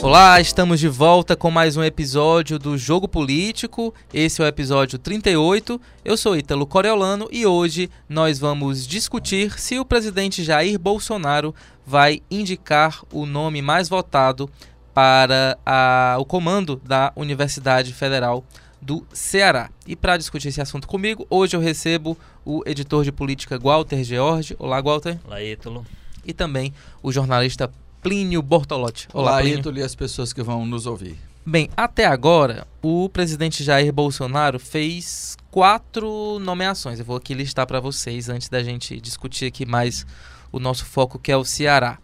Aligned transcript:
Olá, 0.00 0.40
estamos 0.40 0.78
de 0.78 0.86
volta 0.86 1.34
com 1.34 1.50
mais 1.50 1.76
um 1.76 1.82
episódio 1.82 2.56
do 2.56 2.78
Jogo 2.78 3.08
Político. 3.08 3.92
Esse 4.14 4.40
é 4.40 4.44
o 4.44 4.46
episódio 4.46 4.96
38. 4.96 5.80
Eu 6.04 6.16
sou 6.16 6.36
Ítalo 6.36 6.64
Coriolano 6.68 7.28
e 7.32 7.44
hoje 7.44 7.90
nós 8.08 8.38
vamos 8.38 8.86
discutir 8.86 9.58
se 9.58 9.76
o 9.76 9.84
presidente 9.84 10.44
Jair 10.44 10.78
Bolsonaro 10.78 11.52
vai 11.84 12.22
indicar 12.30 13.02
o 13.12 13.26
nome 13.26 13.60
mais 13.60 13.88
votado 13.88 14.48
para 14.94 15.58
a, 15.66 16.16
o 16.20 16.24
comando 16.24 16.80
da 16.84 17.12
Universidade 17.16 17.92
Federal 17.92 18.44
do 18.80 19.04
Ceará. 19.12 19.68
E 19.84 19.96
para 19.96 20.16
discutir 20.16 20.48
esse 20.48 20.60
assunto 20.60 20.86
comigo, 20.86 21.26
hoje 21.28 21.56
eu 21.56 21.60
recebo 21.60 22.16
o 22.44 22.62
editor 22.64 23.02
de 23.02 23.10
política 23.10 23.58
Walter 23.58 24.04
George. 24.04 24.54
Olá, 24.60 24.80
Walter. 24.80 25.18
Olá, 25.26 25.42
Ítalo. 25.42 25.84
E 26.24 26.32
também 26.32 26.72
o 27.02 27.10
jornalista 27.10 27.68
Plínio 28.02 28.40
Bortolotti. 28.42 29.08
Olá, 29.12 29.32
Olá 29.32 29.44
Ítalo 29.44 29.78
e 29.78 29.82
as 29.82 29.94
pessoas 29.94 30.32
que 30.32 30.42
vão 30.42 30.64
nos 30.64 30.86
ouvir. 30.86 31.18
Bem, 31.44 31.70
até 31.76 32.04
agora, 32.04 32.66
o 32.82 33.08
presidente 33.08 33.64
Jair 33.64 33.92
Bolsonaro 33.92 34.58
fez 34.58 35.36
quatro 35.50 36.38
nomeações. 36.38 36.98
Eu 36.98 37.04
vou 37.04 37.16
aqui 37.16 37.34
listar 37.34 37.66
para 37.66 37.80
vocês 37.80 38.28
antes 38.28 38.48
da 38.48 38.62
gente 38.62 39.00
discutir 39.00 39.46
aqui 39.46 39.64
mais 39.64 40.06
o 40.52 40.60
nosso 40.60 40.84
foco, 40.84 41.18
que 41.18 41.32
é 41.32 41.36
o 41.36 41.44
Ceará. 41.44 41.98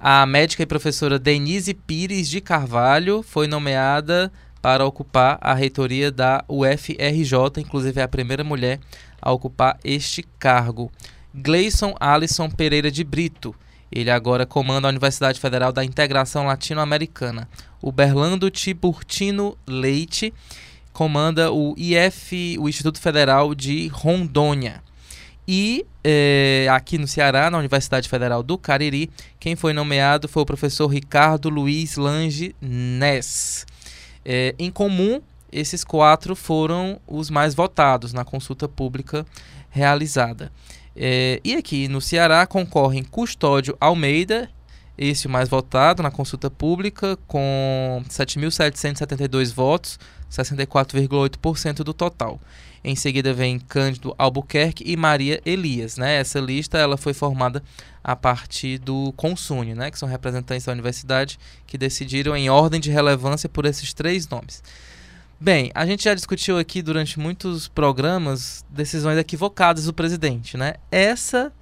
A 0.00 0.26
médica 0.26 0.62
e 0.62 0.66
professora 0.66 1.18
Denise 1.18 1.74
Pires 1.74 2.28
de 2.28 2.40
Carvalho 2.40 3.22
foi 3.22 3.46
nomeada 3.46 4.32
para 4.60 4.84
ocupar 4.84 5.38
a 5.40 5.54
reitoria 5.54 6.10
da 6.10 6.44
UFRJ, 6.48 7.60
inclusive 7.60 8.00
é 8.00 8.02
a 8.02 8.08
primeira 8.08 8.42
mulher 8.42 8.80
a 9.22 9.30
ocupar 9.30 9.78
este 9.84 10.22
cargo. 10.38 10.90
Gleison 11.34 11.94
Alisson 12.00 12.50
Pereira 12.50 12.90
de 12.90 13.04
Brito, 13.04 13.54
ele 13.90 14.10
agora 14.10 14.44
comanda 14.44 14.88
a 14.88 14.90
Universidade 14.90 15.40
Federal 15.40 15.72
da 15.72 15.84
Integração 15.84 16.46
Latino-Americana. 16.46 17.48
O 17.80 17.92
Berlando 17.92 18.50
Tiburtino 18.50 19.56
Leite 19.66 20.32
comanda 20.92 21.52
o 21.52 21.74
IF, 21.76 22.58
o 22.58 22.68
Instituto 22.68 23.00
Federal 23.00 23.54
de 23.54 23.88
Rondônia. 23.88 24.82
E 25.46 25.86
é, 26.02 26.66
aqui 26.70 26.98
no 26.98 27.06
Ceará, 27.06 27.50
na 27.50 27.58
Universidade 27.58 28.08
Federal 28.08 28.42
do 28.42 28.58
Cariri, 28.58 29.10
quem 29.38 29.54
foi 29.54 29.72
nomeado 29.72 30.26
foi 30.26 30.42
o 30.42 30.46
professor 30.46 30.88
Ricardo 30.88 31.48
Luiz 31.48 31.96
Lange 31.96 32.54
Ness. 32.60 33.64
É, 34.24 34.54
em 34.58 34.70
comum, 34.70 35.20
esses 35.52 35.84
quatro 35.84 36.34
foram 36.34 37.00
os 37.06 37.30
mais 37.30 37.54
votados 37.54 38.12
na 38.12 38.24
consulta 38.24 38.66
pública 38.66 39.24
realizada. 39.70 40.50
É, 40.96 41.40
e 41.44 41.54
aqui 41.54 41.88
no 41.88 42.00
Ceará 42.00 42.46
concorrem 42.46 43.04
Custódio 43.04 43.76
Almeida, 43.78 44.48
esse 44.96 45.26
o 45.26 45.30
mais 45.30 45.46
votado 45.48 46.02
na 46.02 46.10
consulta 46.10 46.50
pública, 46.50 47.18
com 47.26 48.02
7.772 48.08 49.52
votos, 49.52 49.98
64,8% 50.30 51.76
do 51.82 51.92
total. 51.92 52.40
Em 52.82 52.96
seguida 52.96 53.34
vem 53.34 53.58
Cândido 53.58 54.14
Albuquerque 54.16 54.84
e 54.86 54.96
Maria 54.96 55.40
Elias. 55.44 55.98
Né? 55.98 56.16
Essa 56.16 56.40
lista 56.40 56.78
ela 56.78 56.96
foi 56.96 57.12
formada 57.12 57.62
a 58.02 58.16
partir 58.16 58.78
do 58.78 59.12
Consune, 59.16 59.74
né? 59.74 59.90
que 59.90 59.98
são 59.98 60.08
representantes 60.08 60.64
da 60.64 60.72
universidade 60.72 61.38
que 61.66 61.76
decidiram 61.76 62.34
em 62.36 62.48
ordem 62.48 62.80
de 62.80 62.90
relevância 62.90 63.48
por 63.48 63.66
esses 63.66 63.92
três 63.92 64.28
nomes. 64.28 64.62
Bem, 65.38 65.70
a 65.74 65.84
gente 65.84 66.04
já 66.04 66.14
discutiu 66.14 66.58
aqui 66.58 66.80
durante 66.80 67.18
muitos 67.18 67.68
programas 67.68 68.64
decisões 68.70 69.18
equivocadas 69.18 69.84
do 69.84 69.92
presidente. 69.92 70.56
Né? 70.56 70.74
Essa 70.90 71.52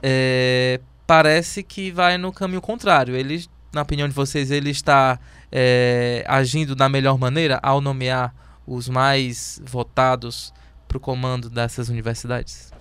é, 0.00 0.80
parece 1.04 1.64
que 1.64 1.90
vai 1.90 2.16
no 2.16 2.32
caminho 2.32 2.60
contrário. 2.60 3.16
Ele, 3.16 3.44
na 3.72 3.82
opinião 3.82 4.08
de 4.08 4.14
vocês, 4.14 4.52
ele 4.52 4.70
está 4.70 5.18
é, 5.50 6.24
agindo 6.28 6.76
da 6.76 6.88
melhor 6.88 7.18
maneira 7.18 7.58
ao 7.60 7.80
nomear 7.80 8.32
os 8.64 8.88
mais 8.88 9.60
votados 9.64 10.52
para 10.86 10.96
o 10.96 11.00
comando 11.00 11.50
dessas 11.50 11.88
universidades? 11.88 12.72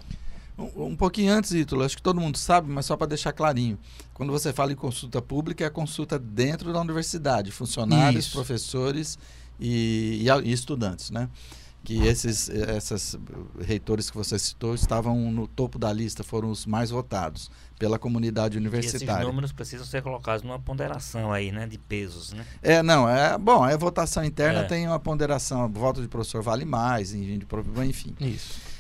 Um, 0.56 0.86
um 0.86 0.96
pouquinho 0.96 1.34
antes, 1.34 1.52
Ítalo, 1.52 1.84
acho 1.84 1.98
que 1.98 2.04
todo 2.04 2.22
mundo 2.22 2.38
sabe, 2.38 2.72
mas 2.72 2.86
só 2.86 2.96
para 2.96 3.08
deixar 3.08 3.34
clarinho. 3.34 3.80
Quando 4.14 4.32
você 4.32 4.54
fala 4.54 4.72
em 4.72 4.76
consulta 4.76 5.20
pública, 5.20 5.64
é 5.64 5.68
a 5.68 5.72
consulta 5.72 6.20
dentro 6.20 6.72
da 6.72 6.80
universidade, 6.80 7.52
funcionários, 7.52 8.26
Isso. 8.26 8.36
professores 8.36 9.18
e, 9.60 10.26
e, 10.26 10.50
e 10.50 10.52
estudantes, 10.52 11.12
né? 11.12 11.30
que 11.84 12.02
esses 12.08 12.50
essas 12.50 13.18
reitores 13.60 14.10
que 14.10 14.16
você 14.16 14.40
citou 14.40 14.74
estavam 14.74 15.32
no 15.32 15.48
topo 15.48 15.78
da 15.78 15.92
lista, 15.92 16.24
foram 16.24 16.50
os 16.50 16.66
mais 16.66 16.90
votados 16.90 17.52
pela 17.78 18.00
comunidade 18.00 18.58
universitária. 18.58 19.12
E 19.12 19.16
esses 19.16 19.28
números 19.28 19.52
precisam 19.52 19.86
ser 19.86 20.02
colocados 20.02 20.44
numa 20.44 20.60
ponderação 20.60 21.34
aí, 21.34 21.52
né, 21.52 21.68
de 21.68 21.78
pesos, 21.78 22.32
né? 22.32 22.46
É, 22.62 22.82
não, 22.82 23.10
é, 23.10 23.38
bom, 23.38 23.64
a 23.64 23.76
votação 23.76 24.24
interna 24.24 24.62
é. 24.62 24.64
tem 24.64 24.88
uma 24.88 25.00
ponderação, 25.00 25.70
voto 25.70 26.02
de 26.02 26.08
professor 26.08 26.42
vale 26.42 26.64
mais, 26.64 27.14
enfim. 27.14 28.16
Isso. 28.22 28.73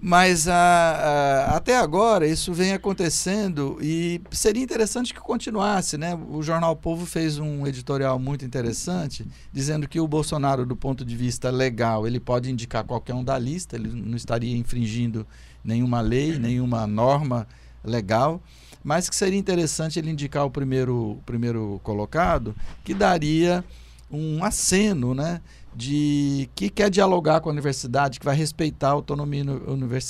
Mas 0.00 0.48
a, 0.48 0.54
a, 0.54 1.56
até 1.56 1.78
agora 1.78 2.26
isso 2.26 2.52
vem 2.52 2.72
acontecendo 2.72 3.78
e 3.80 4.20
seria 4.30 4.62
interessante 4.62 5.14
que 5.14 5.20
continuasse, 5.20 5.96
né? 5.96 6.14
O 6.28 6.42
jornal 6.42 6.76
Povo 6.76 7.06
fez 7.06 7.38
um 7.38 7.66
editorial 7.66 8.18
muito 8.18 8.44
interessante 8.44 9.26
dizendo 9.50 9.88
que 9.88 9.98
o 9.98 10.06
Bolsonaro, 10.06 10.66
do 10.66 10.76
ponto 10.76 11.04
de 11.04 11.16
vista 11.16 11.50
legal, 11.50 12.06
ele 12.06 12.20
pode 12.20 12.50
indicar 12.50 12.84
qualquer 12.84 13.14
um 13.14 13.24
da 13.24 13.38
lista, 13.38 13.76
ele 13.76 13.88
não 13.88 14.16
estaria 14.16 14.54
infringindo 14.56 15.26
nenhuma 15.64 16.02
lei, 16.02 16.38
nenhuma 16.38 16.86
norma 16.86 17.46
legal, 17.82 18.42
mas 18.82 19.08
que 19.08 19.16
seria 19.16 19.38
interessante 19.38 19.98
ele 19.98 20.10
indicar 20.10 20.44
o 20.44 20.50
primeiro, 20.50 21.12
o 21.12 21.22
primeiro 21.24 21.80
colocado, 21.82 22.54
que 22.84 22.92
daria 22.92 23.64
um 24.10 24.44
aceno, 24.44 25.14
né? 25.14 25.40
de 25.74 26.48
que 26.54 26.70
quer 26.70 26.88
dialogar 26.88 27.40
com 27.40 27.48
a 27.48 27.52
universidade, 27.52 28.20
que 28.20 28.26
vai 28.26 28.36
respeitar 28.36 28.88
a 28.88 28.92
autonomia 28.92 29.44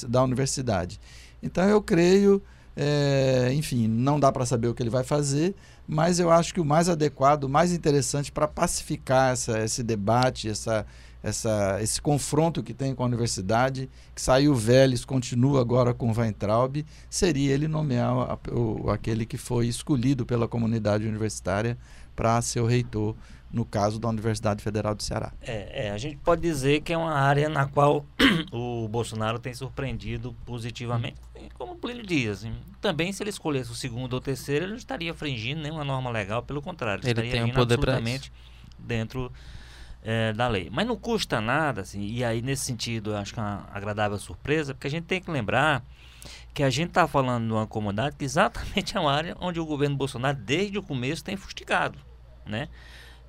da 0.09 0.23
universidade. 0.23 1.01
Então 1.43 1.65
eu 1.65 1.81
creio, 1.81 2.43
é, 2.77 3.51
enfim, 3.55 3.89
não 3.89 4.21
dá 4.21 4.31
para 4.31 4.45
saber 4.45 4.69
o 4.69 4.75
que 4.75 4.83
ele 4.83 4.91
vai 4.91 5.05
fazer, 5.05 5.55
mas 5.87 6.19
eu 6.19 6.31
acho 6.31 6.53
que 6.53 6.61
o 6.61 6.65
mais 6.65 6.89
adequado, 6.89 7.45
o 7.45 7.49
mais 7.49 7.73
interessante 7.73 8.31
para 8.31 8.47
pacificar 8.47 9.33
essa, 9.33 9.59
esse 9.61 9.83
debate, 9.83 10.49
essa, 10.49 10.87
essa, 11.23 11.79
esse 11.81 12.01
confronto 12.01 12.63
que 12.63 12.75
tem 12.75 12.95
com 12.95 13.03
a 13.03 13.07
universidade, 13.07 13.89
que 14.15 14.21
saiu 14.21 14.55
Vélez, 14.55 15.05
continua 15.05 15.61
agora 15.61 15.95
com 15.95 16.13
Weintraub, 16.13 16.85
seria 17.09 17.53
ele 17.53 17.69
nomear 17.69 18.11
a, 18.11 18.39
o, 18.51 18.91
aquele 18.91 19.25
que 19.25 19.39
foi 19.39 19.67
escolhido 19.67 20.27
pela 20.27 20.49
comunidade 20.49 21.07
universitária 21.07 21.77
para 22.15 22.41
ser 22.43 22.61
o 22.61 22.67
reitor 22.67 23.15
no 23.55 23.65
caso 23.65 24.01
da 24.01 24.09
Universidade 24.09 24.63
Federal 24.63 24.97
do 24.97 25.03
Ceará. 25.03 25.33
É, 25.41 25.87
é, 25.87 25.91
a 25.93 25.97
gente 25.97 26.17
pode 26.17 26.43
dizer 26.43 26.83
que 26.83 26.93
é 26.93 26.99
uma 26.99 27.15
área 27.15 27.49
na 27.49 27.67
qual 27.67 28.05
o 28.51 28.89
Bolsonaro 28.89 29.39
tem 29.39 29.55
surpreendido 29.55 30.35
positivamente, 30.45 31.17
como 31.55 31.75
o 31.75 31.77
Plínio 31.77 32.05
diz. 32.05 32.45
Também, 32.81 33.13
se 33.13 33.23
ele 33.23 33.31
escolhesse 33.31 33.71
o 33.71 33.75
segundo 33.75 34.15
ou 34.15 34.21
terceiro, 34.21 34.65
ele 34.65 34.73
não 34.73 34.79
estaria 34.79 35.09
infringindo 35.09 35.63
nenhuma 35.63 35.85
norma 35.85 36.11
legal, 36.11 36.43
pelo 36.43 36.61
contrário, 36.61 37.01
ele, 37.03 37.11
ele 37.11 37.29
estaria 37.29 37.43
tem 37.45 37.53
um 37.53 37.55
poder 37.55 37.75
absolutamente 37.75 38.33
dentro 38.77 39.31
é, 40.03 40.33
da 40.33 40.49
lei. 40.49 40.69
Mas 40.73 40.85
não 40.85 40.97
custa 40.97 41.41
nada, 41.41 41.83
assim, 41.83 42.01
e 42.01 42.25
aí 42.25 42.43
nesse 42.43 42.65
sentido 42.65 43.13
eu 43.13 43.17
acho 43.17 43.33
que 43.33 43.39
é 43.39 43.43
uma 43.43 43.69
agradável 43.73 44.19
surpresa, 44.19 44.75
porque 44.75 44.89
a 44.89 44.91
gente 44.91 45.05
tem 45.05 45.21
que 45.21 45.31
lembrar 45.31 45.85
que 46.53 46.65
a 46.65 46.71
gente 46.71 46.89
está 46.89 47.07
falando 47.07 47.47
de 47.47 47.53
uma 47.53 47.69
comunidade 47.69 48.17
que 48.17 48.25
exatamente 48.25 48.97
é 48.97 49.01
uma 49.01 49.13
área 49.13 49.37
onde 49.41 49.61
o 49.61 49.65
governo 49.67 49.97
Bolsonaro, 49.97 50.37
desde 50.37 50.77
o 50.77 50.83
começo, 50.83 51.23
tem 51.23 51.37
fustigado, 51.37 52.01
né? 52.45 52.69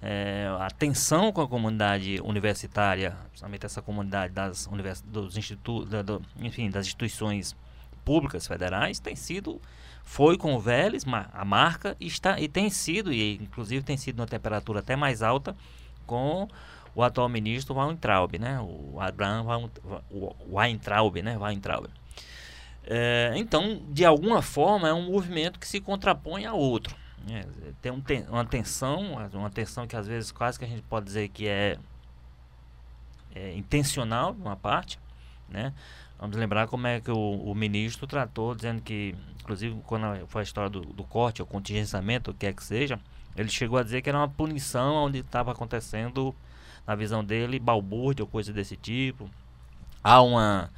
É, 0.01 0.47
a 0.59 0.69
tensão 0.69 1.31
com 1.31 1.41
a 1.41 1.47
comunidade 1.47 2.19
universitária, 2.23 3.15
principalmente 3.29 3.65
essa 3.65 3.81
comunidade 3.81 4.33
das 4.33 4.67
univers, 4.67 5.01
dos 5.01 5.37
institutos, 5.37 5.89
da, 5.89 6.01
do, 6.01 6.21
enfim, 6.39 6.69
das 6.69 6.85
instituições 6.85 7.55
públicas 8.03 8.45
federais, 8.47 8.99
tem 8.99 9.15
sido 9.15 9.59
foi 10.03 10.37
com 10.37 10.53
o 10.53 10.59
Vélez, 10.59 11.03
a 11.33 11.43
marca 11.43 11.97
está 11.99 12.39
e 12.39 12.47
tem 12.47 12.69
sido 12.69 13.11
e 13.11 13.35
inclusive 13.37 13.83
tem 13.83 13.97
sido 13.97 14.19
uma 14.19 14.27
temperatura 14.27 14.79
até 14.79 14.95
mais 14.95 15.23
alta 15.23 15.55
com 16.05 16.47
o 16.93 17.03
atual 17.03 17.27
ministro 17.27 17.75
Weintraub, 17.75 18.37
né? 18.37 18.59
O 18.61 19.01
Abraham 19.01 19.69
Weintraub, 20.47 21.21
né? 21.21 21.37
Weintraub. 21.37 21.87
É, 22.85 23.33
então, 23.35 23.81
de 23.89 24.05
alguma 24.05 24.41
forma, 24.41 24.87
é 24.87 24.93
um 24.93 25.11
movimento 25.11 25.59
que 25.59 25.67
se 25.67 25.81
contrapõe 25.81 26.45
a 26.45 26.53
outro. 26.53 26.95
É, 27.29 27.45
tem 27.81 27.91
um, 27.91 28.03
uma 28.29 28.45
tensão, 28.45 29.13
uma 29.33 29.49
tensão 29.49 29.87
que 29.87 29.95
às 29.95 30.07
vezes 30.07 30.31
quase 30.31 30.59
que 30.59 30.65
a 30.65 30.67
gente 30.67 30.83
pode 30.83 31.05
dizer 31.05 31.27
que 31.29 31.47
é, 31.47 31.77
é 33.33 33.55
intencional 33.55 34.31
uma 34.33 34.55
parte, 34.55 34.99
né? 35.49 35.73
Vamos 36.19 36.37
lembrar 36.37 36.67
como 36.67 36.87
é 36.87 37.01
que 37.01 37.11
o, 37.11 37.17
o, 37.17 37.53
ministro 37.53 38.07
tratou, 38.07 38.55
dizendo 38.55 38.81
que, 38.81 39.13
inclusive 39.41 39.79
quando 39.85 40.25
foi 40.27 40.41
a 40.41 40.43
história 40.43 40.69
do, 40.69 40.81
do 40.81 41.03
corte, 41.03 41.41
o 41.41 41.45
contingenciamento, 41.45 42.31
o 42.31 42.33
que 42.33 42.45
é 42.45 42.53
que 42.53 42.63
seja, 42.63 42.99
ele 43.35 43.49
chegou 43.49 43.77
a 43.77 43.83
dizer 43.83 44.01
que 44.01 44.07
era 44.07 44.17
uma 44.17 44.29
punição 44.29 44.95
onde 44.95 45.19
estava 45.19 45.51
acontecendo, 45.51 46.33
na 46.87 46.95
visão 46.95 47.23
dele, 47.23 47.59
balbúrdia 47.59 48.23
ou 48.23 48.29
coisa 48.29 48.53
desse 48.53 48.77
tipo. 48.77 49.29
Há 50.03 50.21
uma 50.21 50.69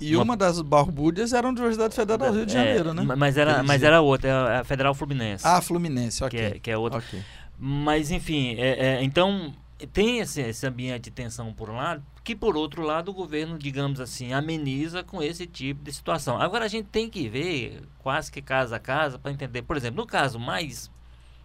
e 0.00 0.14
uma, 0.16 0.24
uma 0.24 0.36
das 0.36 0.60
barbúdias 0.62 1.32
era 1.32 1.46
a 1.46 1.50
Universidade 1.50 1.94
Federal 1.94 2.30
do 2.30 2.36
Rio 2.38 2.46
de 2.46 2.56
é, 2.56 2.58
Janeiro, 2.58 2.90
é, 2.90 2.94
né? 2.94 3.14
Mas 3.16 3.36
era, 3.36 3.62
mas 3.62 3.82
era 3.82 4.00
outra, 4.00 4.28
é 4.28 4.58
a 4.58 4.64
Federal 4.64 4.94
Fluminense. 4.94 5.46
Ah, 5.46 5.60
Fluminense, 5.60 6.24
ok. 6.24 6.38
Que 6.38 6.56
é, 6.56 6.58
que 6.58 6.70
é 6.70 6.76
outra. 6.78 6.98
Okay. 6.98 7.22
Mas, 7.58 8.10
enfim, 8.10 8.54
é, 8.56 8.86
é, 8.86 9.02
então 9.04 9.52
tem 9.92 10.20
esse, 10.20 10.40
esse 10.40 10.66
ambiente 10.66 11.04
de 11.04 11.10
tensão 11.10 11.52
por 11.52 11.68
um 11.70 11.76
lado, 11.76 12.02
que 12.24 12.34
por 12.34 12.56
outro 12.56 12.82
lado 12.82 13.10
o 13.10 13.14
governo, 13.14 13.58
digamos 13.58 14.00
assim, 14.00 14.32
ameniza 14.32 15.02
com 15.02 15.22
esse 15.22 15.46
tipo 15.46 15.82
de 15.82 15.92
situação. 15.92 16.40
Agora 16.40 16.64
a 16.64 16.68
gente 16.68 16.86
tem 16.86 17.08
que 17.08 17.28
ver 17.28 17.82
quase 17.98 18.30
que 18.30 18.42
casa 18.42 18.76
a 18.76 18.78
casa 18.78 19.18
para 19.18 19.32
entender. 19.32 19.62
Por 19.62 19.76
exemplo, 19.76 20.00
no 20.00 20.06
caso 20.06 20.38
mais, 20.38 20.90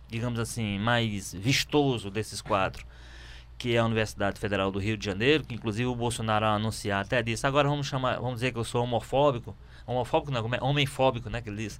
digamos 0.07 0.40
assim, 0.40 0.80
mais 0.80 1.34
vistoso 1.34 2.10
desses 2.10 2.42
quatro, 2.42 2.86
que 3.57 3.75
é 3.75 3.80
a 3.80 3.86
Universidade 3.86 4.40
Federal 4.40 4.72
do 4.72 4.80
Rio 4.80 4.98
de 4.98 5.06
Janeiro, 5.06 5.44
que 5.44 5.56
inclusive 5.56 5.86
o 5.86 5.96
Bolsonaro 5.96 6.46
anunciar 6.46 7.04
até 7.04 7.22
disse, 7.24 7.48
agora 7.48 7.69
vamos 7.69 7.88
chamar, 7.88 8.19
vamos 8.19 8.36
dizer 8.36 8.52
que 8.52 8.60
eu 8.60 8.63
sou 8.63 8.84
homofóbico, 8.84 9.56
homofóbico 9.86 10.31
não, 10.31 10.54
é? 10.54 10.60
Homemfóbico, 10.62 11.30
né, 11.30 11.42
que 11.42 11.50
ele 11.50 11.63
disse, 11.63 11.80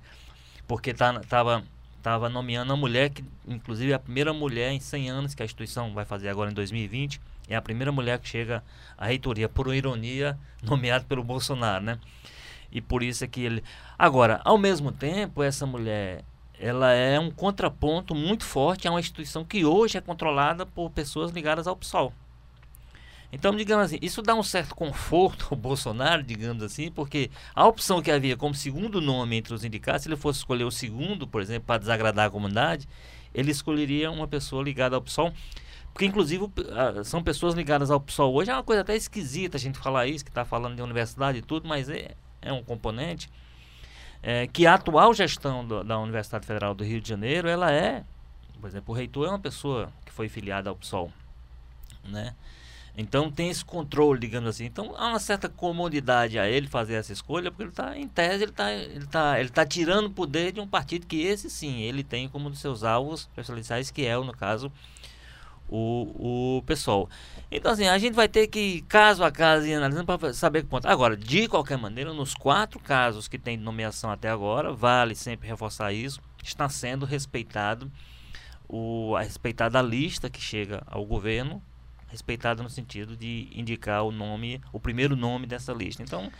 porque 0.68 0.94
tá, 0.94 1.19
tava 1.22 1.63
estava 2.06 2.30
nomeando 2.30 2.72
uma 2.72 2.77
mulher 2.77 3.10
que, 3.10 3.25
inclusive, 3.48 3.92
é 3.92 3.95
a 3.95 4.00
primeira 4.00 4.31
mulher 4.31 4.72
em 4.72 4.80
100 4.80 5.10
anos 5.10 5.33
que 5.33 5.42
a 5.42 5.45
instituição 5.45 5.92
vai 5.92 6.06
fazer 6.06 6.30
agora 6.30 6.51
em 6.51 6.54
2020. 6.54 7.19
É 7.50 7.56
a 7.56 7.62
primeira 7.62 7.92
mulher 7.92 8.19
que 8.19 8.30
chega 8.30 8.63
à 8.95 9.07
reitoria, 9.07 9.50
por 9.50 9.74
ironia, 9.74 10.38
nomeada 10.62 11.04
pelo 11.06 11.24
Bolsonaro, 11.24 11.83
né? 11.83 12.00
E 12.72 12.80
por 12.80 13.01
isso 13.01 13.24
é 13.24 13.27
que 13.27 13.42
ele. 13.42 13.63
Agora, 13.98 14.39
ao 14.45 14.56
mesmo 14.56 14.92
tempo, 14.92 15.42
essa 15.42 15.66
mulher 15.66 16.24
ela 16.59 16.91
é 16.91 17.19
um 17.19 17.31
contraponto 17.31 18.15
muito 18.15 18.43
forte 18.43 18.87
a 18.87 18.91
uma 18.91 18.99
instituição 18.99 19.43
que 19.43 19.65
hoje 19.65 19.97
é 19.97 20.01
controlada 20.01 20.65
por 20.65 20.89
pessoas 20.89 21.31
ligadas 21.31 21.67
ao 21.67 21.75
PSOL. 21.75 22.13
Então, 23.31 23.53
digamos 23.53 23.87
assim, 23.87 23.97
isso 24.01 24.21
dá 24.21 24.33
um 24.33 24.43
certo 24.43 24.73
conforto 24.73 25.47
ao 25.51 25.57
Bolsonaro, 25.59 26.23
digamos 26.23 26.63
assim, 26.63 26.89
porque 26.89 27.29
a 27.53 27.67
opção 27.67 28.01
que 28.01 28.09
havia 28.09 28.37
como 28.37 28.55
segundo 28.55 29.01
nome 29.01 29.35
entre 29.35 29.53
os 29.53 29.63
indicados, 29.65 30.03
se 30.03 30.07
ele 30.07 30.15
fosse 30.15 30.39
escolher 30.39 30.63
o 30.63 30.71
segundo, 30.71 31.27
por 31.27 31.41
exemplo, 31.41 31.65
para 31.67 31.79
desagradar 31.79 32.27
a 32.27 32.29
comunidade, 32.29 32.87
ele 33.33 33.51
escolheria 33.51 34.09
uma 34.09 34.27
pessoa 34.27 34.63
ligada 34.63 34.95
ao 34.95 35.01
PSOL. 35.01 35.33
Porque, 35.91 36.05
inclusive, 36.05 36.49
são 37.03 37.23
pessoas 37.23 37.53
ligadas 37.53 37.89
ao 37.89 37.99
PSOL 37.99 38.33
hoje. 38.33 38.51
É 38.51 38.53
uma 38.53 38.63
coisa 38.63 38.81
até 38.81 38.95
esquisita 38.95 39.57
a 39.57 39.59
gente 39.59 39.77
falar 39.79 40.07
isso, 40.07 40.23
que 40.25 40.31
está 40.31 40.43
falando 40.43 40.75
de 40.75 40.81
universidade 40.81 41.39
e 41.39 41.41
tudo, 41.41 41.67
mas 41.67 41.89
é, 41.89 42.15
é 42.41 42.51
um 42.51 42.63
componente 42.63 43.29
é, 44.27 44.48
que 44.48 44.66
a 44.66 44.74
atual 44.74 45.13
gestão 45.13 45.63
do, 45.63 45.83
da 45.83 46.00
Universidade 46.00 46.48
Federal 46.48 46.74
do 46.74 46.83
Rio 46.83 47.00
de 47.00 47.07
Janeiro, 47.07 47.48
ela 47.48 47.72
é, 47.72 48.04
por 48.60 48.68
exemplo, 48.68 48.92
o 48.92 48.98
reitor 48.98 49.27
é 49.27 49.30
uma 49.30 49.39
pessoa 49.39 49.92
que 50.04 50.12
foi 50.12 50.27
filiada 50.27 50.68
ao 50.68 50.75
PSOL, 50.75 51.12
né? 52.04 52.33
Então 52.98 53.30
tem 53.30 53.50
esse 53.50 53.63
controle, 53.63 54.19
digamos 54.19 54.50
assim. 54.50 54.66
Então 54.66 54.95
há 54.98 55.10
uma 55.10 55.19
certa 55.19 55.48
comodidade 55.48 56.39
a 56.39 56.50
ele 56.50 56.66
fazer 56.66 56.95
essa 56.95 57.13
escolha, 57.13 57.51
porque 57.51 57.63
ele 57.63 57.69
está, 57.69 57.95
em 57.95 58.07
tese, 58.07 58.44
ele 58.45 58.51
está 58.51 58.74
ele 58.74 59.06
tá, 59.06 59.39
ele 59.39 59.50
tá 59.50 59.63
tirando 59.63 60.07
o 60.07 60.10
poder 60.12 60.51
de 60.51 60.60
um 60.60 60.68
partido 60.68 61.06
que 61.06 61.22
esse 61.22 61.48
sim, 61.48 61.81
ele 61.81 62.04
tem 62.04 62.27
como 62.27 62.48
um 62.48 62.51
dos 62.51 62.62
seus 62.62 62.83
alvos 62.83 63.30
presidenciais, 63.36 63.92
que 63.92 64.07
é, 64.07 64.18
no 64.18 64.36
caso, 64.36 64.72
o, 65.69 66.57
o 66.57 66.63
pessoal. 66.63 67.09
Então 67.51 67.71
assim, 67.71 67.88
a 67.88 67.97
gente 67.97 68.13
vai 68.13 68.27
ter 68.27 68.47
que, 68.47 68.81
caso 68.83 69.23
a 69.23 69.31
caso, 69.31 69.65
ir 69.65 69.75
analisando 69.75 70.06
para 70.06 70.33
saber 70.33 70.63
que 70.63 70.69
ponto. 70.69 70.88
Agora, 70.88 71.15
de 71.15 71.47
qualquer 71.47 71.77
maneira, 71.77 72.13
nos 72.13 72.33
quatro 72.33 72.79
casos 72.79 73.27
que 73.27 73.38
tem 73.38 73.57
nomeação 73.57 74.12
até 74.12 74.29
agora, 74.29 74.73
vale 74.73 75.15
sempre 75.15 75.47
reforçar 75.47 75.91
isso, 75.94 76.21
está 76.44 76.69
sendo 76.69 77.06
respeitado 77.06 77.91
o, 78.67 79.15
a 79.15 79.21
respeitada 79.21 79.79
a 79.79 79.81
lista 79.81 80.29
que 80.29 80.41
chega 80.41 80.83
ao 80.88 81.06
governo 81.06 81.62
respeitada 82.07 82.63
no 82.63 82.69
sentido 82.69 83.17
de 83.17 83.50
indicar 83.53 84.03
o 84.03 84.12
nome, 84.12 84.62
o 84.71 84.79
primeiro 84.79 85.15
nome 85.15 85.45
dessa 85.45 85.73
lista. 85.73 86.01
Então, 86.01 86.31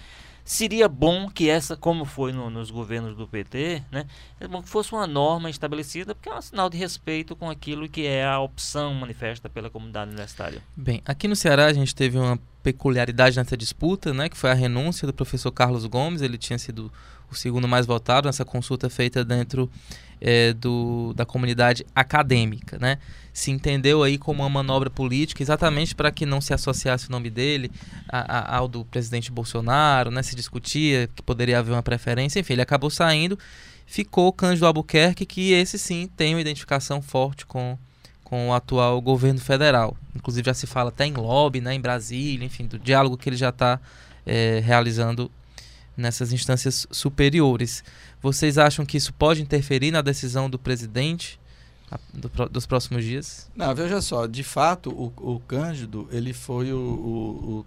seria 0.46 0.88
bom 0.88 1.28
que 1.28 1.50
essa, 1.50 1.76
como 1.76 2.06
foi 2.06 2.32
no, 2.32 2.50
nos 2.52 2.70
governos 2.70 3.18
do 3.18 3.28
PT, 3.28 3.84
né, 3.92 4.06
é 4.40 4.48
bom 4.48 4.62
que 4.62 4.70
fosse 4.70 4.94
uma 4.94 5.08
norma 5.08 5.50
estabelecida, 5.50 6.14
porque 6.14 6.30
é 6.30 6.36
um 6.36 6.42
sinal 6.42 6.70
de 6.70 6.78
respeito 6.78 7.36
com 7.36 7.50
aquilo 7.50 7.90
que 7.90 8.06
é 8.06 8.24
a 8.24 8.40
opção 8.40 8.94
manifesta 8.94 9.50
pela 9.50 9.70
comunidade 9.70 10.12
universitária. 10.12 10.62
Bem, 10.78 11.02
aqui 11.04 11.28
no 11.28 11.36
Ceará 11.36 11.66
a 11.66 11.74
gente 11.74 11.96
teve 11.96 12.18
uma 12.20 12.40
peculiaridade 12.66 13.38
nessa 13.38 13.56
disputa, 13.56 14.12
né, 14.12 14.28
que 14.28 14.36
foi 14.36 14.50
a 14.50 14.56
renúncia 14.56 15.06
do 15.06 15.14
professor 15.14 15.52
Carlos 15.52 15.86
Gomes, 15.86 16.24
ele 16.24 16.36
tinha 16.36 16.58
sido 16.58 16.92
o 17.32 17.36
segundo 17.36 17.68
mais 17.68 17.86
votado 17.86 18.28
nessa 18.28 18.44
consulta 18.44 18.90
feita 18.90 19.24
dentro 19.24 19.70
é, 20.20 20.52
do, 20.54 21.14
da 21.16 21.26
comunidade 21.28 21.86
acadêmica, 21.94 22.80
né? 22.80 22.98
Se 23.34 23.52
entendeu 23.52 24.02
aí 24.02 24.18
como 24.18 24.42
uma 24.42 24.50
manobra 24.50 24.90
política, 24.90 25.44
exatamente 25.44 25.94
para 25.94 26.10
que 26.10 26.26
não 26.26 26.40
se 26.40 26.54
associasse 26.54 27.08
o 27.08 27.12
nome 27.12 27.30
dele 27.30 27.70
a, 28.08 28.56
a, 28.56 28.58
ao 28.58 28.68
do 28.68 28.86
presidente 28.86 29.32
Bolsonaro, 29.32 30.10
né? 30.10 30.24
Se 30.24 30.36
discutia 30.36 31.08
que 31.16 31.22
poderia 31.22 31.60
haver 31.60 31.72
uma 31.72 31.84
preferência, 31.84 32.40
enfim, 32.40 32.54
ele 32.54 32.62
acabou 32.62 32.90
saindo, 32.90 33.38
ficou 33.86 34.32
Cândido 34.32 34.66
Albuquerque, 34.66 35.26
que 35.26 35.52
esse 35.52 35.78
sim 35.78 36.08
tem 36.16 36.34
uma 36.34 36.42
identificação 36.42 37.02
forte 37.02 37.46
com, 37.46 37.78
com 38.26 38.50
o 38.50 38.54
atual 38.54 39.00
governo 39.00 39.40
federal. 39.40 39.96
Inclusive 40.14 40.48
já 40.48 40.54
se 40.54 40.68
fala 40.68 40.90
até 40.90 41.06
em 41.06 41.14
lobby, 41.14 41.62
né? 41.62 41.74
Em 41.74 41.80
Brasília, 41.80 42.46
enfim, 42.46 42.66
do 42.66 42.78
diálogo 42.78 43.16
que 43.16 43.30
ele 43.30 43.38
já 43.38 43.50
está 43.50 43.80
é, 44.26 44.60
realizando 44.66 45.32
nessas 45.96 46.34
instâncias 46.34 46.86
superiores. 46.92 47.84
Vocês 48.22 48.58
acham 48.58 48.86
que 48.86 48.98
isso 48.98 49.14
pode 49.14 49.42
interferir 49.42 49.92
na 49.92 50.02
decisão 50.02 50.50
do 50.50 50.60
presidente 50.60 51.40
do, 52.14 52.50
dos 52.50 52.66
próximos 52.66 53.04
dias? 53.04 53.50
Não, 53.56 53.74
veja 53.74 54.02
só, 54.02 54.26
de 54.26 54.44
fato, 54.44 54.90
o, 54.90 55.36
o 55.36 55.40
Cândido 55.42 56.08
ele 56.12 56.34
foi 56.34 56.72
o, 56.72 56.78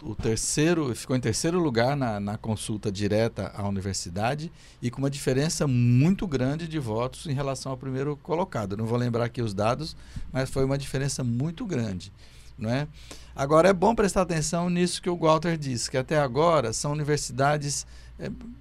o, 0.03 0.11
o, 0.11 0.15
terceiro, 0.15 0.95
ficou 0.95 1.17
em 1.17 1.21
terceiro 1.21 1.59
lugar 1.59 1.97
na, 1.97 2.19
na 2.19 2.37
consulta 2.37 2.91
direta 2.91 3.53
à 3.55 3.67
universidade 3.67 4.51
e 4.81 4.91
com 4.91 4.99
uma 4.99 5.11
diferença 5.11 5.67
muito 5.67 6.27
grande 6.27 6.69
de 6.69 6.79
votos 6.79 7.27
em 7.27 7.33
relação 7.33 7.73
ao 7.73 7.79
primeiro 7.79 8.17
colocado. 8.17 8.77
Não 8.77 8.87
vou 8.87 8.99
lembrar 8.99 9.25
aqui 9.25 9.43
os 9.43 9.55
dados, 9.55 9.97
mas 10.33 10.51
foi 10.51 10.65
uma 10.65 10.79
diferença 10.79 11.23
muito 11.25 11.65
grande. 11.67 12.13
Não 12.57 12.71
é? 12.71 12.89
Agora 13.37 13.69
é 13.69 13.73
bom 13.73 13.95
prestar 13.95 14.23
atenção 14.23 14.69
nisso 14.69 15.01
que 15.01 15.09
o 15.09 15.17
Walter 15.17 15.57
disse, 15.57 15.89
que 15.89 15.97
até 15.97 16.19
agora 16.19 16.73
são 16.73 16.91
universidades 16.91 17.87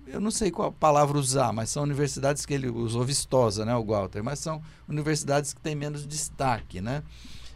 eu 0.07 0.21
não 0.21 0.30
sei 0.30 0.51
qual 0.51 0.71
palavra 0.71 1.18
usar, 1.18 1.51
mas 1.51 1.69
são 1.69 1.83
universidades 1.83 2.45
que 2.45 2.54
ele 2.54 2.69
usou 2.69 3.04
vistosa, 3.04 3.65
né, 3.65 3.75
o 3.75 3.83
Walter, 3.83 4.24
mas 4.24 4.39
são 4.39 4.62
universidades 4.88 5.54
que 5.54 5.59
têm 5.59 5.75
menos 5.75 6.06
destaque, 6.06 6.80
né? 6.80 7.04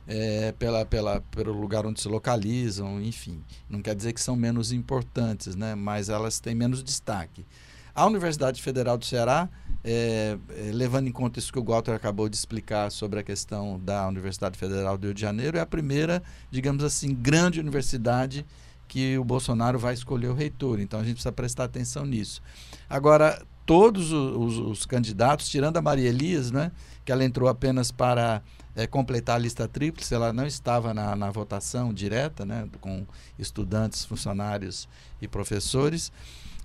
É, 0.07 0.51
pela, 0.53 0.83
pela, 0.83 1.21
pelo 1.21 1.53
lugar 1.53 1.85
onde 1.85 2.01
se 2.01 2.07
localizam, 2.07 2.99
enfim. 2.99 3.39
Não 3.69 3.81
quer 3.81 3.95
dizer 3.95 4.13
que 4.13 4.19
são 4.19 4.35
menos 4.35 4.71
importantes, 4.71 5.55
né? 5.55 5.75
mas 5.75 6.09
elas 6.09 6.39
têm 6.39 6.55
menos 6.55 6.83
destaque. 6.83 7.45
A 7.93 8.05
Universidade 8.07 8.61
Federal 8.61 8.97
do 8.97 9.05
Ceará, 9.05 9.47
é, 9.83 10.37
é, 10.49 10.71
levando 10.73 11.07
em 11.07 11.11
conta 11.11 11.39
isso 11.39 11.53
que 11.53 11.59
o 11.59 11.63
Walter 11.63 11.91
acabou 11.91 12.27
de 12.27 12.35
explicar 12.35 12.89
sobre 12.89 13.19
a 13.19 13.23
questão 13.23 13.79
da 13.79 14.07
Universidade 14.07 14.57
Federal 14.57 14.97
do 14.97 15.05
Rio 15.05 15.13
de 15.13 15.21
Janeiro, 15.21 15.57
é 15.57 15.61
a 15.61 15.65
primeira, 15.65 16.23
digamos 16.49 16.83
assim, 16.83 17.13
grande 17.13 17.59
universidade 17.59 18.45
que 18.91 19.17
o 19.17 19.23
Bolsonaro 19.23 19.79
vai 19.79 19.93
escolher 19.93 20.27
o 20.27 20.33
reitor. 20.33 20.81
Então 20.81 20.99
a 20.99 21.03
gente 21.03 21.13
precisa 21.13 21.31
prestar 21.31 21.63
atenção 21.63 22.05
nisso. 22.05 22.41
Agora, 22.89 23.41
todos 23.65 24.11
os, 24.11 24.35
os, 24.35 24.57
os 24.57 24.85
candidatos, 24.85 25.47
tirando 25.47 25.77
a 25.77 25.81
Maria 25.81 26.09
Elias, 26.09 26.51
né, 26.51 26.73
que 27.05 27.09
ela 27.09 27.23
entrou 27.23 27.47
apenas 27.47 27.89
para 27.89 28.41
é, 28.75 28.85
completar 28.85 29.37
a 29.37 29.39
lista 29.39 29.65
tríplice, 29.65 30.13
ela 30.13 30.33
não 30.33 30.45
estava 30.45 30.93
na, 30.93 31.15
na 31.15 31.31
votação 31.31 31.93
direta, 31.93 32.45
né, 32.45 32.67
com 32.81 33.07
estudantes, 33.39 34.03
funcionários 34.03 34.89
e 35.21 35.27
professores. 35.27 36.11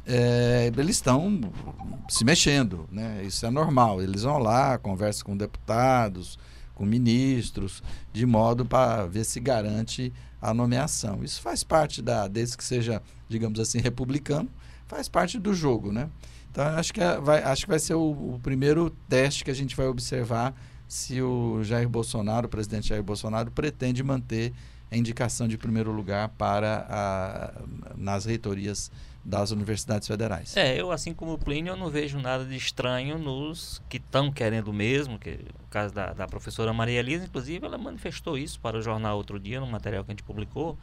É, 0.04 0.72
eles 0.76 0.96
estão 0.96 1.40
se 2.08 2.24
mexendo, 2.24 2.88
né? 2.90 3.22
isso 3.24 3.46
é 3.46 3.50
normal. 3.50 4.02
Eles 4.02 4.22
vão 4.22 4.38
lá, 4.38 4.78
conversam 4.78 5.26
com 5.26 5.36
deputados, 5.36 6.36
com 6.76 6.84
ministros, 6.84 7.82
de 8.12 8.24
modo 8.24 8.64
para 8.64 9.06
ver 9.06 9.24
se 9.24 9.40
garante 9.40 10.12
a 10.40 10.54
nomeação. 10.54 11.24
Isso 11.24 11.40
faz 11.40 11.64
parte 11.64 12.00
da, 12.00 12.28
desde 12.28 12.56
que 12.56 12.62
seja, 12.62 13.02
digamos 13.28 13.58
assim, 13.58 13.80
republicano, 13.80 14.48
faz 14.86 15.08
parte 15.08 15.38
do 15.38 15.52
jogo, 15.52 15.90
né? 15.90 16.08
Então 16.52 16.64
acho 16.64 16.94
que 16.94 17.00
é, 17.00 17.18
vai, 17.18 17.42
acho 17.42 17.64
que 17.64 17.70
vai 17.70 17.78
ser 17.78 17.94
o, 17.94 18.10
o, 18.10 18.40
primeiro 18.42 18.90
teste 19.08 19.44
que 19.44 19.50
a 19.50 19.54
gente 19.54 19.74
vai 19.74 19.86
observar 19.86 20.54
se 20.86 21.20
o 21.20 21.64
Jair 21.64 21.88
Bolsonaro, 21.88 22.46
o 22.46 22.48
presidente 22.48 22.88
Jair 22.88 23.02
Bolsonaro, 23.02 23.50
pretende 23.50 24.02
manter 24.02 24.52
a 24.90 24.96
indicação 24.96 25.48
de 25.48 25.58
primeiro 25.58 25.90
lugar 25.90 26.28
para 26.28 26.86
a, 26.88 27.62
nas 27.96 28.24
reitorias 28.24 28.90
das 29.26 29.50
universidades 29.50 30.06
federais. 30.06 30.56
É, 30.56 30.80
eu 30.80 30.92
assim 30.92 31.12
como 31.12 31.32
o 31.32 31.38
Plínio, 31.38 31.72
eu 31.72 31.76
não 31.76 31.90
vejo 31.90 32.18
nada 32.18 32.44
de 32.44 32.56
estranho 32.56 33.18
nos 33.18 33.82
que 33.88 33.96
estão 33.96 34.30
querendo 34.30 34.72
mesmo, 34.72 35.18
que 35.18 35.40
o 35.64 35.68
caso 35.68 35.92
da, 35.92 36.12
da 36.12 36.28
professora 36.28 36.72
Maria 36.72 37.00
Elisa, 37.00 37.24
inclusive, 37.24 37.66
ela 37.66 37.76
manifestou 37.76 38.38
isso 38.38 38.60
para 38.60 38.78
o 38.78 38.82
jornal 38.82 39.16
outro 39.16 39.40
dia, 39.40 39.58
no 39.58 39.66
material 39.66 40.04
que 40.04 40.12
a 40.12 40.14
gente 40.14 40.22
publicou, 40.22 40.78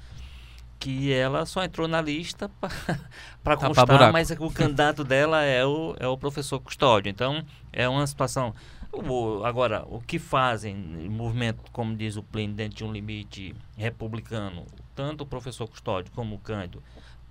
que 0.78 1.14
ela 1.14 1.46
só 1.46 1.64
entrou 1.64 1.88
na 1.88 2.02
lista 2.02 2.52
para 3.42 3.56
constar, 3.56 4.12
mas 4.12 4.30
o 4.32 4.52
candidato 4.52 5.06
dela 5.06 5.42
é 5.42 5.66
o, 5.66 5.96
é 5.98 6.08
o 6.08 6.18
professor 6.18 6.60
Custódio. 6.60 7.10
Então, 7.10 7.46
é 7.72 7.88
uma 7.88 8.06
situação... 8.06 8.54
O, 8.92 9.44
agora, 9.44 9.84
o 9.88 10.02
que 10.02 10.20
fazem 10.20 10.76
movimento, 11.10 11.64
como 11.72 11.96
diz 11.96 12.16
o 12.16 12.22
Plínio, 12.22 12.56
dentro 12.56 12.78
de 12.78 12.84
um 12.84 12.92
limite 12.92 13.56
republicano, 13.76 14.68
tanto 14.94 15.22
o 15.24 15.26
professor 15.26 15.68
Custódio 15.68 16.12
como 16.12 16.36
o 16.36 16.40
Cândido, 16.40 16.84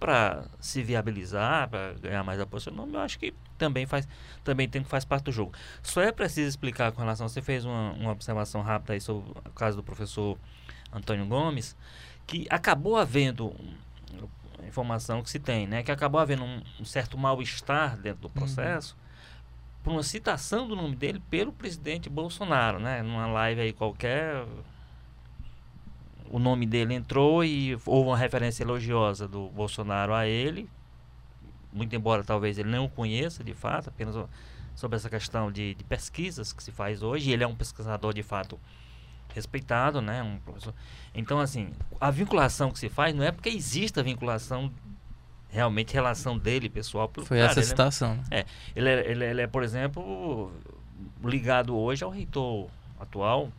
para 0.03 0.47
se 0.59 0.83
viabilizar, 0.83 1.69
para 1.69 1.93
ganhar 1.93 2.25
mais 2.25 2.41
apoio 2.41 2.61
seu 2.61 2.73
nome, 2.73 2.95
eu 2.95 3.01
acho 3.01 3.21
que 3.21 3.33
também 3.57 3.87
faz, 3.87 4.09
também 4.43 4.69
tem 4.69 4.83
que 4.83 4.89
faz 4.89 5.05
parte 5.05 5.27
do 5.27 5.33
jogo. 5.33 5.53
Só 5.81 6.03
é 6.03 6.11
preciso 6.11 6.49
explicar 6.49 6.91
com 6.91 7.01
relação, 7.01 7.29
você 7.29 7.41
fez 7.41 7.65
uma, 7.65 7.93
uma 7.93 8.11
observação 8.11 8.63
rápida 8.63 8.95
aí 8.95 9.01
sobre 9.01 9.31
o 9.31 9.51
caso 9.53 9.77
do 9.77 9.83
professor 9.85 10.37
Antônio 10.93 11.25
Gomes, 11.25 11.77
que 12.27 12.49
acabou 12.51 12.97
havendo 12.97 13.55
informação 14.67 15.23
que 15.23 15.31
se 15.31 15.39
tem, 15.39 15.69
né, 15.69 15.85
que 15.85 15.93
acabou 15.93 16.21
havendo 16.21 16.43
um, 16.43 16.61
um 16.81 16.85
certo 16.85 17.17
mal-estar 17.17 17.97
dentro 17.97 18.23
do 18.23 18.27
uhum. 18.27 18.35
processo 18.35 18.97
uhum. 18.97 19.83
por 19.85 19.93
uma 19.93 20.03
citação 20.03 20.67
do 20.67 20.75
nome 20.75 20.97
dele 20.97 21.23
pelo 21.31 21.53
presidente 21.53 22.11
Bolsonaro, 22.11 22.81
né, 22.81 23.05
numa 23.05 23.29
live 23.29 23.61
aí 23.61 23.73
qualquer, 23.73 24.45
o 26.33 26.39
nome 26.39 26.65
dele 26.65 26.95
entrou 26.95 27.45
e 27.45 27.79
houve 27.85 28.09
uma 28.09 28.17
referência 28.17 28.65
elogiosa 28.65 29.29
do 29.29 29.51
Bolsonaro 29.51 30.15
a 30.15 30.27
ele, 30.27 30.69
muito 31.71 31.95
embora 31.95 32.25
talvez 32.25 32.59
ele 32.59 32.71
não 32.71 32.87
o 32.87 32.89
conheça 32.89 33.45
de 33.45 33.53
fato, 33.53 33.91
apenas 33.91 34.17
sobre 34.75 34.97
essa 34.97 35.11
questão 35.11 35.53
de, 35.53 35.75
de 35.75 35.85
pesquisas 35.85 36.51
que 36.51 36.63
se 36.63 36.73
faz 36.73 37.03
hoje, 37.03 37.31
ele 37.31 37.45
é 37.45 37.47
um 37.47 37.55
pesquisador 37.55 38.15
de 38.15 38.23
fato 38.23 38.59
respeitado, 39.35 40.01
né, 40.01 40.23
um 40.23 40.39
professor. 40.39 40.75
Então 41.15 41.39
assim, 41.39 41.71
a 42.01 42.11
vinculação 42.11 42.71
que 42.71 42.79
se 42.79 42.89
faz 42.89 43.15
não 43.15 43.23
é 43.23 43.31
porque 43.31 43.51
existe 43.51 44.01
a 44.01 44.03
vinculação 44.03 44.73
realmente 45.51 45.93
relação 45.93 46.39
dele 46.39 46.71
pessoal 46.71 47.11
foi 47.25 47.37
cara, 47.37 47.51
essa 47.51 47.61
ele 47.61 47.67
citação 47.67 48.19
é, 48.31 48.41
é 48.41 48.47
ele, 48.75 48.89
é, 48.89 49.11
ele 49.11 49.41
é 49.43 49.47
por 49.47 49.63
exemplo 49.63 50.51
ligado 51.23 51.77
hoje 51.77 52.03
ao 52.03 52.11
reitor 52.11 52.71
atual 52.99 53.53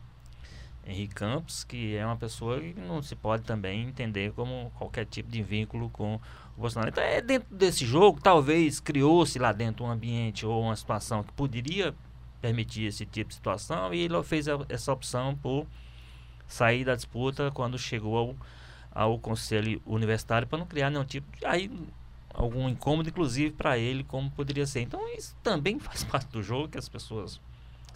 Henrique 0.86 1.14
Campos, 1.14 1.64
que 1.64 1.96
é 1.96 2.04
uma 2.04 2.16
pessoa 2.16 2.60
que 2.60 2.74
não 2.78 3.02
se 3.02 3.16
pode 3.16 3.42
também 3.44 3.88
entender 3.88 4.32
como 4.32 4.70
qualquer 4.76 5.06
tipo 5.06 5.30
de 5.30 5.42
vínculo 5.42 5.88
com 5.90 6.16
o 6.56 6.60
Bolsonaro. 6.60 6.90
Então, 6.90 7.02
é 7.02 7.20
dentro 7.20 7.54
desse 7.54 7.84
jogo, 7.86 8.20
talvez 8.20 8.80
criou-se 8.80 9.38
lá 9.38 9.52
dentro 9.52 9.84
um 9.84 9.90
ambiente 9.90 10.44
ou 10.44 10.62
uma 10.62 10.76
situação 10.76 11.22
que 11.22 11.32
poderia 11.32 11.94
permitir 12.44 12.84
esse 12.84 13.06
tipo 13.06 13.30
de 13.30 13.36
situação 13.36 13.94
e 13.94 14.00
ele 14.00 14.22
fez 14.22 14.46
a, 14.48 14.58
essa 14.68 14.92
opção 14.92 15.34
por 15.34 15.66
sair 16.46 16.84
da 16.84 16.94
disputa 16.94 17.50
quando 17.50 17.78
chegou 17.78 18.18
ao, 18.18 18.36
ao 18.90 19.18
conselho 19.18 19.80
universitário 19.86 20.46
para 20.46 20.58
não 20.58 20.66
criar 20.66 20.90
nenhum 20.90 21.06
tipo 21.06 21.26
de 21.38 21.46
aí 21.46 21.70
algum 22.34 22.68
incômodo 22.68 23.08
inclusive 23.08 23.54
para 23.54 23.78
ele 23.78 24.04
como 24.04 24.30
poderia 24.30 24.66
ser 24.66 24.82
então 24.82 25.08
isso 25.16 25.34
também 25.42 25.78
faz 25.80 26.04
parte 26.04 26.28
do 26.28 26.42
jogo 26.42 26.68
que 26.68 26.76
as 26.76 26.86
pessoas 26.86 27.40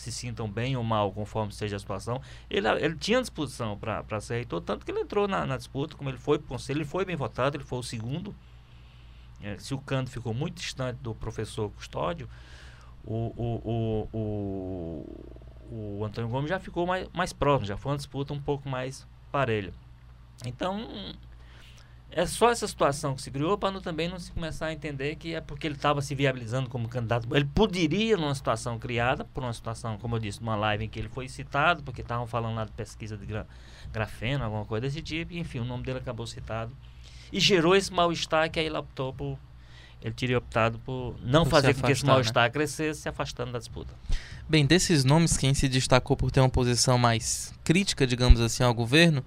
se 0.03 0.13
sintam 0.13 0.51
bem 0.51 0.77
ou 0.77 0.85
mal, 0.85 1.13
conforme 1.13 1.53
seja 1.53 1.77
a 1.77 1.79
situação. 1.79 2.21
Ele, 2.49 2.69
ele 2.69 2.97
tinha 2.97 3.21
disposição 3.21 3.79
para 3.79 4.21
ser 4.21 4.37
reitor, 4.37 4.61
tanto 4.61 4.85
que 4.85 4.91
ele 4.91 5.01
entrou 5.01 5.27
na, 5.29 5.47
na 5.47 5.57
disputa, 5.57 5.97
como 5.97 6.11
ele 6.11 6.19
foi 6.19 6.39
para 6.39 6.47
o 6.47 6.49
conselho, 6.49 6.79
ele 6.79 6.85
foi 6.85 7.05
bem 7.05 7.17
votado, 7.17 7.57
ele 7.57 7.65
foi 7.65 7.79
o 7.79 7.83
segundo. 7.83 8.35
É, 9.43 9.57
se 9.59 9.73
o 9.73 9.79
canto 9.79 10.11
ficou 10.11 10.35
muito 10.35 10.57
distante 10.57 10.97
do 10.97 11.15
professor 11.15 11.71
Custódio, 11.71 12.29
o, 13.05 13.33
o, 13.37 14.09
o, 14.13 14.19
o, 15.73 15.99
o 15.99 16.05
Antônio 16.05 16.29
Gomes 16.29 16.51
já 16.51 16.59
ficou 16.59 16.87
mais, 16.87 17.09
mais 17.13 17.33
próximo, 17.33 17.67
já 17.67 17.77
foi 17.77 17.93
uma 17.93 17.99
disputa 17.99 18.33
um 18.33 18.41
pouco 18.41 18.69
mais 18.69 19.07
parelha. 19.31 19.73
Então, 20.45 21.15
é 22.11 22.27
só 22.27 22.51
essa 22.51 22.67
situação 22.67 23.15
que 23.15 23.21
se 23.21 23.31
criou 23.31 23.57
para 23.59 23.81
também 23.81 24.09
não 24.09 24.19
se 24.19 24.33
começar 24.33 24.67
a 24.67 24.73
entender 24.73 25.17
que 25.17 25.35
é 25.35 25.41
porque 25.41 25.67
ele 25.67 25.75
estava 25.75 26.01
se 26.01 26.15
viabilizando 26.15 26.69
como 26.69 26.89
candidato. 26.89 27.29
Ele 27.37 27.45
poderia, 27.45 28.17
numa 28.17 28.35
situação 28.35 28.79
criada, 28.79 29.25
por 29.25 29.43
uma 29.43 29.53
situação, 29.53 29.99
como 29.99 30.17
eu 30.17 30.19
disse, 30.19 30.41
numa 30.41 30.57
live 30.57 30.85
em 30.85 30.89
que 30.89 30.99
ele 30.99 31.09
foi 31.09 31.29
citado, 31.29 31.83
porque 31.83 32.01
estavam 32.01 32.27
falando 32.27 32.57
lá 32.57 32.65
de 32.65 32.73
pesquisa 32.73 33.17
de 33.17 33.27
gra 33.27 33.47
grafeno, 33.93 34.45
alguma 34.45 34.65
coisa 34.65 34.87
desse 34.87 35.01
tipo, 35.01 35.33
e, 35.33 35.39
enfim, 35.39 35.61
o 35.61 35.65
nome 35.65 35.83
dele 35.83 35.99
acabou 35.99 36.27
citado. 36.27 36.73
E 37.33 37.39
gerou 37.41 37.77
esse 37.77 37.93
mal-estar 37.93 38.51
que 38.51 38.59
aí 38.59 38.67
ele 38.67 38.77
optou 38.77 39.13
por. 39.13 39.39
Ele 40.01 40.15
teria 40.15 40.39
optado 40.39 40.79
por 40.79 41.17
não 41.23 41.43
por 41.45 41.51
fazer 41.51 41.75
com 41.75 41.83
que 41.83 41.93
esse 41.93 42.07
mal-estar 42.07 42.45
né? 42.45 42.51
crescesse, 42.51 43.01
se 43.01 43.09
afastando 43.09 43.53
da 43.53 43.59
disputa. 43.59 43.93
Bem, 44.49 44.65
desses 44.65 45.05
nomes, 45.05 45.37
quem 45.37 45.53
se 45.55 45.69
destacou 45.69 46.17
por 46.17 46.31
ter 46.31 46.41
uma 46.41 46.49
posição 46.49 46.97
mais 46.97 47.53
crítica, 47.65 48.07
digamos 48.07 48.41
assim, 48.41 48.63
ao 48.63 48.73
governo 48.73 49.25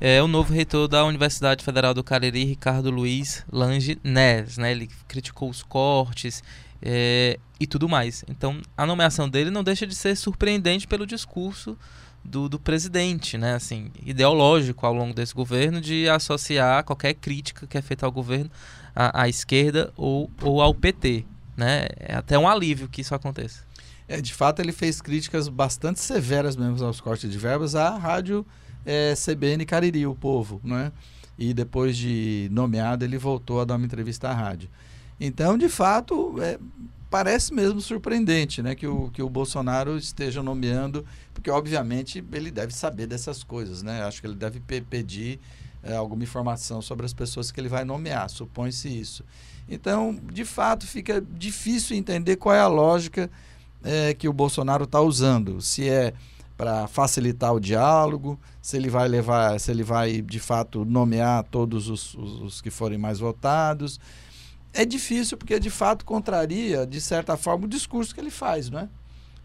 é 0.00 0.22
o 0.22 0.26
novo 0.26 0.52
reitor 0.54 0.88
da 0.88 1.04
Universidade 1.04 1.62
Federal 1.62 1.92
do 1.92 2.02
Cariri, 2.02 2.44
Ricardo 2.44 2.90
Luiz 2.90 3.44
Lange 3.52 3.98
Neres. 4.02 4.56
Né? 4.56 4.72
Ele 4.72 4.88
criticou 5.06 5.50
os 5.50 5.62
cortes 5.62 6.42
é, 6.80 7.38
e 7.60 7.66
tudo 7.66 7.86
mais. 7.86 8.24
Então, 8.26 8.62
a 8.74 8.86
nomeação 8.86 9.28
dele 9.28 9.50
não 9.50 9.62
deixa 9.62 9.86
de 9.86 9.94
ser 9.94 10.16
surpreendente 10.16 10.88
pelo 10.88 11.06
discurso 11.06 11.76
do, 12.24 12.48
do 12.48 12.58
presidente, 12.58 13.36
né? 13.36 13.54
assim, 13.54 13.90
ideológico 14.02 14.86
ao 14.86 14.94
longo 14.94 15.12
desse 15.12 15.34
governo, 15.34 15.82
de 15.82 16.08
associar 16.08 16.82
qualquer 16.82 17.12
crítica 17.12 17.66
que 17.66 17.76
é 17.76 17.82
feita 17.82 18.06
ao 18.06 18.12
governo 18.12 18.50
à, 18.96 19.24
à 19.24 19.28
esquerda 19.28 19.92
ou, 19.98 20.30
ou 20.40 20.62
ao 20.62 20.74
PT. 20.74 21.26
Né? 21.54 21.88
É 21.98 22.14
até 22.14 22.38
um 22.38 22.48
alívio 22.48 22.88
que 22.88 23.02
isso 23.02 23.14
aconteça. 23.14 23.69
É, 24.10 24.20
de 24.20 24.34
fato, 24.34 24.60
ele 24.60 24.72
fez 24.72 25.00
críticas 25.00 25.46
bastante 25.46 26.00
severas 26.00 26.56
mesmo 26.56 26.84
aos 26.84 27.00
cortes 27.00 27.30
de 27.30 27.38
verbas 27.38 27.76
à 27.76 27.96
rádio 27.96 28.44
é, 28.84 29.14
CBN 29.14 29.64
Cariri, 29.64 30.04
o 30.04 30.16
povo, 30.16 30.60
né? 30.64 30.90
E 31.38 31.54
depois 31.54 31.96
de 31.96 32.48
nomeado, 32.50 33.04
ele 33.04 33.16
voltou 33.16 33.60
a 33.60 33.64
dar 33.64 33.76
uma 33.76 33.86
entrevista 33.86 34.28
à 34.28 34.34
rádio. 34.34 34.68
Então, 35.20 35.56
de 35.56 35.68
fato, 35.68 36.34
é, 36.42 36.58
parece 37.08 37.54
mesmo 37.54 37.80
surpreendente 37.80 38.60
né, 38.60 38.74
que, 38.74 38.84
o, 38.84 39.12
que 39.12 39.22
o 39.22 39.30
Bolsonaro 39.30 39.96
esteja 39.96 40.42
nomeando, 40.42 41.06
porque 41.32 41.48
obviamente 41.48 42.24
ele 42.32 42.50
deve 42.50 42.74
saber 42.74 43.06
dessas 43.06 43.44
coisas, 43.44 43.80
né? 43.80 44.02
Acho 44.02 44.20
que 44.20 44.26
ele 44.26 44.34
deve 44.34 44.58
pe 44.58 44.80
pedir 44.80 45.38
é, 45.84 45.94
alguma 45.94 46.24
informação 46.24 46.82
sobre 46.82 47.06
as 47.06 47.12
pessoas 47.12 47.52
que 47.52 47.60
ele 47.60 47.68
vai 47.68 47.84
nomear, 47.84 48.28
supõe-se 48.28 48.88
isso. 48.88 49.24
Então, 49.68 50.18
de 50.32 50.44
fato, 50.44 50.84
fica 50.84 51.20
difícil 51.20 51.96
entender 51.96 52.34
qual 52.34 52.56
é 52.56 52.60
a 52.60 52.66
lógica 52.66 53.30
é, 53.82 54.14
que 54.14 54.28
o 54.28 54.32
Bolsonaro 54.32 54.84
está 54.84 55.00
usando. 55.00 55.60
Se 55.60 55.88
é 55.88 56.12
para 56.56 56.86
facilitar 56.86 57.54
o 57.54 57.60
diálogo, 57.60 58.38
se 58.60 58.76
ele 58.76 58.90
vai 58.90 59.08
levar, 59.08 59.58
se 59.58 59.70
ele 59.70 59.82
vai 59.82 60.20
de 60.20 60.38
fato 60.38 60.84
nomear 60.84 61.42
todos 61.44 61.88
os, 61.88 62.14
os, 62.14 62.40
os, 62.42 62.60
que 62.60 62.70
forem 62.70 62.98
mais 62.98 63.18
votados. 63.18 63.98
É 64.72 64.84
difícil 64.84 65.38
porque 65.38 65.58
de 65.58 65.70
fato 65.70 66.04
contraria, 66.04 66.86
de 66.86 67.00
certa 67.00 67.36
forma, 67.36 67.64
o 67.64 67.68
discurso 67.68 68.14
que 68.14 68.20
ele 68.20 68.30
faz, 68.30 68.68
né? 68.68 68.90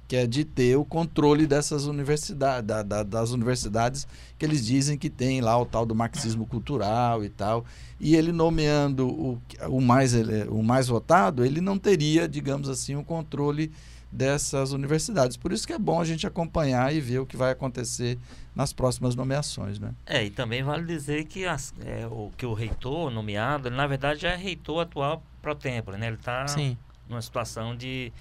que 0.08 0.16
é 0.16 0.28
de 0.28 0.44
ter 0.44 0.76
o 0.76 0.86
controle 0.86 1.48
dessas 1.48 1.86
universidades, 1.86 2.68
da, 2.68 2.84
da, 2.84 3.04
das 3.04 3.32
universidades 3.32 4.08
que 4.38 4.46
eles 4.46 4.66
dizem 4.66 4.98
que 4.98 5.10
tem 5.10 5.42
lá 5.42 5.60
o 5.60 5.66
tal 5.66 5.86
do 5.86 5.96
marxismo 5.96 6.46
cultural 6.46 7.24
e 7.24 7.30
tal. 7.30 7.66
E 8.00 8.16
ele 8.16 8.32
nomeando 8.32 9.08
o, 9.08 9.42
o, 9.68 9.82
mais, 9.82 10.14
o 10.50 10.62
mais 10.62 10.88
votado, 10.88 11.44
ele 11.44 11.60
não 11.60 11.78
teria, 11.78 12.28
digamos 12.28 12.70
assim, 12.70 12.96
o 12.96 13.04
controle 13.04 13.72
dessas 14.16 14.72
universidades. 14.72 15.36
Por 15.36 15.52
isso 15.52 15.68
que 15.68 15.74
é 15.74 15.80
bom 15.80 16.00
a 16.00 16.06
gente 16.06 16.26
acompanhar 16.26 16.94
e 16.94 17.02
ver 17.02 17.20
o 17.20 17.26
que 17.26 17.36
vai 17.36 17.52
acontecer 17.52 18.18
nas 18.56 18.72
próximas 18.72 19.16
nomeações. 19.16 19.78
Né? 19.78 19.94
É, 20.06 20.24
e 20.24 20.30
também 20.30 20.64
vale 20.64 20.86
dizer 20.86 21.26
que, 21.26 21.46
as, 21.46 21.74
é, 21.86 22.08
o, 22.08 22.32
que 22.38 22.46
o 22.46 22.54
reitor 22.54 23.12
nomeado, 23.12 23.68
ele, 23.68 23.76
na 23.76 23.86
verdade, 23.86 24.22
já 24.22 24.32
é 24.32 24.36
reitor 24.36 24.82
atual 24.82 25.22
pro 25.42 25.54
tempo, 25.54 25.92
né? 25.92 26.08
Ele 26.08 26.16
está 26.16 26.46
numa 27.10 27.22
situação 27.22 27.76
de 27.76 28.12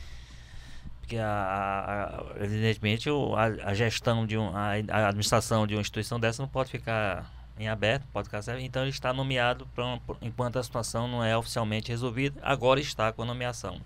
porque 1.01 1.19
a, 1.19 2.25
a, 2.39 2.43
evidentemente 2.43 3.11
a, 3.11 3.69
a, 3.71 3.75
gestão 3.75 4.27
de 4.27 4.39
um, 4.39 4.49
a, 4.57 4.71
a, 4.89 5.09
administração 5.09 5.67
de 5.67 5.75
uma 5.75 5.83
instituição 5.83 6.19
dessa 6.19 6.43
não 6.43 6.49
pode 6.49 6.71
ficar 6.71 7.31
em 7.59 7.69
aberto, 7.69 8.07
pode 8.11 8.27
ficar 8.29 8.41
certo. 8.41 8.63
Então 8.63 8.83
ele 8.83 8.91
está 8.91 9.13
nomeado 9.13 9.67
pra, 9.75 9.99
enquanto 10.23 10.59
a 10.59 10.63
situação 10.63 11.07
não 11.07 11.23
é 11.23 11.37
oficialmente 11.37 11.91
resolvida, 11.91 12.41
agora 12.43 12.81
está 12.81 13.13
com 13.13 13.23
a 13.23 13.27
nomeação. 13.27 13.81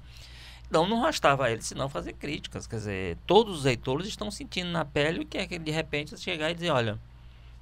Não 0.70 1.00
restava 1.00 1.46
a 1.46 1.50
ele 1.50 1.62
senão 1.62 1.88
fazer 1.88 2.12
críticas. 2.12 2.66
Quer 2.66 2.76
dizer, 2.76 3.18
todos 3.26 3.58
os 3.58 3.64
reitores 3.64 4.06
estão 4.06 4.30
sentindo 4.30 4.70
na 4.70 4.84
pele 4.84 5.20
o 5.20 5.26
que 5.26 5.38
é 5.38 5.46
que 5.46 5.58
de 5.58 5.70
repente 5.70 6.18
chegar 6.18 6.50
e 6.50 6.54
dizer, 6.54 6.70
olha, 6.70 6.98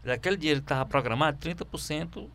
daquele 0.03 0.37
dinheiro 0.37 0.61
que 0.61 0.65
estava 0.65 0.85
programado, 0.85 1.39
30% 1.39 2.29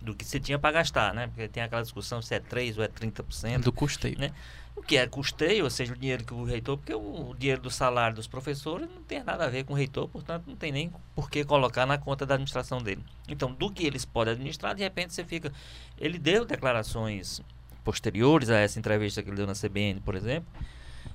do 0.00 0.14
que 0.14 0.24
você 0.24 0.40
tinha 0.40 0.58
para 0.58 0.72
gastar, 0.72 1.12
né? 1.14 1.26
Porque 1.26 1.46
tem 1.48 1.62
aquela 1.62 1.82
discussão 1.82 2.22
se 2.22 2.34
é 2.34 2.40
3 2.40 2.78
ou 2.78 2.84
é 2.84 2.88
30%. 2.88 3.60
Do 3.60 3.72
custeio. 3.72 4.18
Né? 4.18 4.32
O 4.74 4.82
que 4.82 4.96
é 4.96 5.06
custeio, 5.06 5.64
ou 5.64 5.70
seja, 5.70 5.92
o 5.92 5.96
dinheiro 5.96 6.24
que 6.24 6.32
o 6.32 6.44
reitor, 6.44 6.78
porque 6.78 6.94
o 6.94 7.34
dinheiro 7.38 7.60
do 7.60 7.70
salário 7.70 8.16
dos 8.16 8.26
professores 8.26 8.88
não 8.88 9.02
tem 9.02 9.22
nada 9.22 9.44
a 9.44 9.48
ver 9.48 9.64
com 9.64 9.74
o 9.74 9.76
reitor, 9.76 10.08
portanto 10.08 10.44
não 10.46 10.56
tem 10.56 10.72
nem 10.72 10.90
por 11.14 11.28
que 11.30 11.44
colocar 11.44 11.84
na 11.84 11.98
conta 11.98 12.24
da 12.24 12.34
administração 12.34 12.78
dele. 12.78 13.04
Então, 13.28 13.52
do 13.52 13.70
que 13.70 13.86
eles 13.86 14.04
podem 14.04 14.32
administrar, 14.32 14.74
de 14.74 14.82
repente 14.82 15.12
você 15.12 15.24
fica. 15.24 15.52
Ele 15.98 16.18
deu 16.18 16.44
declarações 16.44 17.42
posteriores 17.84 18.50
a 18.50 18.58
essa 18.58 18.78
entrevista 18.78 19.22
que 19.22 19.28
ele 19.28 19.36
deu 19.36 19.46
na 19.46 19.54
CBN, 19.54 20.00
por 20.00 20.14
exemplo, 20.14 20.48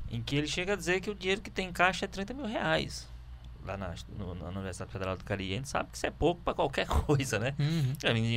em 0.10 0.22
que 0.22 0.36
ele 0.36 0.48
chega 0.48 0.74
a 0.74 0.76
dizer 0.76 1.02
que 1.02 1.10
o 1.10 1.16
dinheiro 1.16 1.42
que 1.42 1.50
tem 1.50 1.70
em 1.70 1.74
caixa 1.74 2.06
é 2.06 2.08
30 2.08 2.34
mil 2.34 2.46
reais 2.46 3.08
lá 3.66 3.76
na, 3.76 3.94
no, 4.18 4.36
na 4.36 4.50
Universidade 4.50 4.92
Federal 4.92 5.18
do 5.18 5.24
Caribe. 5.24 5.54
A 5.54 5.56
gente 5.58 5.70
sabe 5.70 5.90
que 5.90 5.98
isso 5.98 6.06
é 6.06 6.12
pouco 6.12 6.42
para 6.42 6.54
qualquer 6.54 6.86
coisa, 6.88 7.40
né? 7.40 7.56
Uhum. 7.60 7.94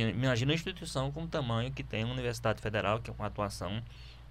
Imagina 0.09 0.51
uma 0.51 0.55
instituição 0.55 1.11
com 1.11 1.23
o 1.23 1.27
tamanho 1.27 1.71
que 1.71 1.83
tem 1.83 2.03
a 2.03 2.07
Universidade 2.07 2.61
Federal, 2.61 2.99
que 2.99 3.09
é 3.09 3.13
uma 3.17 3.27
atuação 3.27 3.81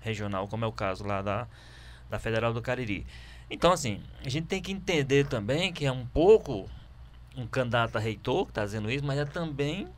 regional, 0.01 0.47
como 0.49 0.65
é 0.65 0.69
o 0.69 0.73
caso 0.73 1.05
lá 1.05 1.23
da, 1.23 1.47
da 2.11 2.19
Federal 2.19 2.53
do 2.53 2.61
Cariri. 2.61 3.07
Então, 3.51 3.73
assim, 3.73 4.03
a 4.25 4.29
gente 4.29 4.47
tem 4.47 4.61
que 4.61 4.73
entender 4.73 5.27
também 5.27 5.73
que 5.73 5.87
é 5.87 5.93
um 5.93 6.05
pouco 6.05 6.69
um 7.37 7.47
candidato 7.47 7.97
a 7.97 8.01
reitor 8.01 8.45
que 8.45 8.51
está 8.51 8.65
dizendo 8.65 8.91
isso, 8.91 9.05
mas 9.05 9.19
é 9.19 9.25
também 9.25 9.89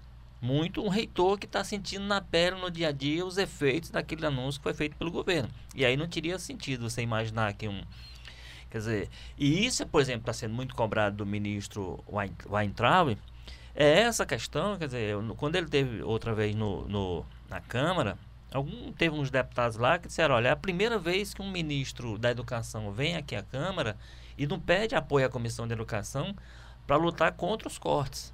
muito 0.41 0.83
um 0.83 0.89
reitor 0.89 1.39
que 1.39 1.47
está 1.47 1.63
sentindo 1.63 2.05
na 2.05 2.21
pele, 2.21 2.57
no 2.57 2.71
dia 2.71 2.89
a 2.89 2.93
dia, 2.93 3.25
os 3.25 3.37
efeitos 3.37 3.91
daquele 3.91 4.25
anúncio 4.25 4.61
que 4.61 4.65
foi 4.65 4.75
feito 4.75 4.97
pelo 4.97 5.11
governo. 5.11 5.51
E 5.75 5.85
aí 5.85 5.97
não 5.97 6.09
teria 6.09 6.39
sentido 6.39 6.89
você 6.89 7.03
imaginar 7.03 7.53
que 7.53 7.69
um. 7.69 7.83
Quer 8.71 8.79
dizer, 8.79 9.09
e 9.37 9.67
isso, 9.67 9.87
por 9.87 10.01
exemplo, 10.01 10.23
está 10.23 10.33
sendo 10.33 10.55
muito 10.55 10.75
cobrado 10.75 11.17
do 11.17 11.27
ministro 11.27 12.03
Weintraub, 12.49 13.19
é 13.75 14.01
essa 14.01 14.25
questão, 14.25 14.79
quer 14.79 14.87
dizer, 14.87 15.17
quando 15.37 15.57
ele 15.57 15.69
teve 15.69 16.03
outra 16.03 16.35
vez 16.35 16.55
no, 16.55 16.87
no, 16.89 17.27
na 17.49 17.61
Câmara, 17.61 18.17
algum, 18.53 18.93
teve 18.93 19.15
uns 19.15 19.31
deputados 19.31 19.77
lá 19.77 19.99
que 19.99 20.09
disseram, 20.09 20.37
olha, 20.37 20.49
é 20.49 20.53
a 20.53 20.57
primeira 20.57 20.99
vez 20.99 21.35
que 21.35 21.43
um 21.43 21.51
ministro 21.51 22.19
da 22.19 22.31
Educação 22.31 22.93
vem 22.93 23.17
aqui 23.17 23.35
à 23.35 23.43
Câmara 23.43 23.97
e 24.39 24.47
não 24.47 24.59
pede 24.59 24.95
apoio 24.95 25.27
à 25.27 25.29
Comissão 25.29 25.67
de 25.67 25.73
Educação 25.73 26.35
para 26.87 26.97
lutar 26.97 27.33
contra 27.33 27.69
os 27.69 27.79
cortes. 27.79 28.33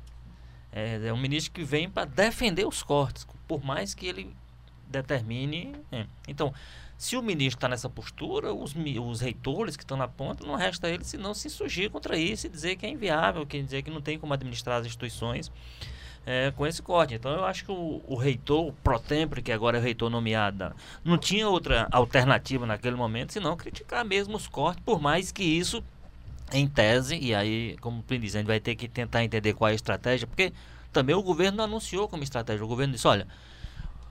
É, 0.77 1.07
é 1.07 1.13
um 1.13 1.17
ministro 1.17 1.55
que 1.55 1.65
vem 1.65 1.89
para 1.89 2.05
defender 2.05 2.67
os 2.67 2.83
cortes, 2.83 3.27
por 3.49 3.65
mais 3.65 3.95
que 3.95 4.07
ele 4.07 4.37
determine. 4.87 5.75
É. 5.91 6.05
Então, 6.29 6.53
se 6.99 7.17
o 7.17 7.23
ministro 7.23 7.57
está 7.57 7.67
nessa 7.67 7.89
postura, 7.89 8.53
os, 8.53 8.75
os 8.75 9.21
reitores 9.23 9.75
que 9.75 9.83
estão 9.83 9.97
na 9.97 10.07
ponta, 10.07 10.47
não 10.47 10.55
resta 10.55 10.87
a 10.87 10.91
eles 10.91 11.07
senão 11.07 11.33
se 11.33 11.49
surgir 11.49 11.89
contra 11.89 12.19
isso 12.19 12.47
e 12.47 12.51
dizer 12.51 12.77
que 12.77 12.85
é 12.85 12.91
inviável, 12.91 13.47
que 13.47 13.63
dizer 13.63 13.81
que 13.83 13.91
não 13.91 14.03
tem 14.03 14.19
como 14.19 14.35
administrar 14.35 14.79
as 14.79 14.87
instituições 14.87 15.51
é, 16.27 16.51
com 16.51 16.67
esse 16.67 16.83
corte. 16.83 17.15
Então, 17.15 17.33
eu 17.33 17.47
acho 17.47 17.65
que 17.65 17.73
o, 17.73 18.03
o 18.07 18.15
reitor, 18.15 18.67
o 18.67 18.73
protempore, 18.75 19.41
que 19.41 19.53
agora 19.53 19.79
é 19.79 19.81
reitor 19.81 20.11
nomeado, 20.11 20.75
não 21.03 21.17
tinha 21.17 21.49
outra 21.49 21.89
alternativa 21.91 22.67
naquele 22.67 22.97
momento 22.97 23.33
senão 23.33 23.57
criticar 23.57 24.05
mesmo 24.05 24.37
os 24.37 24.47
cortes, 24.47 24.83
por 24.85 25.01
mais 25.01 25.33
que 25.33 25.43
isso 25.43 25.83
em 26.53 26.69
tese, 26.69 27.19
e 27.19 27.35
aí, 27.35 27.77
como 27.81 28.05
o 28.09 28.19
diz, 28.19 28.35
a 28.35 28.39
gente 28.39 28.47
vai 28.47 28.61
ter 28.61 28.75
que 28.75 28.89
tentar 28.89 29.25
entender 29.25 29.53
qual 29.55 29.69
é 29.69 29.73
a 29.73 29.75
estratégia, 29.75 30.27
porque 30.27 30.53
também 30.93 31.15
o 31.15 31.23
governo 31.23 31.63
anunciou 31.63 32.09
como 32.09 32.23
estratégia. 32.23 32.65
O 32.65 32.69
governo 32.69 32.95
disse: 32.95 33.07
olha, 33.07 33.27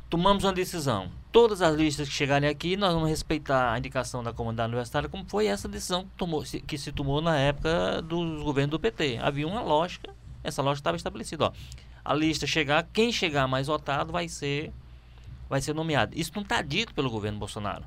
tomamos 0.10 0.44
uma 0.44 0.54
decisão. 0.54 1.10
Todas 1.32 1.62
as 1.62 1.76
listas 1.76 2.08
que 2.08 2.14
chegarem 2.14 2.50
aqui, 2.50 2.78
nós 2.78 2.94
vamos 2.94 3.10
respeitar 3.10 3.74
a 3.74 3.78
indicação 3.78 4.24
da 4.24 4.32
comunidade 4.32 4.68
universitária, 4.68 5.10
como 5.10 5.26
foi 5.28 5.48
essa 5.48 5.68
decisão 5.68 6.04
que, 6.04 6.12
tomou, 6.18 6.44
que 6.44 6.78
se 6.78 6.92
tomou 6.92 7.22
na 7.22 7.38
época 7.38 8.02
dos 8.02 8.44
governos 8.44 8.72
do 8.72 8.80
PT. 8.80 9.18
Havia 9.22 9.48
uma 9.48 9.62
lógica, 9.62 10.14
essa 10.44 10.62
lógica 10.62 10.82
estava 10.82 10.98
estabelecida. 10.98 11.46
Ó, 11.46 11.52
a 12.04 12.14
lista 12.14 12.46
chegar, 12.46 12.88
quem 12.94 13.12
chegar 13.12 13.48
mais 13.48 13.68
votado 13.68 14.12
vai 14.12 14.30
ser, 14.30 14.72
vai 15.50 15.62
ser 15.62 15.74
nomeado. 15.74 16.18
Isso 16.18 16.32
não 16.36 16.44
está 16.44 16.62
dito 16.62 16.94
pelo 16.94 17.10
governo 17.10 17.40
Bolsonaro. 17.40 17.84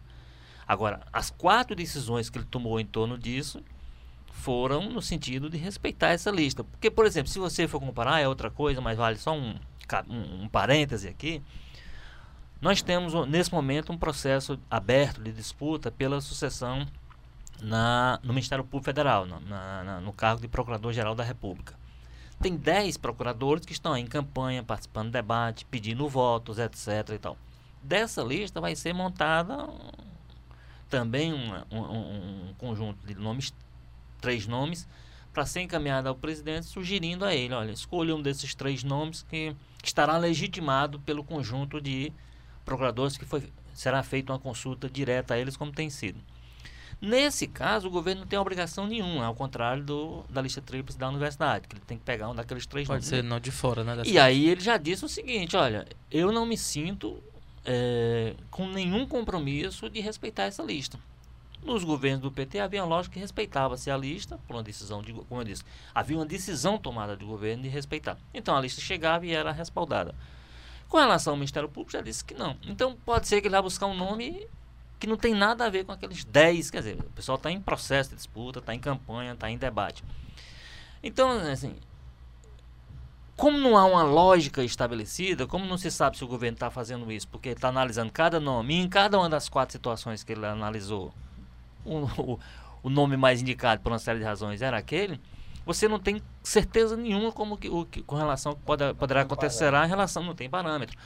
Agora, 0.66 1.00
as 1.12 1.30
quatro 1.30 1.74
decisões 1.74 2.28
que 2.28 2.36
ele 2.36 2.46
tomou 2.50 2.78
em 2.80 2.84
torno 2.84 3.16
disso 3.16 3.62
foram 4.32 4.90
no 4.90 5.02
sentido 5.02 5.50
de 5.50 5.56
respeitar 5.56 6.08
essa 6.08 6.30
lista. 6.30 6.64
Porque, 6.64 6.90
por 6.90 7.06
exemplo, 7.06 7.30
se 7.30 7.38
você 7.38 7.66
for 7.66 7.80
comparar, 7.80 8.20
é 8.20 8.28
outra 8.28 8.50
coisa, 8.50 8.80
mas 8.80 8.96
vale 8.96 9.16
só 9.16 9.34
um, 9.34 9.54
um, 10.08 10.42
um 10.44 10.48
parêntese 10.48 11.08
aqui. 11.08 11.42
Nós 12.60 12.82
temos, 12.82 13.14
nesse 13.28 13.52
momento, 13.52 13.92
um 13.92 13.98
processo 13.98 14.58
aberto 14.70 15.22
de 15.22 15.32
disputa 15.32 15.90
pela 15.90 16.20
sucessão 16.20 16.86
na, 17.62 18.18
no 18.22 18.32
Ministério 18.32 18.64
Público 18.64 18.84
Federal, 18.84 19.26
na, 19.26 19.84
na, 19.84 20.00
no 20.00 20.12
cargo 20.12 20.40
de 20.40 20.48
Procurador-Geral 20.48 21.14
da 21.14 21.22
República. 21.22 21.74
Tem 22.40 22.56
10 22.56 22.96
procuradores 22.96 23.66
que 23.66 23.72
estão 23.72 23.96
em 23.96 24.06
campanha, 24.06 24.62
participando 24.62 25.08
do 25.08 25.12
debate, 25.12 25.64
pedindo 25.64 26.08
votos, 26.08 26.58
etc. 26.58 27.10
E 27.14 27.18
tal. 27.18 27.36
Dessa 27.82 28.22
lista 28.22 28.60
vai 28.60 28.76
ser 28.76 28.92
montada 28.92 29.68
também 30.88 31.32
um, 31.32 31.52
um, 31.70 32.48
um 32.48 32.54
conjunto 32.56 33.06
de 33.06 33.14
nomes 33.14 33.52
três 34.20 34.46
nomes 34.46 34.86
para 35.32 35.46
ser 35.46 35.60
encaminhada 35.60 36.08
ao 36.08 36.14
presidente, 36.14 36.66
sugerindo 36.66 37.24
a 37.24 37.34
ele, 37.34 37.54
olha, 37.54 37.70
escolha 37.70 38.14
um 38.14 38.20
desses 38.20 38.54
três 38.54 38.82
nomes 38.82 39.22
que 39.22 39.54
estará 39.84 40.16
legitimado 40.16 40.98
pelo 41.00 41.22
conjunto 41.22 41.80
de 41.80 42.12
procuradores 42.64 43.16
que 43.16 43.24
foi, 43.24 43.44
será 43.72 44.02
feita 44.02 44.32
uma 44.32 44.38
consulta 44.38 44.88
direta 44.88 45.34
a 45.34 45.38
eles, 45.38 45.56
como 45.56 45.70
tem 45.72 45.88
sido. 45.90 46.18
Nesse 47.00 47.46
caso, 47.46 47.86
o 47.86 47.90
governo 47.90 48.22
não 48.22 48.28
tem 48.28 48.38
obrigação 48.38 48.86
nenhuma, 48.86 49.24
ao 49.26 49.34
contrário 49.34 49.84
do, 49.84 50.24
da 50.28 50.42
lista 50.42 50.60
tríplice 50.60 50.98
da 50.98 51.08
universidade, 51.08 51.68
que 51.68 51.76
ele 51.76 51.84
tem 51.86 51.96
que 51.96 52.04
pegar 52.04 52.28
um 52.28 52.34
daqueles 52.34 52.66
três 52.66 52.88
Pode 52.88 52.96
nomes. 52.96 53.08
ser 53.08 53.22
não 53.22 53.38
de 53.38 53.52
fora, 53.52 53.84
né? 53.84 54.02
E 54.04 54.18
aí 54.18 54.48
ele 54.48 54.60
já 54.60 54.76
disse 54.76 55.04
o 55.04 55.08
seguinte, 55.08 55.56
olha, 55.56 55.86
eu 56.10 56.32
não 56.32 56.44
me 56.44 56.58
sinto 56.58 57.22
é, 57.64 58.34
com 58.50 58.66
nenhum 58.66 59.06
compromisso 59.06 59.88
de 59.88 60.00
respeitar 60.00 60.44
essa 60.44 60.62
lista. 60.62 60.98
Nos 61.62 61.84
governos 61.84 62.22
do 62.22 62.30
PT 62.30 62.60
havia 62.60 62.82
uma 62.82 62.88
lógica 62.88 63.14
que 63.14 63.20
respeitava-se 63.20 63.90
a 63.90 63.96
lista, 63.96 64.38
por 64.46 64.56
uma 64.56 64.62
decisão 64.62 65.02
de, 65.02 65.12
como 65.12 65.40
eu 65.40 65.44
disse, 65.44 65.64
havia 65.94 66.16
uma 66.16 66.26
decisão 66.26 66.78
tomada 66.78 67.16
do 67.16 67.26
governo 67.26 67.64
de 67.64 67.68
respeitar. 67.68 68.16
Então 68.32 68.56
a 68.56 68.60
lista 68.60 68.80
chegava 68.80 69.26
e 69.26 69.32
era 69.32 69.52
respaldada. 69.52 70.14
Com 70.88 70.96
relação 70.96 71.32
ao 71.32 71.36
Ministério 71.36 71.68
Público, 71.68 71.92
já 71.92 72.00
disse 72.00 72.24
que 72.24 72.34
não. 72.34 72.56
Então 72.66 72.96
pode 73.04 73.28
ser 73.28 73.40
que 73.40 73.48
ele 73.48 73.56
vá 73.56 73.60
buscar 73.60 73.86
um 73.86 73.94
nome 73.94 74.46
que 74.98 75.06
não 75.06 75.16
tem 75.16 75.34
nada 75.34 75.64
a 75.64 75.70
ver 75.70 75.84
com 75.84 75.92
aqueles 75.92 76.24
10, 76.24 76.70
quer 76.70 76.78
dizer, 76.78 76.98
o 76.98 77.10
pessoal 77.10 77.36
está 77.36 77.50
em 77.50 77.60
processo 77.60 78.10
de 78.10 78.16
disputa, 78.16 78.58
está 78.58 78.74
em 78.74 78.80
campanha, 78.80 79.32
está 79.32 79.50
em 79.50 79.56
debate. 79.56 80.02
Então, 81.02 81.30
assim, 81.30 81.76
como 83.36 83.56
não 83.56 83.76
há 83.76 83.84
uma 83.84 84.02
lógica 84.02 84.64
estabelecida, 84.64 85.46
como 85.46 85.64
não 85.64 85.78
se 85.78 85.90
sabe 85.92 86.16
se 86.18 86.24
o 86.24 86.26
governo 86.26 86.56
está 86.56 86.70
fazendo 86.70 87.10
isso, 87.12 87.28
porque 87.28 87.50
está 87.50 87.68
analisando 87.68 88.10
cada 88.10 88.40
nome, 88.40 88.74
em 88.74 88.88
cada 88.88 89.16
uma 89.16 89.28
das 89.28 89.48
quatro 89.48 89.72
situações 89.72 90.24
que 90.24 90.32
ele 90.32 90.44
analisou, 90.44 91.14
o, 92.18 92.38
o 92.82 92.90
nome 92.90 93.16
mais 93.16 93.40
indicado 93.40 93.82
por 93.82 93.92
uma 93.92 93.98
série 93.98 94.18
de 94.18 94.24
razões 94.24 94.62
era 94.62 94.76
aquele, 94.76 95.20
você 95.64 95.86
não 95.86 95.98
tem 95.98 96.22
certeza 96.42 96.96
nenhuma 96.96 97.30
como 97.30 97.56
que, 97.56 97.68
o, 97.68 97.84
que, 97.84 98.02
com 98.02 98.16
relação 98.16 98.52
ao 98.52 98.56
que 98.56 98.62
pode, 98.62 98.94
poderá 98.94 99.22
acontecer 99.22 99.72
em 99.74 99.88
relação, 99.88 100.22
não 100.22 100.34
tem 100.34 100.48
parâmetro. 100.48 100.96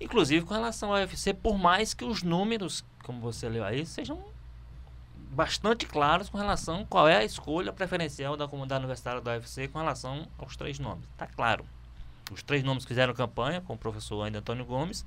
Inclusive 0.00 0.46
com 0.46 0.54
relação 0.54 0.90
ao 0.94 1.00
UFC, 1.00 1.34
por 1.34 1.58
mais 1.58 1.92
que 1.92 2.04
os 2.04 2.22
números, 2.22 2.84
como 3.02 3.20
você 3.20 3.48
leu 3.48 3.64
aí, 3.64 3.84
sejam 3.84 4.22
bastante 5.30 5.86
claros 5.86 6.28
com 6.28 6.38
relação 6.38 6.82
a 6.82 6.84
qual 6.86 7.08
é 7.08 7.16
a 7.16 7.24
escolha 7.24 7.72
preferencial 7.72 8.36
da 8.36 8.48
comunidade 8.48 8.80
universitária 8.80 9.20
da 9.20 9.32
UFC 9.32 9.68
com 9.68 9.78
relação 9.78 10.26
aos 10.38 10.56
três 10.56 10.78
nomes. 10.78 11.04
Está 11.12 11.26
claro. 11.26 11.64
Os 12.30 12.42
três 12.42 12.62
nomes 12.62 12.84
fizeram 12.84 13.12
campanha 13.12 13.60
com 13.60 13.74
o 13.74 13.78
professor 13.78 14.22
ainda 14.22 14.38
Antônio 14.38 14.64
Gomes 14.64 15.04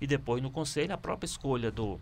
e 0.00 0.06
depois 0.06 0.42
no 0.42 0.50
conselho 0.50 0.94
a 0.94 0.98
própria 0.98 1.26
escolha 1.26 1.70
do 1.70 2.00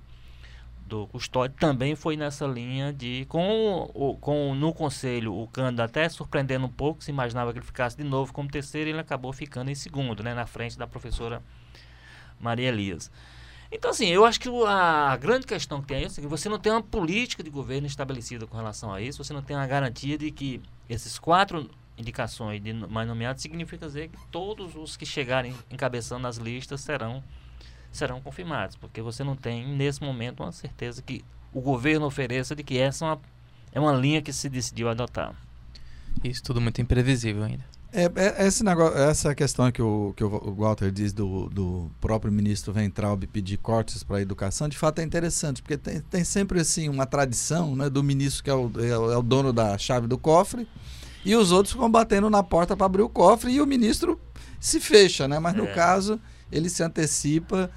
do 0.86 1.06
Custódio 1.06 1.56
também 1.58 1.94
foi 1.94 2.16
nessa 2.16 2.46
linha 2.46 2.92
de 2.92 3.24
com 3.28 3.90
o 3.94 4.16
com 4.16 4.54
no 4.54 4.72
conselho 4.72 5.34
o 5.34 5.46
Cândido 5.48 5.82
até 5.82 6.08
surpreendendo 6.08 6.66
um 6.66 6.70
pouco 6.70 7.02
se 7.02 7.10
imaginava 7.10 7.52
que 7.52 7.58
ele 7.58 7.66
ficasse 7.66 7.96
de 7.96 8.04
novo 8.04 8.32
como 8.32 8.50
terceiro 8.50 8.90
ele 8.90 8.98
acabou 8.98 9.32
ficando 9.32 9.70
em 9.70 9.74
segundo 9.74 10.22
né 10.22 10.34
na 10.34 10.46
frente 10.46 10.78
da 10.78 10.86
professora 10.86 11.42
Maria 12.40 12.68
Elias. 12.68 13.10
Então 13.70 13.90
assim 13.90 14.06
eu 14.08 14.24
acho 14.24 14.38
que 14.38 14.48
a 14.66 15.16
grande 15.16 15.46
questão 15.46 15.80
que 15.80 15.88
tem 15.88 16.04
é 16.04 16.08
que 16.08 16.26
você 16.26 16.48
não 16.48 16.58
tem 16.58 16.72
uma 16.72 16.82
política 16.82 17.42
de 17.42 17.50
governo 17.50 17.86
estabelecida 17.86 18.46
com 18.46 18.56
relação 18.56 18.92
a 18.92 19.00
isso 19.00 19.22
você 19.22 19.32
não 19.32 19.42
tem 19.42 19.56
uma 19.56 19.66
garantia 19.66 20.18
de 20.18 20.30
que 20.30 20.60
esses 20.88 21.18
quatro 21.18 21.70
indicações 21.96 22.62
de 22.62 22.72
mais 22.72 23.08
nomeados 23.08 23.42
significa 23.42 23.86
dizer 23.86 24.08
que 24.08 24.18
todos 24.30 24.74
os 24.74 24.96
que 24.96 25.06
chegarem 25.06 25.54
encabeçando 25.70 26.26
as 26.26 26.36
listas 26.36 26.80
serão 26.80 27.22
serão 27.92 28.20
confirmados, 28.20 28.76
porque 28.76 29.02
você 29.02 29.22
não 29.22 29.36
tem, 29.36 29.66
nesse 29.76 30.02
momento, 30.02 30.42
uma 30.42 30.52
certeza 30.52 31.02
que 31.02 31.24
o 31.52 31.60
governo 31.60 32.06
ofereça 32.06 32.56
de 32.56 32.62
que 32.62 32.78
essa 32.78 33.04
é 33.04 33.08
uma, 33.08 33.20
é 33.72 33.80
uma 33.80 33.92
linha 33.92 34.22
que 34.22 34.32
se 34.32 34.48
decidiu 34.48 34.88
adotar. 34.88 35.34
Isso 36.24 36.42
tudo 36.42 36.60
muito 36.60 36.80
imprevisível 36.80 37.44
ainda. 37.44 37.64
É, 37.94 38.10
é, 38.16 38.46
esse 38.46 38.64
negócio, 38.64 38.96
essa 38.96 39.34
questão 39.34 39.70
que 39.70 39.82
o, 39.82 40.14
que 40.16 40.24
o 40.24 40.54
Walter 40.54 40.90
diz 40.90 41.12
do, 41.12 41.50
do 41.50 41.90
próprio 42.00 42.32
ministro 42.32 42.72
Ventralb 42.72 43.26
pedir 43.26 43.58
cortes 43.58 44.02
para 44.02 44.16
a 44.16 44.22
educação, 44.22 44.66
de 44.66 44.78
fato 44.78 45.00
é 45.00 45.04
interessante, 45.04 45.60
porque 45.60 45.76
tem, 45.76 46.00
tem 46.00 46.24
sempre 46.24 46.58
assim 46.58 46.88
uma 46.88 47.04
tradição 47.04 47.76
né, 47.76 47.90
do 47.90 48.02
ministro 48.02 48.42
que 48.42 48.48
é 48.48 48.54
o, 48.54 48.72
é 48.80 49.16
o 49.18 49.22
dono 49.22 49.52
da 49.52 49.76
chave 49.76 50.06
do 50.06 50.16
cofre, 50.16 50.66
e 51.22 51.36
os 51.36 51.52
outros 51.52 51.74
ficam 51.74 51.90
batendo 51.90 52.30
na 52.30 52.42
porta 52.42 52.74
para 52.74 52.86
abrir 52.86 53.02
o 53.02 53.10
cofre 53.10 53.52
e 53.52 53.60
o 53.60 53.66
ministro 53.66 54.18
se 54.58 54.80
fecha, 54.80 55.28
né? 55.28 55.38
Mas 55.38 55.54
no 55.54 55.64
é. 55.64 55.74
caso, 55.74 56.18
ele 56.52 56.68
se 56.68 56.82
antecipa, 56.82 57.70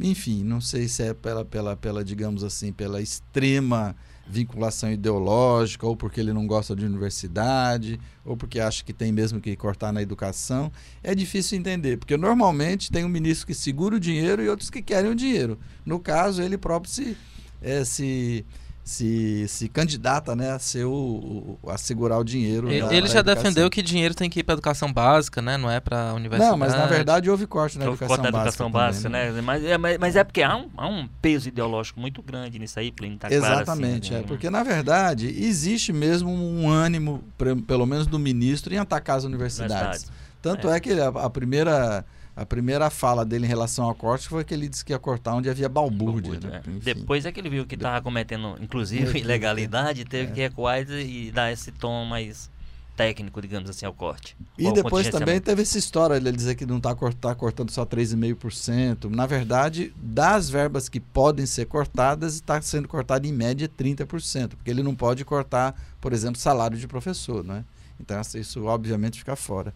enfim, 0.00 0.42
não 0.42 0.60
sei 0.60 0.88
se 0.88 1.02
é 1.02 1.14
pela, 1.14 1.44
pela, 1.44 1.76
pela, 1.76 2.02
digamos 2.02 2.42
assim, 2.42 2.72
pela 2.72 3.00
extrema 3.00 3.94
vinculação 4.26 4.90
ideológica, 4.90 5.86
ou 5.86 5.94
porque 5.94 6.18
ele 6.18 6.32
não 6.32 6.46
gosta 6.46 6.74
de 6.74 6.86
universidade, 6.86 8.00
ou 8.24 8.36
porque 8.36 8.58
acha 8.58 8.82
que 8.82 8.92
tem 8.92 9.12
mesmo 9.12 9.40
que 9.40 9.54
cortar 9.54 9.92
na 9.92 10.00
educação. 10.00 10.72
É 11.02 11.14
difícil 11.14 11.58
entender, 11.58 11.98
porque 11.98 12.16
normalmente 12.16 12.90
tem 12.90 13.04
um 13.04 13.08
ministro 13.08 13.46
que 13.46 13.54
segura 13.54 13.96
o 13.96 14.00
dinheiro 14.00 14.42
e 14.42 14.48
outros 14.48 14.70
que 14.70 14.80
querem 14.80 15.10
o 15.10 15.14
dinheiro. 15.14 15.58
No 15.84 16.00
caso, 16.00 16.42
ele 16.42 16.56
próprio 16.56 16.90
se, 16.90 17.16
é, 17.60 17.84
se 17.84 18.46
se, 18.84 19.48
se 19.48 19.66
candidata 19.66 20.36
né, 20.36 20.50
a 20.52 20.58
ser 20.58 20.84
o, 20.84 21.58
o 21.62 21.70
a 21.70 21.78
segurar 21.78 22.18
o 22.18 22.24
dinheiro. 22.24 22.70
Ele, 22.70 22.82
da, 22.82 22.94
ele 22.94 23.06
já 23.08 23.22
defendeu 23.22 23.70
que 23.70 23.82
dinheiro 23.82 24.14
tem 24.14 24.28
que 24.28 24.40
ir 24.40 24.42
para 24.42 24.52
educação 24.52 24.92
básica, 24.92 25.40
né? 25.40 25.56
Não 25.56 25.70
é 25.70 25.80
para 25.80 26.12
universidade. 26.12 26.50
Não, 26.50 26.58
mas 26.58 26.74
na 26.74 26.84
verdade 26.84 27.30
houve 27.30 27.46
corte 27.46 27.78
na 27.78 27.86
educação, 27.86 28.08
corte 28.08 28.28
educação 28.28 28.70
básica. 28.70 29.04
também, 29.04 29.28
né? 29.28 29.32
né? 29.32 29.40
Mas, 29.40 29.64
é, 29.64 29.78
mas, 29.78 29.98
mas, 29.98 30.16
é 30.16 30.22
porque 30.22 30.42
há 30.42 30.54
um, 30.54 30.68
há 30.76 30.86
um 30.86 31.08
peso 31.22 31.48
ideológico 31.48 31.98
muito 31.98 32.22
grande 32.22 32.58
nisso 32.58 32.78
aí, 32.78 32.92
Plínio, 32.92 33.16
tá 33.16 33.32
Exatamente, 33.32 34.10
claro 34.10 34.22
assim, 34.22 34.24
é. 34.26 34.28
Porque 34.28 34.50
na 34.50 34.62
verdade 34.62 35.28
existe 35.28 35.90
mesmo 35.90 36.30
um 36.30 36.68
ânimo, 36.68 37.24
pelo 37.66 37.86
menos 37.86 38.06
do 38.06 38.18
ministro, 38.18 38.74
em 38.74 38.76
atacar 38.76 39.16
as 39.16 39.24
universidades. 39.24 40.02
Verdade. 40.02 40.24
Tanto 40.42 40.68
é, 40.68 40.76
é 40.76 40.80
que 40.80 40.92
a, 40.92 41.08
a, 41.08 41.30
primeira 41.30 42.04
a 42.36 42.44
primeira 42.44 42.90
fala 42.90 43.24
dele 43.24 43.44
em 43.44 43.48
relação 43.48 43.84
ao 43.84 43.94
corte 43.94 44.28
foi 44.28 44.44
que 44.44 44.52
ele 44.52 44.68
disse 44.68 44.84
que 44.84 44.92
ia 44.92 44.98
cortar 44.98 45.34
onde 45.34 45.48
havia 45.48 45.68
balbúrdia. 45.68 46.32
balbúrdia 46.32 46.50
né? 46.50 46.62
é. 46.66 46.94
Depois 46.94 47.24
é 47.24 47.32
que 47.32 47.40
ele 47.40 47.48
viu 47.48 47.64
que 47.64 47.76
estava 47.76 48.02
cometendo, 48.02 48.56
inclusive, 48.60 49.18
ilegalidade, 49.20 50.04
teve 50.04 50.32
é. 50.32 50.34
que 50.34 50.40
recuar 50.40 50.80
e 50.90 51.30
dar 51.30 51.52
esse 51.52 51.70
tom 51.70 52.04
mais 52.04 52.50
técnico, 52.96 53.40
digamos 53.40 53.68
assim, 53.68 53.86
ao 53.86 53.92
corte. 53.92 54.36
E 54.58 54.72
depois 54.72 55.08
também 55.08 55.40
teve 55.40 55.62
essa 55.62 55.78
história, 55.78 56.14
ele 56.14 56.32
dizer 56.32 56.54
que 56.54 56.64
não 56.64 56.78
está 56.78 56.94
tá 57.20 57.34
cortando 57.34 57.70
só 57.70 57.84
3,5%. 57.84 59.10
Na 59.10 59.26
verdade, 59.26 59.92
das 59.96 60.48
verbas 60.48 60.88
que 60.88 61.00
podem 61.00 61.46
ser 61.46 61.66
cortadas, 61.66 62.34
está 62.34 62.60
sendo 62.60 62.88
cortado 62.88 63.26
em 63.26 63.32
média 63.32 63.68
30%, 63.68 64.50
porque 64.50 64.70
ele 64.70 64.82
não 64.82 64.94
pode 64.94 65.24
cortar, 65.24 65.74
por 66.00 66.12
exemplo, 66.12 66.40
salário 66.40 66.76
de 66.76 66.86
professor, 66.86 67.44
né? 67.44 67.64
Então, 68.04 68.20
isso 68.34 68.64
obviamente 68.64 69.18
fica 69.18 69.34
fora. 69.34 69.72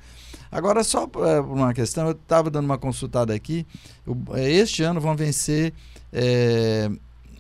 Agora, 0.53 0.85
só 0.85 1.09
é, 1.27 1.41
uma 1.41 1.73
questão, 1.73 2.07
eu 2.07 2.12
estava 2.12 2.51
dando 2.51 2.67
uma 2.67 2.79
consultada 2.79 3.35
aqui. 3.35 3.67
É, 4.35 4.51
este 4.51 4.83
ano 4.83 5.01
vão 5.01 5.17
vencer 5.17 5.73
é, 6.12 6.91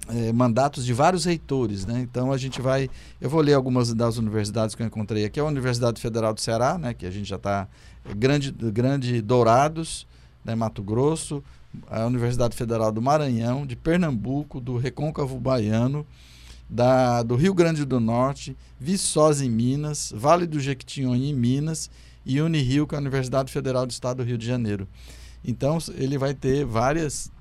é, 0.08 0.32
mandatos 0.32 0.84
de 0.86 0.94
vários 0.94 1.26
reitores, 1.26 1.84
né? 1.84 2.00
Então 2.00 2.32
a 2.32 2.38
gente 2.38 2.60
vai, 2.62 2.88
eu 3.20 3.28
vou 3.28 3.42
ler 3.42 3.52
algumas 3.52 3.92
das 3.92 4.16
universidades 4.16 4.74
que 4.74 4.82
eu 4.82 4.86
encontrei 4.86 5.26
aqui. 5.26 5.38
A 5.38 5.44
Universidade 5.44 6.00
Federal 6.00 6.32
do 6.32 6.40
Ceará, 6.40 6.78
né? 6.78 6.94
Que 6.94 7.04
a 7.04 7.10
gente 7.10 7.28
já 7.28 7.36
está 7.36 7.68
é, 8.04 8.14
grande, 8.14 8.50
grande 8.50 9.20
Dourados, 9.20 10.06
né? 10.42 10.54
Mato 10.54 10.82
Grosso, 10.82 11.44
a 11.86 12.06
Universidade 12.06 12.56
Federal 12.56 12.90
do 12.90 13.02
Maranhão, 13.02 13.66
de 13.66 13.76
Pernambuco, 13.76 14.58
do 14.60 14.78
Recôncavo 14.78 15.38
Baiano, 15.38 16.06
da, 16.68 17.22
do 17.22 17.34
Rio 17.34 17.54
Grande 17.54 17.84
do 17.84 17.98
Norte, 17.98 18.56
Viçosa 18.78 19.44
em 19.44 19.50
Minas, 19.50 20.12
Vale 20.14 20.46
do 20.46 20.60
Jequitinhonha 20.60 21.30
em 21.30 21.34
Minas 21.34 21.90
e 22.24 22.40
Unirio, 22.40 22.86
que 22.86 22.94
é 22.94 22.98
a 22.98 23.00
Universidade 23.00 23.50
Federal 23.50 23.86
do 23.86 23.90
Estado 23.90 24.18
do 24.18 24.22
Rio 24.22 24.36
de 24.36 24.46
Janeiro. 24.46 24.86
Então 25.44 25.78
ele 25.94 26.18
vai 26.18 26.34
ter 26.34 26.64
várias, 26.64 27.32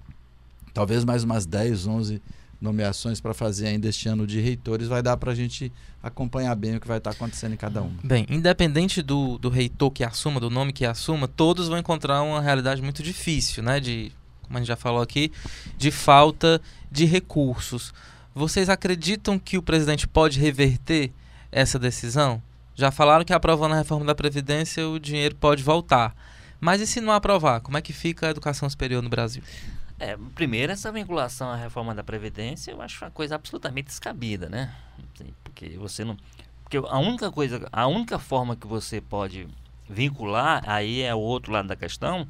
talvez 0.74 1.04
mais 1.04 1.24
umas 1.24 1.46
10, 1.46 1.88
11 1.88 2.22
nomeações 2.60 3.22
para 3.22 3.34
fazer 3.34 3.68
ainda 3.68 3.88
este 3.88 4.10
ano 4.10 4.26
de 4.26 4.40
reitores, 4.40 4.88
vai 4.88 5.02
dar 5.02 5.16
para 5.18 5.32
a 5.32 5.36
gente 5.36 5.72
acompanhar 6.02 6.56
bem 6.56 6.76
o 6.76 6.80
que 6.80 6.88
vai 6.88 6.98
estar 6.98 7.12
tá 7.12 7.16
acontecendo 7.16 7.54
em 7.54 7.58
cada 7.58 7.82
um. 7.82 7.92
Bem, 8.04 8.26
independente 8.30 9.02
do, 9.02 9.38
do 9.38 9.50
reitor 9.50 9.92
que 9.92 10.04
assuma, 10.04 10.40
do 10.40 10.50
nome 10.50 10.74
que 10.74 10.86
assuma, 10.86 11.28
todos 11.28 11.68
vão 11.68 11.78
encontrar 11.78 12.22
uma 12.22 12.42
realidade 12.42 12.82
muito 12.82 13.04
difícil, 13.04 13.62
né? 13.62 13.80
De, 13.80 14.12
como 14.44 14.58
a 14.58 14.60
gente 14.60 14.68
já 14.68 14.76
falou 14.76 15.02
aqui, 15.02 15.32
de 15.78 15.92
falta 15.92 16.60
de 16.92 17.06
recursos. 17.06 17.94
Vocês 18.38 18.70
acreditam 18.70 19.40
que 19.40 19.58
o 19.58 19.64
presidente 19.64 20.08
pode 20.08 20.40
reverter 20.40 21.12
essa 21.52 21.80
decisão? 21.80 22.40
Já 22.76 22.92
falaram 22.92 23.26
que 23.26 23.34
aprovando 23.34 23.74
a 23.74 23.78
reforma 23.80 24.06
da 24.06 24.14
Previdência 24.14 24.88
o 24.88 25.00
dinheiro 25.00 25.34
pode 25.34 25.64
voltar. 25.64 26.16
Mas 26.60 26.80
e 26.80 26.86
se 26.86 27.02
não 27.02 27.12
aprovar? 27.12 27.62
Como 27.62 27.80
é 27.80 27.82
que 27.82 27.92
fica 27.92 28.28
a 28.28 28.30
educação 28.30 28.70
superior 28.70 29.02
no 29.02 29.10
Brasil? 29.10 29.42
É, 30.00 30.16
primeiro, 30.36 30.72
essa 30.72 30.92
vinculação 30.92 31.50
à 31.50 31.56
reforma 31.56 31.96
da 31.96 32.04
Previdência 32.04 32.70
eu 32.70 32.80
acho 32.80 33.04
uma 33.04 33.10
coisa 33.10 33.34
absolutamente 33.34 33.88
descabida, 33.88 34.48
né? 34.48 34.72
Porque 35.44 35.70
você 35.70 36.06
não. 36.06 36.16
Porque 36.62 36.78
a 36.78 37.00
única 37.00 37.32
coisa, 37.32 37.68
a 37.72 37.88
única 37.88 38.20
forma 38.20 38.56
que 38.56 38.68
você 38.68 39.02
pode 39.02 39.48
vincular, 39.90 40.62
aí 40.68 41.02
é 41.02 41.16
o 41.16 41.20
outro 41.20 41.52
lado 41.52 41.68
da 41.68 41.76
questão, 41.76 42.28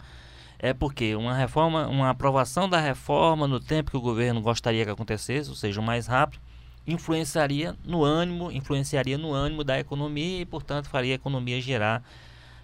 é 0.60 0.74
porque 0.74 1.16
uma 1.16 1.34
reforma, 1.34 1.88
uma 1.88 2.10
aprovação 2.10 2.68
da 2.68 2.80
reforma 2.80 3.48
no 3.48 3.60
tempo 3.60 3.92
que 3.92 3.98
o 3.98 4.02
governo 4.02 4.42
gostaria 4.42 4.84
que 4.84 4.92
acontecesse, 4.92 5.50
ou 5.50 5.56
seja, 5.56 5.80
o 5.80 5.84
mais 5.84 6.08
rápido, 6.08 6.42
influenciaria 6.86 7.76
no 7.84 8.04
ânimo, 8.04 8.52
influenciaria 8.52 9.18
no 9.18 9.34
ânimo 9.34 9.64
da 9.64 9.80
economia 9.80 10.42
e, 10.42 10.46
portanto, 10.46 10.90
faria 10.90 11.14
a 11.14 11.16
economia 11.16 11.62
girar. 11.62 12.02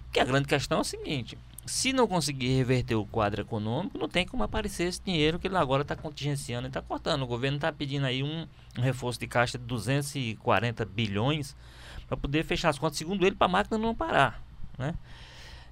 Porque 0.04 0.18
a 0.18 0.24
grande 0.24 0.48
questão 0.48 0.78
é 0.78 0.80
o 0.80 0.84
seguinte: 0.84 1.38
se 1.66 1.92
não 1.92 2.06
conseguir 2.06 2.56
reverter 2.56 2.94
o 2.94 3.06
quadro 3.06 3.40
econômico, 3.40 3.98
não 3.98 4.08
tem 4.08 4.26
como 4.26 4.42
aparecer 4.42 4.84
esse 4.84 5.00
dinheiro 5.02 5.38
que 5.38 5.46
ele 5.46 5.56
agora 5.56 5.82
está 5.82 5.94
contingenciando 5.94 6.66
e 6.66 6.68
está 6.68 6.82
cortando. 6.82 7.22
O 7.22 7.26
governo 7.26 7.56
está 7.56 7.72
pedindo 7.72 8.06
aí 8.06 8.22
um, 8.22 8.46
um, 8.78 8.82
reforço 8.82 9.20
de 9.20 9.26
caixa 9.26 9.58
de 9.58 9.64
240 9.64 10.84
bilhões 10.84 11.56
para 12.06 12.16
poder 12.16 12.44
fechar 12.44 12.70
as 12.70 12.78
contas, 12.78 12.98
segundo 12.98 13.26
ele, 13.26 13.36
para 13.36 13.46
a 13.46 13.50
máquina 13.50 13.78
não 13.78 13.94
parar. 13.94 14.42
Né? 14.76 14.94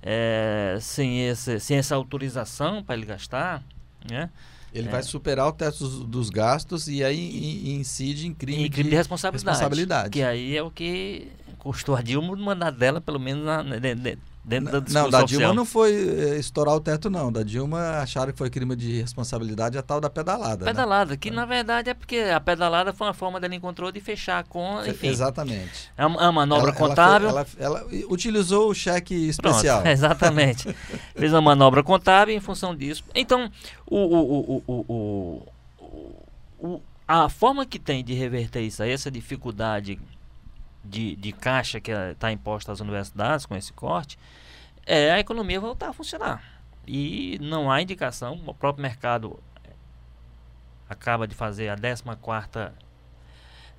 É, 0.03 0.79
sem, 0.81 1.29
esse, 1.29 1.61
sem 1.61 1.79
essa 1.79 1.95
autorização 1.95 2.83
para 2.83 2.97
ele 2.97 3.07
gastar, 3.07 3.63
né? 4.11 4.29
Ele 4.75 4.89
é. 4.89 4.91
vai 4.91 5.03
superar 5.03 5.47
o 5.49 5.53
teto 5.53 5.87
dos, 6.05 6.31
gastos 6.31 6.89
e 6.89 7.05
aí 7.05 7.75
incide 7.75 8.27
em 8.27 8.33
crime, 8.33 8.65
em 8.65 8.71
crime 8.71 8.85
de, 8.85 8.91
de 8.91 8.97
responsabilidade, 8.97 9.59
responsabilidade. 9.59 10.11
Que 10.11 10.23
aí 10.23 10.57
é 10.57 10.63
o 10.63 10.71
que 10.71 11.29
custou 11.59 11.95
a 11.95 12.03
Dilma 12.03 12.35
mandar 12.37 12.71
dela, 12.71 13.01
pelo 13.01 13.21
menos 13.21 13.45
na, 13.45 13.63
dentro 14.45 14.81
da 14.81 15.03
Não, 15.03 15.11
da 15.11 15.23
Dilma 15.23 15.53
não 15.53 15.65
foi 15.65 15.93
eh, 15.93 16.39
estourar 16.39 16.75
o 16.75 16.81
teto, 16.81 17.09
não. 17.09 17.31
Da 17.31 17.43
Dilma 17.43 17.99
acharam 17.99 18.33
que 18.33 18.39
foi 18.39 18.51
crime 18.51 18.75
de 18.75 19.01
responsabilidade 19.01 19.79
a 19.79 19.83
tal 19.83 20.01
da 20.01 20.11
pedalada. 20.11 20.65
Né? 20.65 20.73
Pedalada, 20.73 21.13
né? 21.13 21.17
que 21.17 21.29
é. 21.29 21.33
na 21.33 21.45
verdade 21.45 21.91
é 21.91 21.95
porque 21.95 22.17
a 22.17 22.41
pedalada 22.41 22.93
foi 22.93 23.07
uma 23.07 23.15
forma 23.15 23.39
dela 23.39 23.55
encontrou 23.55 23.93
de 23.93 24.01
fechar 24.01 24.45
com. 24.45 24.85
Enfim, 24.85 25.09
exatamente. 25.09 25.91
É 25.97 26.05
uma, 26.05 26.27
é 26.27 26.31
manobra 26.31 26.71
ela, 26.71 26.79
contábil. 26.79 27.29
Ela, 27.29 27.47
ela, 27.59 27.79
ela, 27.81 28.07
utilizou 28.09 28.69
o 28.71 28.75
cheque 28.75 29.15
especial. 29.29 29.83
Pronto, 29.83 29.93
exatamente. 29.93 30.77
Fez 31.15 31.33
uma 31.33 31.41
manobra 31.43 31.83
contábil 31.83 32.35
em 32.35 32.41
função 32.41 32.75
disso. 32.75 33.05
Então, 33.15 33.51
o, 33.87 33.97
o, 33.97 34.63
o, 34.67 35.47
o, 36.59 36.81
a 37.07 37.29
forma 37.29 37.65
que 37.67 37.79
tem 37.79 38.03
de 38.03 38.15
reverter 38.15 38.63
isso 38.63 38.83
aí, 38.83 38.91
essa 38.91 39.11
dificuldade 39.11 39.99
de, 40.85 41.17
de 41.17 41.33
caixa 41.33 41.81
que 41.81 41.91
está 41.91 42.33
imposta 42.33 42.73
às 42.73 42.81
universidades 42.81 43.47
com 43.47 43.57
esse 43.57 43.73
corte, 43.73 44.19
é 44.85 45.13
a 45.13 45.21
economia 45.21 45.61
voltar 45.61 45.91
a 45.91 45.93
funcionar. 45.93 46.43
E 46.87 47.39
não 47.41 47.71
há 47.71 47.81
indicação, 47.81 48.41
o 48.47 48.55
próprio 48.55 48.83
mercado 48.83 49.39
acaba 50.89 51.27
de 51.27 51.35
fazer 51.35 51.69
a 51.69 51.77
14 51.77 52.73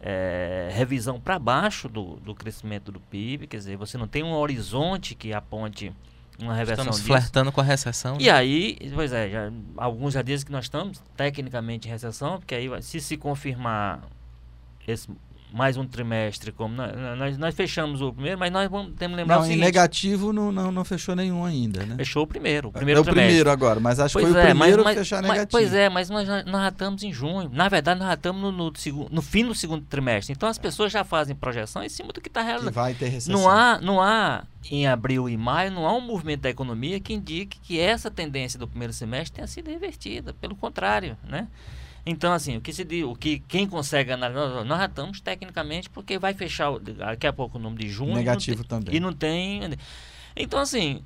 é, 0.02 0.70
revisão 0.74 1.20
para 1.20 1.40
baixo 1.40 1.88
do, 1.88 2.16
do 2.18 2.36
crescimento 2.36 2.92
do 2.92 3.00
PIB, 3.00 3.48
quer 3.48 3.58
dizer, 3.58 3.78
você 3.78 3.98
não 3.98 4.08
tem 4.08 4.24
um 4.24 4.34
horizonte 4.34 5.16
que 5.16 5.34
aponte 5.34 5.94
uma 6.40 6.54
reversão 6.54 6.84
estamos 6.84 6.98
disso. 6.98 7.08
flertando 7.08 7.52
com 7.52 7.62
a 7.62 7.64
recessão. 7.64 8.18
E 8.20 8.26
né? 8.26 8.32
aí, 8.32 8.78
pois 8.94 9.14
é, 9.14 9.30
já, 9.30 9.52
alguns 9.78 10.14
já 10.14 10.22
dizem 10.22 10.46
que 10.46 10.52
nós 10.52 10.66
estamos 10.66 11.02
tecnicamente 11.16 11.88
em 11.88 11.92
recessão, 11.92 12.40
porque 12.40 12.56
aí 12.56 12.70
se 12.82 13.00
se 13.00 13.16
confirmar 13.16 14.02
esse 14.88 15.10
mais 15.54 15.78
um 15.78 15.86
trimestre, 15.86 16.52
como 16.52 16.74
nós, 16.74 17.38
nós, 17.38 17.54
fechamos 17.54 18.02
o 18.02 18.12
primeiro, 18.12 18.40
mas 18.40 18.52
nós 18.52 18.68
vamos, 18.72 18.96
temos 18.96 19.16
que 19.16 19.22
lembrar 19.22 19.36
não, 19.36 19.42
o 19.44 19.46
seguinte. 19.46 19.62
Em 19.62 19.64
negativo 19.64 20.34
não, 20.34 20.52
não, 20.52 20.72
não 20.72 20.84
fechou 20.84 21.16
nenhum 21.16 21.46
ainda, 21.46 21.86
né? 21.86 21.96
Fechou 21.96 22.24
o 22.24 22.28
primeiro, 22.28 22.70
o 22.70 22.72
primeiro 22.72 22.98
É 22.98 23.02
o 23.02 23.04
trimestre. 23.04 23.28
primeiro 23.28 23.52
agora, 23.52 23.80
mas 23.80 24.00
acho 24.00 24.18
que 24.18 24.26
foi 24.26 24.36
é, 24.36 24.42
o 24.42 24.46
primeiro 24.48 24.84
mas, 24.84 24.98
a 24.98 25.00
fechar 25.00 25.22
mas, 25.22 25.32
negativo. 25.32 25.52
Pois 25.52 25.72
é, 25.72 25.90
mas 25.90 26.10
nós, 26.10 26.28
nós 26.28 26.62
já 26.64 26.70
estamos 26.70 27.04
em 27.04 27.14
junho. 27.14 27.52
Na 27.54 27.70
verdade, 27.70 28.00
nós 28.00 28.08
já 28.08 28.16
estamos 28.16 28.42
no, 28.42 28.52
no, 28.52 28.76
segundo, 28.76 29.10
no 29.12 29.22
fim 29.22 29.46
do 29.46 29.54
segundo 29.54 29.86
trimestre. 29.86 30.34
Então 30.34 30.50
as 30.50 30.58
pessoas 30.58 30.92
já 30.92 31.04
fazem 31.04 31.36
projeção 31.36 31.84
em 31.84 31.90
cima 31.90 32.12
do 32.12 32.20
que 32.20 32.30
está 32.30 32.42
realizando. 32.42 32.72
Que 32.72 32.76
vai 32.76 32.96
ter 32.96 33.10
recessão. 33.10 33.40
Não 33.40 33.48
há, 33.48 33.80
não 33.80 34.02
há, 34.02 34.46
em 34.72 34.88
abril 34.88 35.30
e 35.30 35.38
maio, 35.38 35.72
não 35.72 35.86
há 35.86 35.94
um 35.94 36.02
movimento 36.02 36.42
da 36.42 36.50
economia 36.50 37.00
que 37.00 37.14
indique 37.14 37.60
que 37.60 37.80
essa 37.80 38.10
tendência 38.10 38.58
do 38.58 38.68
primeiro 38.68 38.92
semestre 38.92 39.36
tenha 39.36 39.48
sido 39.48 39.70
revertida. 39.70 40.34
Pelo 40.34 40.56
contrário, 40.56 41.16
né? 41.24 41.48
Então, 42.06 42.34
assim, 42.34 42.58
o 42.58 42.62
que 42.62 42.74
se 42.74 42.84
diz, 42.84 43.04
o 43.04 43.16
que 43.16 43.40
quem 43.40 43.68
consegue 43.68 44.12
analisar, 44.12 44.66
nós 44.66 44.78
já 44.78 44.86
estamos 44.86 45.22
tecnicamente, 45.22 45.90
porque 45.90 46.20
vai 46.20 46.34
fechar 46.34 46.78
daqui 46.80 47.26
a 47.26 47.32
pouco 47.32 47.58
o 47.58 47.62
número 47.62 47.82
de 47.82 47.90
junho. 47.90 48.16
Negativo 48.16 48.64
tem, 48.64 48.68
também. 48.68 48.96
E 48.96 49.00
não 49.00 49.14
tem. 49.14 49.62
Então, 50.36 50.60
assim, 50.60 51.04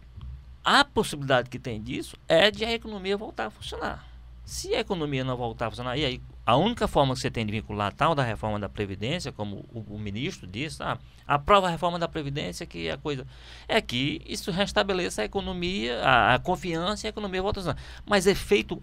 a 0.63 0.83
possibilidade 0.83 1.49
que 1.49 1.59
tem 1.59 1.81
disso 1.81 2.17
é 2.27 2.49
de 2.49 2.65
a 2.65 2.73
economia 2.73 3.15
voltar 3.15 3.47
a 3.47 3.49
funcionar. 3.51 4.05
Se 4.43 4.73
a 4.73 4.79
economia 4.79 5.23
não 5.23 5.37
voltar 5.37 5.67
a 5.67 5.69
funcionar, 5.69 5.97
e 5.97 6.05
aí 6.05 6.21
a 6.45 6.55
única 6.55 6.87
forma 6.87 7.13
que 7.13 7.19
você 7.19 7.29
tem 7.29 7.45
de 7.45 7.51
vincular 7.51 7.93
tal 7.93 8.15
da 8.15 8.23
reforma 8.23 8.57
da 8.57 8.69
Previdência, 8.69 9.31
como 9.31 9.65
o, 9.73 9.95
o 9.95 9.99
ministro 9.99 10.47
disse, 10.47 10.81
ah, 10.81 10.97
aprova 11.27 11.67
a 11.67 11.69
reforma 11.69 11.99
da 11.99 12.07
Previdência, 12.07 12.65
que 12.65 12.87
é 12.87 12.93
a 12.93 12.97
coisa. 12.97 13.27
É 13.67 13.81
que 13.81 14.21
isso 14.25 14.49
restabeleça 14.49 15.21
a 15.21 15.25
economia, 15.25 16.01
a, 16.01 16.35
a 16.35 16.39
confiança 16.39 17.05
e 17.05 17.07
a 17.07 17.09
economia 17.09 17.41
volta 17.41 17.59
a 17.59 17.63
funcionar. 17.63 17.81
Mas 18.05 18.25
efeito 18.25 18.81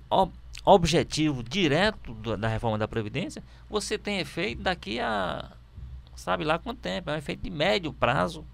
objetivo 0.65 1.43
direto 1.43 2.15
da 2.37 2.49
reforma 2.49 2.79
da 2.79 2.89
Previdência, 2.89 3.43
você 3.69 3.99
tem 3.99 4.19
efeito 4.19 4.63
daqui 4.63 4.99
a 4.99 5.53
sabe 6.17 6.45
lá 6.45 6.59
quanto 6.59 6.81
tempo, 6.81 7.11
é 7.11 7.15
um 7.15 7.17
efeito 7.17 7.43
de 7.43 7.51
médio 7.51 7.93
prazo, 7.93 8.47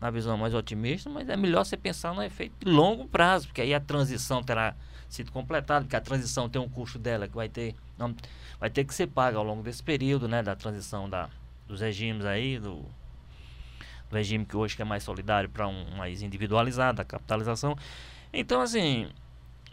na 0.00 0.10
visão 0.10 0.36
mais 0.36 0.54
otimista, 0.54 1.08
mas 1.08 1.28
é 1.28 1.36
melhor 1.36 1.64
você 1.64 1.76
pensar 1.76 2.14
no 2.14 2.22
efeito 2.22 2.64
de 2.64 2.70
longo 2.70 3.08
prazo, 3.08 3.46
porque 3.46 3.62
aí 3.62 3.72
a 3.72 3.80
transição 3.80 4.42
terá 4.42 4.74
sido 5.08 5.32
completada, 5.32 5.84
porque 5.84 5.96
a 5.96 6.00
transição 6.00 6.48
tem 6.48 6.60
um 6.60 6.68
custo 6.68 6.98
dela 6.98 7.26
que 7.26 7.34
vai 7.34 7.48
ter, 7.48 7.74
não, 7.96 8.14
vai 8.60 8.68
ter 8.68 8.84
que 8.84 8.94
ser 8.94 9.06
paga 9.06 9.38
ao 9.38 9.44
longo 9.44 9.62
desse 9.62 9.82
período, 9.82 10.28
né, 10.28 10.42
da 10.42 10.54
transição 10.54 11.08
da, 11.08 11.30
dos 11.66 11.80
regimes 11.80 12.26
aí, 12.26 12.58
do, 12.58 12.84
do 14.10 14.16
regime 14.16 14.44
que 14.44 14.56
hoje 14.56 14.76
que 14.76 14.82
é 14.82 14.84
mais 14.84 15.02
solidário 15.02 15.48
para 15.48 15.66
um 15.66 15.96
mais 15.96 16.22
individualizado, 16.22 17.00
a 17.00 17.04
capitalização. 17.04 17.76
Então, 18.32 18.60
assim, 18.60 19.08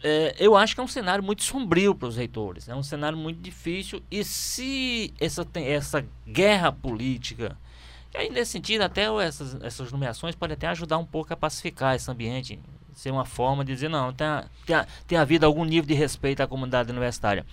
é, 0.06 0.36
eu 0.38 0.54
acho 0.54 0.74
que 0.74 0.80
é 0.82 0.84
um 0.84 0.88
cenário 0.88 1.24
muito 1.24 1.42
sombrio 1.42 1.94
para 1.94 2.08
os 2.08 2.16
reitores. 2.16 2.68
É 2.68 2.74
um 2.74 2.82
cenário 2.82 3.16
muito 3.16 3.40
difícil. 3.40 4.02
E 4.10 4.22
se 4.22 5.14
essa, 5.18 5.46
essa 5.54 6.04
guerra 6.28 6.70
política 6.70 7.56
E 8.12 8.18
aí, 8.18 8.28
nesse 8.28 8.52
sentido, 8.52 8.82
até 8.82 9.04
essas, 9.24 9.56
essas 9.62 9.90
nomeações 9.90 10.34
podem 10.34 10.52
até 10.52 10.66
ajudar 10.66 10.98
um 10.98 11.06
pouco 11.06 11.32
a 11.32 11.36
pacificar 11.36 11.96
esse 11.96 12.10
ambiente, 12.10 12.60
ser 12.92 13.10
uma 13.12 13.24
forma 13.24 13.64
de 13.64 13.72
dizer, 13.72 13.88
não, 13.88 14.12
tem, 14.12 14.26
tem, 14.66 14.76
tem 15.06 15.18
havido 15.18 15.46
algum 15.46 15.64
nível 15.64 15.88
de 15.88 15.94
respeito 15.94 16.42
à 16.42 16.46
comunidade 16.46 16.90
universitária. 16.90 17.46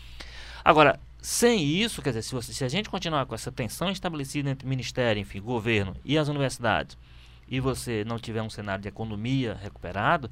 Agora, 0.62 1.00
sem 1.22 1.64
isso, 1.64 2.02
quer 2.02 2.10
dizer, 2.10 2.24
se, 2.24 2.34
você, 2.34 2.54
se 2.54 2.66
a 2.66 2.68
gente 2.68 2.90
continuar 2.90 3.26
com 3.26 3.34
essa 3.34 3.50
tensão 3.50 3.90
estabelecida 3.90 4.50
entre 4.50 4.68
ministério, 4.68 5.22
enfim, 5.22 5.40
governo 5.40 5.96
e 6.04 6.18
as 6.18 6.28
universidades, 6.28 6.98
e 7.48 7.62
você 7.62 8.04
não 8.06 8.20
tiver 8.20 8.42
um 8.42 8.50
cenário 8.50 8.82
de 8.82 8.90
economia 8.90 9.58
recuperado, 9.62 10.30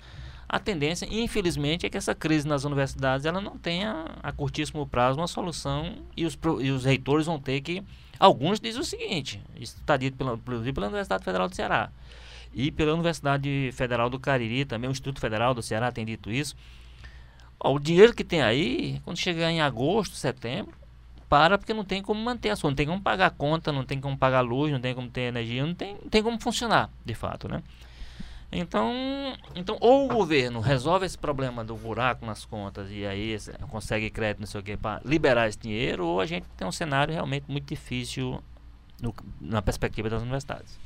a 0.52 0.58
tendência, 0.58 1.08
infelizmente, 1.12 1.86
é 1.86 1.90
que 1.92 1.98
essa 1.98 2.16
crise 2.16 2.48
nas 2.48 2.64
universidades 2.64 3.28
ela 3.28 3.40
não 3.40 3.56
tenha 3.56 4.06
a 4.24 4.32
curtíssimo 4.32 4.88
prazo 4.88 5.20
uma 5.20 5.28
solução 5.28 5.96
e 6.18 6.26
os, 6.26 6.36
e 6.60 6.72
os 6.72 6.86
reitores 6.86 7.28
vão 7.28 7.40
ter 7.40 7.62
que. 7.62 7.84
Alguns 8.20 8.60
dizem 8.60 8.82
o 8.82 8.84
seguinte: 8.84 9.40
isso 9.56 9.78
está 9.78 9.96
dito 9.96 10.18
pela, 10.18 10.36
pela 10.36 10.88
Universidade 10.88 11.24
Federal 11.24 11.48
do 11.48 11.56
Ceará 11.56 11.92
e 12.52 12.72
pela 12.72 12.96
Universidade 12.96 13.70
Federal 13.74 14.10
do 14.10 14.20
Cariri, 14.20 14.66
também 14.66 14.90
o 14.90 14.92
Instituto 14.92 15.20
Federal 15.20 15.54
do 15.54 15.62
Ceará 15.62 15.92
tem 15.92 16.04
dito 16.04 16.32
isso. 16.32 16.56
Ó, 17.60 17.76
o 17.76 17.80
dinheiro 17.80 18.16
que 18.16 18.24
tem 18.24 18.42
aí, 18.42 19.00
quando 19.06 19.18
chegar 19.18 19.52
em 19.52 19.62
agosto, 19.62 20.16
setembro, 20.16 20.74
para 21.30 21.60
porque 21.60 21.76
não 21.76 21.84
tem 21.84 22.02
como 22.02 22.20
manter 22.20 22.50
a 22.50 22.56
sua, 22.56 22.72
não 22.72 22.76
tem 22.76 22.88
como 22.88 23.00
pagar 23.00 23.28
a 23.28 23.30
conta, 23.30 23.72
não 23.72 23.86
tem 23.86 24.02
como 24.02 24.18
pagar 24.18 24.42
luz, 24.42 24.72
não 24.72 24.80
tem 24.80 24.96
como 24.96 25.10
ter 25.10 25.22
energia, 25.22 25.64
não 25.64 25.76
tem, 25.76 25.94
não 25.94 26.10
tem 26.10 26.24
como 26.24 26.40
funcionar, 26.42 26.90
de 27.06 27.14
fato, 27.14 27.48
né? 27.48 27.62
Então, 28.52 28.92
então, 29.56 29.78
ou 29.80 30.06
o 30.06 30.08
governo 30.08 30.60
resolve 30.60 31.06
esse 31.06 31.18
problema 31.18 31.64
do 31.64 31.76
buraco 31.76 32.26
nas 32.26 32.46
contas 32.46 32.90
e 32.90 33.06
aí 33.06 33.38
consegue 33.70 34.10
crédito, 34.10 34.40
não 34.40 34.48
sei 34.48 34.60
o 34.60 34.64
que, 34.64 34.76
para 34.76 35.02
liberar 35.06 35.48
esse 35.48 35.60
dinheiro, 35.60 36.06
ou 36.06 36.20
a 36.20 36.26
gente 36.26 36.46
tem 36.58 36.68
um 36.68 36.72
cenário 36.72 37.14
realmente 37.14 37.46
muito 37.48 37.66
difícil 37.66 38.42
no, 39.00 39.14
na 39.40 39.62
perspectiva 39.62 40.10
das 40.10 40.22
universidades. 40.22 40.78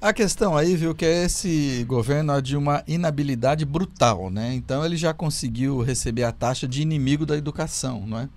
A 0.00 0.12
questão 0.12 0.56
aí, 0.56 0.76
viu, 0.76 0.94
que 0.94 1.04
é 1.04 1.24
esse 1.24 1.84
governo 1.88 2.32
é 2.32 2.40
de 2.40 2.56
uma 2.56 2.84
inabilidade 2.86 3.64
brutal, 3.64 4.30
né? 4.30 4.54
Então 4.54 4.84
ele 4.84 4.96
já 4.96 5.14
conseguiu 5.14 5.80
receber 5.80 6.24
a 6.24 6.32
taxa 6.32 6.68
de 6.68 6.82
inimigo 6.82 7.24
da 7.24 7.36
educação, 7.36 8.06
não 8.06 8.18
é? 8.18 8.28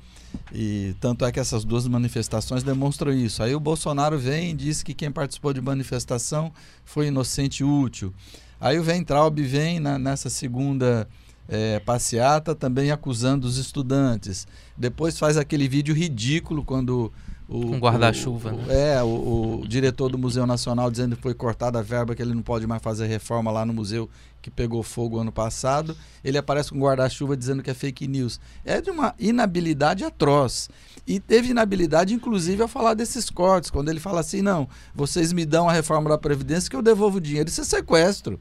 E 0.53 0.95
tanto 0.99 1.25
é 1.25 1.31
que 1.31 1.39
essas 1.39 1.63
duas 1.63 1.87
manifestações 1.87 2.63
demonstram 2.63 3.11
isso. 3.11 3.43
Aí 3.43 3.53
o 3.53 3.59
Bolsonaro 3.59 4.17
vem 4.17 4.51
e 4.51 4.53
diz 4.53 4.81
que 4.81 4.93
quem 4.93 5.11
participou 5.11 5.53
de 5.53 5.61
manifestação 5.61 6.51
foi 6.85 7.07
inocente 7.07 7.63
útil. 7.63 8.13
Aí 8.61 8.77
o 8.77 8.83
Ventraub 8.83 9.39
vem 9.41 9.79
na, 9.79 9.97
nessa 9.97 10.29
segunda 10.29 11.07
é, 11.49 11.79
passeata 11.79 12.53
também 12.53 12.91
acusando 12.91 13.47
os 13.47 13.57
estudantes. 13.57 14.47
Depois 14.77 15.17
faz 15.17 15.35
aquele 15.35 15.67
vídeo 15.67 15.95
ridículo 15.95 16.63
quando 16.63 17.11
o, 17.49 17.73
um 17.73 17.79
guarda-chuva, 17.79 18.53
né? 18.53 18.63
É, 18.69 19.03
o, 19.03 19.61
o, 19.61 19.67
diretor 19.67 20.09
do 20.09 20.17
Museu 20.17 20.45
Nacional 20.45 20.89
dizendo 20.89 21.17
que 21.17 21.21
foi 21.21 21.33
cortada 21.33 21.79
a 21.79 21.81
verba, 21.81 22.15
que 22.15 22.21
ele 22.21 22.33
não 22.33 22.41
pode 22.41 22.65
mais 22.65 22.81
fazer 22.81 23.07
reforma 23.07 23.51
lá 23.51 23.65
no 23.65 23.73
museu 23.73 24.09
que 24.41 24.49
pegou 24.49 24.81
fogo 24.83 25.19
ano 25.19 25.31
passado. 25.31 25.97
Ele 26.23 26.37
aparece 26.37 26.69
com 26.69 26.79
guarda-chuva 26.79 27.35
dizendo 27.35 27.61
que 27.61 27.69
é 27.69 27.73
fake 27.73 28.07
news. 28.07 28.39
É 28.63 28.79
de 28.79 28.89
uma 28.89 29.13
inabilidade 29.19 30.05
atroz. 30.05 30.69
E 31.05 31.19
teve 31.19 31.49
inabilidade, 31.49 32.13
inclusive, 32.13 32.61
ao 32.61 32.67
falar 32.67 32.93
desses 32.93 33.29
cortes, 33.29 33.69
quando 33.69 33.89
ele 33.89 33.99
fala 33.99 34.21
assim: 34.21 34.41
não, 34.41 34.69
vocês 34.95 35.33
me 35.33 35.45
dão 35.45 35.67
a 35.67 35.73
reforma 35.73 36.09
da 36.09 36.17
Previdência 36.17 36.69
que 36.69 36.75
eu 36.75 36.81
devolvo 36.81 37.17
o 37.17 37.21
dinheiro. 37.21 37.49
Isso 37.49 37.59
é 37.59 37.65
sequestro 37.65 38.39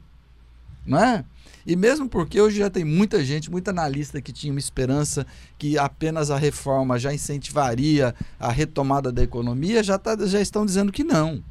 não 0.85 0.99
é? 0.99 1.25
E 1.65 1.75
mesmo 1.75 2.09
porque 2.09 2.41
hoje 2.41 2.57
já 2.57 2.69
tem 2.69 2.83
muita 2.83 3.23
gente, 3.23 3.51
muita 3.51 3.71
analista 3.71 4.21
que 4.21 4.31
tinha 4.31 4.51
uma 4.51 4.59
esperança 4.59 5.25
que 5.57 5.77
apenas 5.77 6.31
a 6.31 6.37
reforma 6.37 6.97
já 6.97 7.13
incentivaria 7.13 8.15
a 8.39 8.51
retomada 8.51 9.11
da 9.11 9.21
economia, 9.21 9.83
já, 9.83 9.97
tá, 9.97 10.17
já 10.25 10.41
estão 10.41 10.65
dizendo 10.65 10.91
que 10.91 11.03
não. 11.03 11.43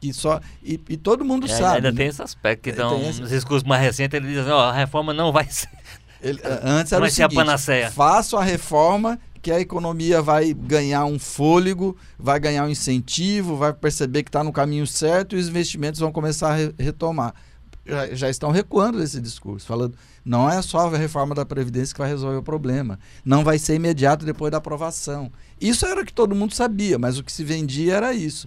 Que 0.00 0.12
só, 0.12 0.40
e, 0.62 0.80
e 0.88 0.96
todo 0.96 1.24
mundo 1.24 1.46
é, 1.46 1.48
sabe. 1.48 1.76
Ainda 1.76 1.90
né? 1.90 1.96
tem 1.96 2.06
esse 2.08 2.22
aspecto. 2.22 2.68
Então, 2.68 3.00
esse... 3.02 3.20
nos 3.20 3.30
discursos 3.30 3.66
mais 3.66 3.82
recentes, 3.82 4.16
ele 4.16 4.32
diz: 4.32 4.46
ó, 4.46 4.70
a 4.70 4.72
reforma 4.72 5.12
não 5.12 5.32
vai 5.32 5.46
ser. 5.48 5.68
Ele, 6.20 6.40
antes 6.64 6.90
era 6.90 7.00
vai 7.00 7.10
o 7.10 7.12
seguinte, 7.12 7.32
a 7.32 7.36
panaceia. 7.36 7.90
Faço 7.92 8.36
a 8.36 8.42
reforma 8.42 9.20
que 9.40 9.52
a 9.52 9.60
economia 9.60 10.20
vai 10.20 10.52
ganhar 10.52 11.04
um 11.04 11.16
fôlego, 11.16 11.96
vai 12.18 12.40
ganhar 12.40 12.64
um 12.64 12.68
incentivo, 12.68 13.56
vai 13.56 13.72
perceber 13.72 14.24
que 14.24 14.28
está 14.28 14.42
no 14.42 14.52
caminho 14.52 14.84
certo 14.84 15.36
e 15.36 15.38
os 15.38 15.48
investimentos 15.48 16.00
vão 16.00 16.10
começar 16.10 16.50
a 16.50 16.56
re 16.56 16.74
retomar 16.76 17.34
já, 17.88 18.14
já 18.14 18.30
estão 18.30 18.50
recuando 18.50 18.98
desse 18.98 19.20
discurso, 19.20 19.66
falando 19.66 19.94
não 20.24 20.48
é 20.48 20.60
só 20.60 20.94
a 20.94 20.96
reforma 20.98 21.34
da 21.34 21.46
Previdência 21.46 21.94
que 21.94 22.00
vai 22.00 22.10
resolver 22.10 22.36
o 22.36 22.42
problema, 22.42 22.98
não 23.24 23.42
vai 23.42 23.58
ser 23.58 23.74
imediato 23.74 24.26
depois 24.26 24.52
da 24.52 24.58
aprovação. 24.58 25.32
Isso 25.58 25.86
era 25.86 26.02
o 26.02 26.04
que 26.04 26.12
todo 26.12 26.34
mundo 26.34 26.54
sabia, 26.54 26.98
mas 26.98 27.18
o 27.18 27.24
que 27.24 27.32
se 27.32 27.42
vendia 27.42 27.96
era 27.96 28.12
isso. 28.12 28.46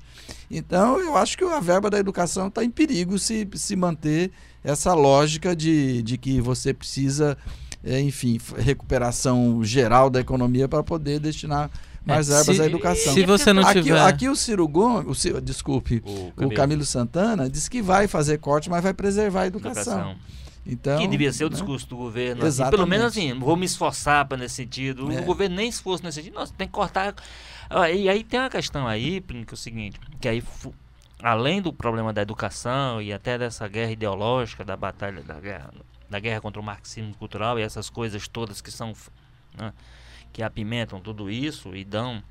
Então, 0.50 1.00
eu 1.00 1.18
acho 1.18 1.38
que 1.38 1.44
a 1.44 1.60
verba 1.60 1.90
da 1.90 1.98
educação 1.98 2.48
está 2.48 2.64
em 2.64 2.70
perigo 2.70 3.18
se, 3.18 3.48
se 3.56 3.76
manter 3.76 4.32
essa 4.64 4.94
lógica 4.94 5.56
de, 5.56 6.04
de 6.04 6.18
que 6.18 6.40
você 6.40 6.74
precisa, 6.74 7.36
é, 7.84 8.00
enfim, 8.00 8.40
recuperação 8.58 9.64
geral 9.64 10.10
da 10.10 10.20
economia 10.20 10.68
para 10.68 10.84
poder 10.84 11.20
destinar 11.20 11.72
mais 12.06 12.30
é, 12.30 12.36
verbas 12.36 12.56
se, 12.56 12.62
à 12.62 12.66
educação. 12.66 13.14
Se 13.14 13.26
você 13.26 13.54
não 13.54 13.64
aqui, 13.64 13.82
tiver... 13.82 14.02
Aqui 14.02 14.30
o 14.30 14.36
Ciro 14.36 14.68
Gomes, 14.68 15.26
o 15.26 15.42
desculpe, 15.42 15.98
o 15.98 16.32
Camilo. 16.32 16.32
o 16.36 16.56
Camilo. 16.56 16.86
Santana 16.86 17.50
disse 17.50 17.70
que 17.70 17.82
vai 17.82 18.08
fazer 18.08 18.38
corte, 18.40 18.70
mas 18.70 18.84
vai 18.84 18.94
preservar 18.94 19.42
a 19.42 19.48
educação. 19.48 19.94
educação. 19.94 20.42
Então, 20.66 21.00
que 21.00 21.08
devia 21.08 21.34
ser 21.34 21.46
o 21.46 21.50
né? 21.50 21.54
discurso 21.54 21.88
do 21.88 21.98
governo. 21.98 22.46
Assim, 22.46 22.70
pelo 22.70 22.86
menos 22.86 23.08
assim, 23.08 23.38
vou 23.40 23.56
me 23.56 23.66
esforçar 23.66 24.26
para 24.26 24.38
nesse 24.38 24.56
sentido. 24.56 25.12
É. 25.12 25.20
O 25.20 25.24
governo 25.24 25.56
nem 25.56 25.68
esforço 25.68 26.04
nesse 26.04 26.18
sentido. 26.18 26.36
Nossa, 26.36 26.54
tem 26.56 26.68
que 26.68 26.74
cortar. 26.74 27.16
E 27.94 28.08
aí 28.08 28.24
tem 28.24 28.40
uma 28.40 28.50
questão 28.50 28.88
aí, 28.88 29.22
que 29.22 29.38
é 29.38 29.54
o 29.54 29.58
seguinte, 29.58 30.00
que 30.20 30.28
aí 30.28 30.44
além 31.24 31.62
do 31.62 31.72
problema 31.72 32.12
da 32.12 32.22
educação 32.22 33.02
e 33.02 33.14
até 33.14 33.38
dessa 33.38 33.68
guerra 33.68 33.92
ideológica, 33.92 34.64
da 34.64 34.76
batalha 34.76 35.22
da 35.22 35.40
guerra, 35.40 35.72
da 36.10 36.20
guerra 36.20 36.42
contra 36.42 36.60
o 36.60 36.64
marxismo 36.64 37.14
cultural 37.16 37.60
e 37.60 37.62
essas 37.62 37.90
coisas 37.90 38.28
todas 38.28 38.62
que 38.62 38.72
são 38.72 38.94
né, 39.58 39.72
que 40.32 40.44
apimentam 40.44 41.00
tudo 41.00 41.30
isso 41.30 41.76
e 41.76 41.84
dão 41.84 42.24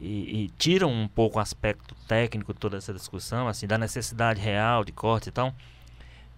e, 0.00 0.44
e, 0.44 0.48
tiram 0.56 0.90
um 0.90 1.06
pouco 1.06 1.38
o 1.38 1.40
aspecto 1.40 1.94
técnico 2.08 2.54
de 2.54 2.58
toda 2.58 2.78
essa 2.78 2.92
discussão, 2.92 3.46
assim, 3.46 3.66
da 3.66 3.76
necessidade 3.76 4.40
real 4.40 4.82
de 4.82 4.92
corte 4.92 5.28
e 5.28 5.32
tal, 5.32 5.54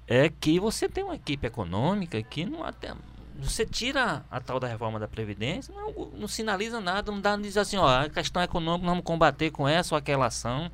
é 0.08 0.28
que 0.28 0.58
você 0.58 0.88
tem 0.88 1.04
uma 1.04 1.14
equipe 1.14 1.46
econômica 1.46 2.20
que 2.24 2.44
não 2.44 2.64
até 2.64 2.92
você 3.38 3.64
tira 3.64 4.24
a 4.30 4.40
tal 4.40 4.60
da 4.60 4.66
reforma 4.66 4.98
da 4.98 5.08
Previdência, 5.08 5.74
não, 5.74 6.10
não 6.14 6.28
sinaliza 6.28 6.80
nada, 6.80 7.10
não 7.10 7.20
dá, 7.20 7.36
não 7.36 7.42
diz 7.42 7.56
assim, 7.56 7.76
ó, 7.76 8.02
a 8.02 8.08
questão 8.08 8.42
econômica, 8.42 8.86
vamos 8.86 9.04
combater 9.04 9.50
com 9.50 9.66
essa 9.66 9.94
ou 9.94 9.98
aquela 9.98 10.26
ação. 10.26 10.70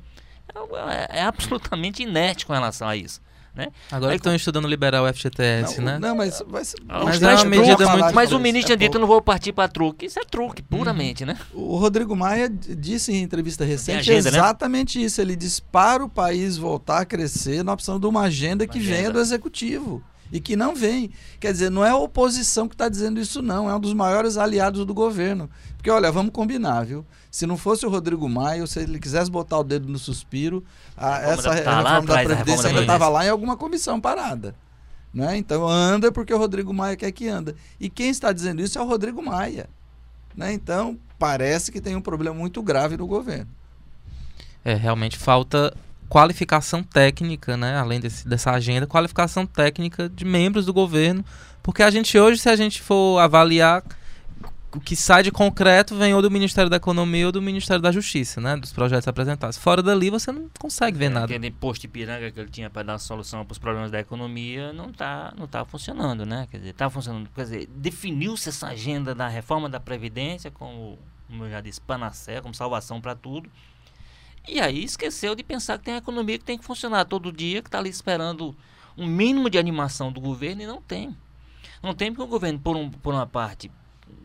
É, 0.53 1.17
é, 1.17 1.19
é 1.19 1.23
absolutamente 1.23 2.03
inerte 2.03 2.45
com 2.45 2.53
relação 2.53 2.87
a 2.87 2.95
isso. 2.95 3.21
Né? 3.55 3.67
Agora 3.91 4.15
estão 4.15 4.33
estudando 4.33 4.67
liberar 4.67 5.03
o 5.03 5.13
FGTS, 5.13 5.79
não, 5.79 5.85
né? 5.85 5.99
Não, 5.99 6.15
mas, 6.15 6.41
mas, 6.47 6.75
mas 6.85 7.21
é 7.21 7.35
uma 7.35 7.45
medida 7.45 7.89
muito... 7.89 8.15
Mas 8.15 8.31
o 8.31 8.39
ministro 8.39 8.73
é 8.73 8.77
tinha 8.77 8.87
dito, 8.87 8.99
não 8.99 9.07
vou 9.07 9.21
partir 9.21 9.51
para 9.51 9.67
truque. 9.67 10.05
Isso 10.05 10.19
é 10.19 10.23
truque, 10.23 10.61
puramente, 10.61 11.23
uhum. 11.23 11.29
né? 11.29 11.39
O 11.53 11.75
Rodrigo 11.77 12.15
Maia 12.15 12.49
disse 12.49 13.11
em 13.11 13.21
entrevista 13.21 13.65
recente 13.65 13.99
agenda, 13.99 14.31
né? 14.31 14.37
exatamente 14.37 14.99
né? 14.99 15.05
isso. 15.05 15.21
Ele 15.21 15.35
diz 15.35 15.59
para 15.59 16.03
o 16.03 16.09
país 16.09 16.57
voltar 16.57 16.99
a 16.99 17.05
crescer, 17.05 17.63
nós 17.63 17.75
precisamos 17.75 18.01
de 18.01 18.07
uma 18.07 18.21
agenda 18.21 18.63
uma 18.63 18.71
que 18.71 18.79
agenda. 18.79 18.95
venha 18.95 19.11
do 19.11 19.19
executivo 19.19 20.03
e 20.31 20.39
que 20.39 20.55
não 20.55 20.75
vem. 20.75 21.11
Quer 21.39 21.51
dizer, 21.51 21.69
não 21.69 21.83
é 21.83 21.89
a 21.89 21.95
oposição 21.95 22.67
que 22.67 22.75
está 22.75 22.87
dizendo 22.87 23.19
isso, 23.19 23.41
não. 23.41 23.69
É 23.69 23.75
um 23.75 23.79
dos 23.79 23.93
maiores 23.93 24.37
aliados 24.37 24.85
do 24.85 24.93
governo. 24.93 25.49
Porque, 25.75 25.89
olha, 25.89 26.11
vamos 26.11 26.31
combinar, 26.31 26.85
viu? 26.85 27.05
Se 27.31 27.45
não 27.45 27.57
fosse 27.57 27.85
o 27.85 27.89
Rodrigo 27.89 28.27
Maia, 28.27 28.65
se 28.67 28.79
ele 28.79 28.99
quisesse 28.99 29.31
botar 29.31 29.59
o 29.59 29.63
dedo 29.63 29.87
no 29.87 29.97
suspiro, 29.97 30.63
a, 30.97 31.19
essa 31.21 31.49
da, 31.49 31.61
tá 31.61 31.77
reforma 31.77 32.07
da 32.07 32.23
Previdência 32.23 32.67
ainda 32.69 32.81
estava 32.81 33.07
lá 33.07 33.25
em 33.25 33.29
alguma 33.29 33.55
comissão 33.55 33.99
parada. 33.99 34.55
Né? 35.13 35.37
Então 35.37 35.67
anda 35.67 36.11
porque 36.11 36.33
o 36.33 36.37
Rodrigo 36.37 36.73
Maia 36.73 36.95
quer 36.95 37.11
que 37.11 37.27
anda. 37.27 37.55
E 37.79 37.89
quem 37.89 38.09
está 38.09 38.31
dizendo 38.31 38.61
isso 38.61 38.77
é 38.77 38.81
o 38.81 38.85
Rodrigo 38.85 39.23
Maia. 39.23 39.67
Né? 40.35 40.53
Então 40.53 40.97
parece 41.17 41.71
que 41.71 41.81
tem 41.81 41.95
um 41.95 42.01
problema 42.01 42.35
muito 42.35 42.61
grave 42.61 42.95
no 42.95 43.07
governo. 43.07 43.47
É, 44.63 44.75
realmente 44.75 45.17
falta 45.17 45.75
qualificação 46.09 46.83
técnica, 46.83 47.55
né? 47.55 47.77
além 47.77 47.99
desse, 47.99 48.27
dessa 48.27 48.51
agenda, 48.51 48.87
qualificação 48.87 49.45
técnica 49.45 50.09
de 50.09 50.25
membros 50.25 50.65
do 50.65 50.73
governo. 50.73 51.23
Porque 51.61 51.83
a 51.83 51.91
gente 51.91 52.17
hoje, 52.17 52.41
se 52.41 52.49
a 52.49 52.55
gente 52.55 52.81
for 52.81 53.19
avaliar 53.19 53.83
o 54.75 54.79
que 54.79 54.95
sai 54.95 55.23
de 55.23 55.31
concreto 55.31 55.95
vem 55.95 56.13
ou 56.13 56.21
do 56.21 56.29
Ministério 56.29 56.69
da 56.69 56.77
Economia 56.77 57.25
ou 57.25 57.31
do 57.31 57.41
Ministério 57.41 57.81
da 57.81 57.91
Justiça, 57.91 58.39
né? 58.39 58.55
Dos 58.55 58.71
projetos 58.71 59.07
apresentados. 59.07 59.57
Fora 59.57 59.81
dali 59.81 60.09
você 60.09 60.31
não 60.31 60.47
consegue 60.59 60.97
ver 60.97 61.05
é, 61.05 61.09
nada. 61.09 61.25
Aquele 61.25 61.47
imposto 61.47 61.81
de 61.81 61.87
piranga 61.87 62.31
que 62.31 62.39
ele 62.39 62.49
tinha 62.49 62.69
para 62.69 62.83
dar 62.83 62.99
solução 62.99 63.43
para 63.45 63.53
os 63.53 63.57
problemas 63.57 63.89
da 63.89 63.99
economia 63.99 64.71
não 64.71 64.91
está 64.91 65.33
não 65.37 65.47
tá 65.47 65.65
funcionando, 65.65 66.25
né? 66.25 66.47
Quer 66.51 66.57
dizer, 66.57 66.69
está 66.69 66.89
funcionando. 66.89 67.29
Quer 67.33 67.43
dizer, 67.43 67.69
definiu-se 67.75 68.49
essa 68.49 68.67
agenda 68.67 69.15
da 69.15 69.27
reforma 69.27 69.67
da 69.67 69.79
Previdência 69.79 70.51
como, 70.51 70.99
como 71.27 71.45
eu 71.45 71.49
já 71.49 71.61
disse, 71.61 71.81
panacea, 71.81 72.41
como 72.41 72.53
salvação 72.53 73.01
para 73.01 73.15
tudo. 73.15 73.49
E 74.51 74.59
aí 74.59 74.83
esqueceu 74.83 75.35
de 75.35 75.43
pensar 75.43 75.77
que 75.77 75.85
tem 75.85 75.93
a 75.93 75.97
economia 75.97 76.39
que 76.39 76.43
tem 76.43 76.57
que 76.57 76.65
funcionar 76.65 77.05
todo 77.05 77.31
dia, 77.31 77.61
que 77.61 77.67
está 77.67 77.77
ali 77.77 77.89
esperando 77.89 78.55
um 78.97 79.05
mínimo 79.05 79.47
de 79.47 79.59
animação 79.59 80.11
do 80.11 80.19
governo 80.19 80.63
e 80.63 80.65
não 80.65 80.81
tem. 80.81 81.15
Não 81.83 81.93
tem 81.93 82.11
porque 82.11 82.23
o 82.23 82.27
governo, 82.27 82.59
por, 82.59 82.75
um, 82.75 82.89
por 82.89 83.13
uma 83.13 83.27
parte, 83.27 83.71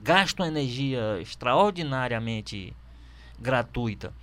gasta 0.03 0.43
uma 0.43 0.49
energia 0.49 1.21
extraordinariamente 1.21 2.75
gratuita 3.39 4.15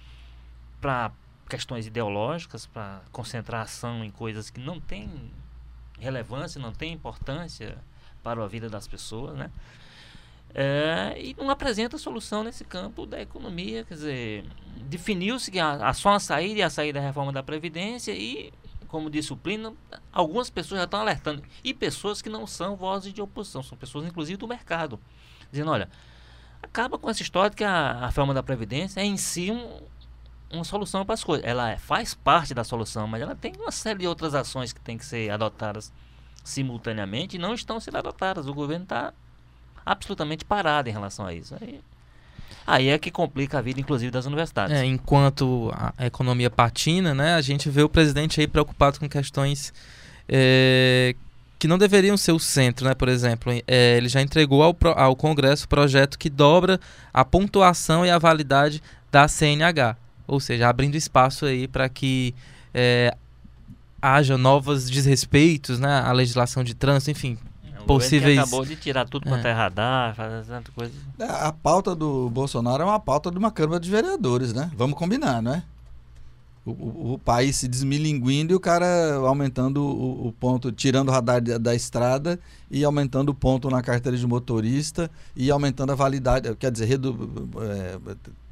para 0.82 1.12
questões 1.48 1.86
ideológicas, 1.86 2.66
para 2.66 3.02
concentrar 3.12 3.62
ação 3.62 4.04
em 4.04 4.10
coisas 4.10 4.50
que 4.50 4.60
não 4.60 4.80
têm 4.80 5.32
relevância, 6.00 6.60
não 6.60 6.74
têm 6.74 6.94
importância 6.94 7.78
para 8.24 8.44
a 8.44 8.48
vida 8.48 8.70
das 8.70 8.88
pessoas, 8.88 9.38
né? 9.38 9.52
É, 10.54 11.16
e 11.18 11.36
não 11.38 11.50
apresenta 11.50 11.98
solução 11.98 12.44
nesse 12.44 12.66
campo 12.66 13.06
da 13.06 13.22
economia, 13.22 13.86
quer 13.86 13.94
dizer, 13.94 14.46
definiu-se 14.84 15.50
que 15.50 15.60
a, 15.60 15.88
a 15.88 15.94
só 15.94 16.10
a 16.10 16.20
saída 16.20 16.60
e 16.60 16.64
a 16.64 16.70
saída 16.70 17.00
da 17.00 17.06
reforma 17.06 17.32
da 17.32 17.42
Previdência 17.42 18.12
e, 18.12 18.52
como 18.88 19.10
Plínio, 19.42 19.78
algumas 20.12 20.50
pessoas 20.50 20.80
já 20.80 20.86
estão 20.86 21.00
alertando, 21.00 21.42
e 21.64 21.74
pessoas 21.74 22.22
que 22.22 22.30
não 22.30 22.46
são 22.46 22.76
vozes 22.76 23.14
de 23.14 23.22
oposição, 23.22 23.64
são 23.64 23.78
pessoas 23.78 24.06
inclusive 24.06 24.38
do 24.38 24.48
mercado, 24.48 25.00
dizendo, 25.50 25.72
olha, 25.72 25.90
acaba 26.62 26.98
com 26.98 27.10
essa 27.10 27.22
história 27.22 27.50
de 27.50 27.56
que 27.56 27.64
a, 27.64 27.92
a 27.92 28.06
reforma 28.08 28.34
da 28.34 28.44
Previdência 28.44 29.00
é 29.00 29.06
em 29.06 29.16
si 29.16 29.52
um, 29.52 29.82
uma 30.52 30.64
solução 30.66 31.06
para 31.06 31.14
as 31.14 31.24
coisas. 31.24 31.48
Ela 31.48 31.72
é, 31.72 31.78
faz 31.78 32.14
parte 32.14 32.54
da 32.54 32.64
solução, 32.64 33.08
mas 33.08 33.22
ela 33.22 33.36
tem 33.36 33.54
uma 33.56 33.72
série 33.72 34.00
de 34.00 34.08
outras 34.08 34.36
ações 34.36 34.74
que 34.74 34.82
têm 34.82 34.98
que 34.98 35.06
ser 35.06 35.30
adotadas 35.30 35.94
simultaneamente 36.44 37.38
e 37.38 37.40
não 37.40 37.54
estão 37.54 37.80
sendo 37.80 37.98
adotadas. 37.98 38.48
O 38.48 38.54
governo 38.54 38.84
está 38.84 39.14
absolutamente 39.86 40.46
parado 40.46 40.89
em 40.89 40.91
relação 40.91 41.26
a 41.26 41.34
isso. 41.34 41.56
Aí, 41.60 41.82
aí 42.65 42.89
é 42.89 42.98
que 42.98 43.12
complica 43.12 43.60
a 43.60 43.62
vida, 43.62 43.80
inclusive, 43.80 44.12
das 44.12 44.26
universidades. 44.26 44.76
É, 44.76 44.86
enquanto 44.86 45.72
a 45.98 46.06
economia 46.06 46.50
patina, 46.50 47.13
né, 47.13 47.36
a 47.36 47.41
gente 47.41 47.70
vê 47.70 47.84
o 47.84 47.89
presidente 47.89 48.39
aí 48.39 48.48
preocupado 48.48 49.00
com 49.00 49.10
questões 49.10 49.74
é, 50.28 51.15
que 51.62 51.67
não 51.67 51.78
deveriam 51.78 52.17
ser 52.17 52.32
o 52.32 52.39
centro, 52.39 52.88
né? 52.88 52.96
Por 52.96 53.08
exemplo, 53.08 53.54
é, 53.67 53.98
ele 53.98 54.10
já 54.10 54.20
entregou 54.20 54.63
ao, 54.63 54.76
ao 54.96 55.15
Congresso 55.15 55.65
o 55.65 55.70
projeto 55.70 56.17
que 56.17 56.30
dobra 56.30 56.80
a 57.13 57.24
pontuação 57.24 58.04
e 58.04 58.10
a 58.10 58.17
validade 58.17 58.82
da 59.12 59.28
CNH, 59.28 59.96
ou 60.26 60.39
seja, 60.39 60.67
abrindo 60.67 60.96
espaço 60.96 61.46
aí 61.46 61.67
para 61.67 61.88
que 61.88 62.34
é, 62.74 63.15
haja 64.02 64.38
novos 64.38 64.89
desrespeitos, 64.89 65.80
né? 65.80 66.02
A 66.04 66.12
legislação 66.12 66.63
de 66.63 66.74
trânsito, 66.74 67.12
enfim, 67.12 67.38
O 67.84 67.86
possíveis- 67.86 68.38
acabou 68.39 68.65
de 68.65 68.76
tirar 68.76 69.06
tudo 69.08 69.28
quanto 69.28 69.46
É. 69.46 69.50
é 69.50 69.54
radar, 69.54 70.15
fazer 70.15 70.44
tanta 70.46 70.72
coisa. 70.72 70.94
É, 71.20 71.24
A 71.26 71.52
pauta 71.52 71.96
do 71.96 72.30
Bolsonaro 72.30 72.84
é 72.84 72.86
uma 72.86 73.00
pauta 73.00 73.30
de 73.32 73.38
uma 73.38 73.52
Câmara 73.52 73.80
de 73.80 73.89
Vereadores, 73.89 74.54
né? 74.54 74.72
Vamos 74.78 74.98
combinar, 74.98 75.41
não 75.41 75.54
é? 75.56 75.63
O, 76.63 76.72
o- 76.72 77.13
o 77.13 77.20
país 77.20 77.56
se 77.56 77.67
desmilinguindo 77.67 78.54
e 78.54 78.56
o 78.56 78.60
cara 78.60 79.15
aumentando 79.15 79.82
o, 79.84 80.28
o 80.28 80.32
ponto, 80.32 80.72
tirando 80.72 81.10
o 81.10 81.12
radar 81.12 81.41
da, 81.41 81.58
da 81.58 81.74
estrada 81.76 82.39
e 82.70 82.84
aumentando 82.84 83.30
o 83.30 83.34
ponto 83.34 83.67
na 83.70 83.82
carteira 83.82 84.15
de 84.15 84.28
motorista 84.28 85.10
e 85.36 85.50
aumentando 85.50 85.91
a 85.91 85.96
validade, 85.96 86.54
quer 86.58 86.72
dizer, 86.72 86.86
redu, 86.86 87.50
é, 87.62 87.98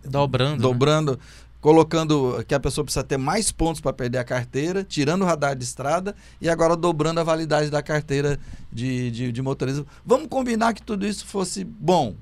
Dobrando, 0.10 1.12
né? 1.14 1.18
Colocando 1.62 2.44
que 2.48 2.54
a 2.56 2.60
pessoa 2.60 2.84
precisa 2.86 3.04
ter 3.04 3.18
mais 3.18 3.52
pontos 3.52 3.82
para 3.82 3.92
perder 3.94 4.18
a 4.20 4.24
carteira, 4.24 4.84
tirando 4.84 5.24
o 5.24 5.26
radar 5.26 5.56
de 5.56 5.64
estrada 5.64 6.16
e 6.42 6.50
agora 6.50 6.76
dobrando 6.76 7.20
a 7.20 7.24
validade 7.24 7.70
da 7.70 7.82
carteira 7.82 8.40
de, 8.72 9.12
de, 9.12 9.32
de 9.32 9.42
motorista. 9.42 9.86
Vamos 10.06 10.28
combinar 10.28 10.74
que 10.74 10.82
tudo 10.82 11.06
isso 11.06 11.26
fosse 11.26 11.64
bom. 11.64 12.16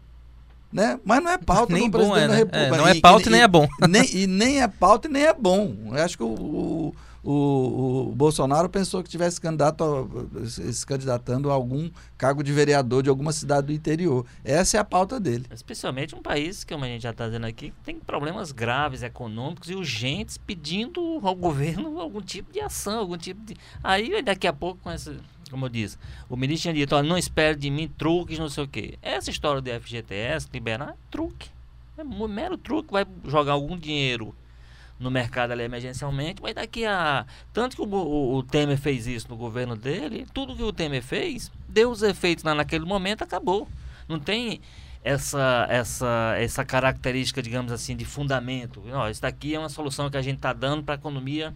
Né? 0.74 1.00
Mas 1.06 1.24
não 1.24 1.32
é 1.32 1.38
pauta 1.38 1.74
nem 1.74 1.90
do 1.90 1.98
bom 1.98 2.12
presidente 2.12 2.24
é, 2.24 2.28
da 2.28 2.34
né? 2.34 2.40
República. 2.40 2.76
É, 2.76 2.78
não 2.78 2.88
é 2.88 2.96
E- 2.96 3.02
pauta 3.02 3.24
e, 3.24 3.28
e- 3.28 3.32
nem 3.32 3.42
é 3.42 3.48
bom. 3.48 3.68
nem, 3.88 4.16
e 4.16 4.28
nem 4.28 4.62
é 4.62 4.68
pauta 4.68 5.08
e 5.08 5.12
nem 5.12 5.24
é 5.24 5.34
bom. 5.34 5.74
Eu 5.88 6.04
acho 6.04 6.18
que 6.18 6.24
o, 6.24 6.28
o, 6.28 6.96
o, 7.30 8.10
o 8.10 8.16
Bolsonaro 8.16 8.70
pensou 8.70 9.04
que 9.04 9.10
tivesse 9.10 9.42
candidato 9.42 9.84
a- 9.84 10.46
se 10.48 10.86
candidatando 10.86 11.52
a 11.52 11.54
algum 11.54 11.90
cargo 12.18 12.42
de 12.42 12.54
vereador 12.54 13.04
de 13.04 13.10
alguma 13.10 13.34
cidade 13.34 13.68
do 13.68 13.74
interior. 13.74 14.26
Essa 14.46 14.78
é 14.78 14.80
a 14.80 14.84
pauta 14.86 15.20
dele. 15.20 15.46
Especialmente 15.52 16.16
um 16.16 16.22
país, 16.22 16.64
como 16.64 16.86
a 16.86 16.88
gente 16.88 17.02
já 17.02 17.12
está 17.12 17.26
dizendo 17.26 17.46
aqui, 17.46 17.72
que 17.72 17.76
tem 17.84 18.00
problemas 18.00 18.52
graves 18.52 19.04
econômicos 19.04 19.70
e 19.70 19.76
urgentes 19.76 20.38
pedindo 20.38 21.20
ao 21.22 21.36
governo 21.36 22.00
algum 22.02 22.22
tipo 22.22 22.54
de 22.54 22.62
ação, 22.62 23.00
algum 23.00 23.18
tipo 23.18 23.44
de. 23.46 23.56
Aí 23.84 24.22
daqui 24.22 24.48
a 24.48 24.54
pouco, 24.54 24.80
com 24.82 24.90
essa, 24.90 25.16
como 25.52 25.66
eu 25.66 25.70
disse, 25.70 25.98
o 26.30 26.38
ministro 26.38 26.72
tinha 26.72 26.74
dito, 26.74 27.02
não 27.04 27.18
espere 27.18 27.58
de 27.58 27.70
mim 27.70 27.88
truques, 27.98 28.40
não 28.40 28.48
sei 28.50 28.64
o 28.64 28.68
quê. 28.68 28.98
Essa 29.02 29.30
história 29.30 29.62
do 29.62 29.70
FGTS, 29.82 30.48
liberar, 30.54 30.92
é 30.92 30.96
truque. 31.12 31.50
É 31.98 32.04
um 32.04 32.28
mero 32.28 32.58
truque, 32.58 32.92
vai 32.92 33.06
jogar 33.26 33.54
algum 33.54 33.78
dinheiro 33.78 34.34
no 35.00 35.12
mercado 35.12 35.52
ali 35.52 35.64
emergencialmente, 35.64 36.42
mas 36.42 36.56
daqui 36.56 36.86
a. 36.86 37.26
Tanto 37.54 37.76
que 37.76 37.82
o, 37.82 37.86
o, 37.86 38.36
o 38.38 38.44
Temer 38.44 38.78
fez 38.78 39.08
isso 39.08 39.28
no 39.30 39.36
governo 39.36 39.76
dele, 39.76 40.26
tudo 40.34 40.56
que 40.56 40.64
o 40.64 40.74
Temer 40.74 41.04
fez, 41.04 41.52
deu 41.68 41.92
os 41.92 42.02
efeitos 42.02 42.44
lá 42.44 42.56
naquele 42.56 42.86
momento, 42.86 43.24
acabou. 43.24 43.68
Não 44.08 44.20
tem 44.20 44.62
essa, 45.04 45.68
essa, 45.70 46.36
essa 46.38 46.66
característica, 46.66 47.42
digamos 47.42 47.72
assim, 47.72 47.96
de 47.96 48.06
fundamento. 48.06 48.82
Não, 48.86 49.10
isso 49.10 49.22
daqui 49.22 49.56
é 49.56 49.60
uma 49.60 49.70
solução 49.70 50.10
que 50.10 50.18
a 50.18 50.22
gente 50.22 50.38
está 50.38 50.54
dando 50.54 50.84
para 50.84 50.96
a 50.96 50.98
economia 50.98 51.54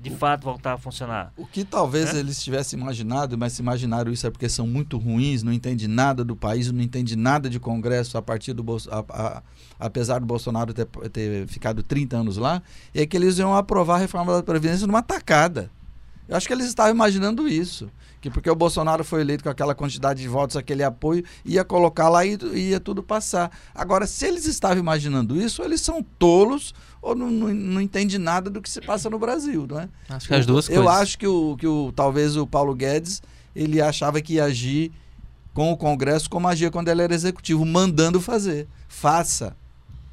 de 0.00 0.10
fato 0.10 0.44
voltar 0.44 0.74
a 0.74 0.78
funcionar. 0.78 1.32
O 1.36 1.44
que 1.44 1.64
talvez 1.64 2.14
É? 2.14 2.18
eles 2.18 2.40
tivessem 2.42 2.78
imaginado, 2.78 3.36
mas 3.36 3.54
se 3.54 3.62
imaginaram 3.62 4.12
isso 4.12 4.26
é 4.26 4.30
porque 4.30 4.48
são 4.48 4.66
muito 4.66 4.96
ruins, 4.96 5.42
não 5.42 5.52
entendem 5.52 5.88
nada 5.88 6.24
do 6.24 6.36
país, 6.36 6.70
não 6.70 6.80
entendem 6.80 7.16
nada 7.16 7.50
de 7.50 7.58
Congresso 7.58 8.16
a 8.16 8.22
partir 8.22 8.52
do 8.52 8.62
Bolso- 8.62 8.88
a- 8.92 9.04
a- 9.08 9.42
apesar 9.78 10.20
do 10.20 10.26
Bolsonaro 10.26 10.72
ter, 10.72 10.86
ter 11.12 11.46
ficado 11.48 11.82
30 11.82 12.16
anos 12.18 12.36
lá, 12.36 12.62
é 12.94 13.04
que 13.04 13.16
eles 13.16 13.38
iam 13.38 13.56
aprovar 13.56 13.96
a 13.96 13.98
reforma 13.98 14.32
da 14.34 14.42
Previdência 14.42 14.86
numa 14.86 15.02
tacada. 15.02 15.70
Eu 16.28 16.36
acho 16.36 16.46
que 16.46 16.52
eles 16.52 16.66
estavam 16.66 16.92
imaginando 16.92 17.48
isso. 17.48 17.90
Que 18.20 18.28
porque 18.28 18.50
o 18.50 18.54
Bolsonaro 18.54 19.04
foi 19.04 19.20
eleito 19.20 19.44
com 19.44 19.50
aquela 19.50 19.74
quantidade 19.74 20.20
de 20.20 20.28
votos, 20.28 20.56
aquele 20.56 20.82
apoio, 20.82 21.24
ia 21.44 21.64
colocar 21.64 22.08
lá 22.08 22.26
e 22.26 22.36
ia 22.54 22.80
tudo 22.80 23.02
passar. 23.02 23.50
Agora, 23.74 24.06
se 24.06 24.26
eles 24.26 24.44
estavam 24.44 24.78
imaginando 24.78 25.40
isso, 25.40 25.62
eles 25.62 25.80
são 25.80 26.02
tolos 26.18 26.74
ou 27.00 27.14
não, 27.14 27.30
não, 27.30 27.54
não 27.54 27.80
entendem 27.80 28.18
nada 28.18 28.50
do 28.50 28.60
que 28.60 28.68
se 28.68 28.80
passa 28.80 29.08
no 29.08 29.18
Brasil, 29.18 29.66
não 29.68 29.80
é? 29.80 29.88
Acho 30.08 30.26
que 30.28 30.34
as 30.34 30.44
duas 30.44 30.68
eu 30.68 30.82
coisas. 30.82 31.00
acho 31.00 31.18
que, 31.18 31.26
o, 31.26 31.56
que 31.56 31.66
o, 31.66 31.92
talvez 31.94 32.36
o 32.36 32.46
Paulo 32.46 32.74
Guedes 32.74 33.22
ele 33.54 33.80
achava 33.80 34.20
que 34.20 34.34
ia 34.34 34.44
agir 34.44 34.92
com 35.54 35.72
o 35.72 35.76
Congresso 35.76 36.28
como 36.28 36.46
agia 36.48 36.70
quando 36.70 36.88
ele 36.88 37.02
era 37.02 37.14
executivo, 37.14 37.64
mandando 37.64 38.20
fazer. 38.20 38.68
Faça. 38.88 39.56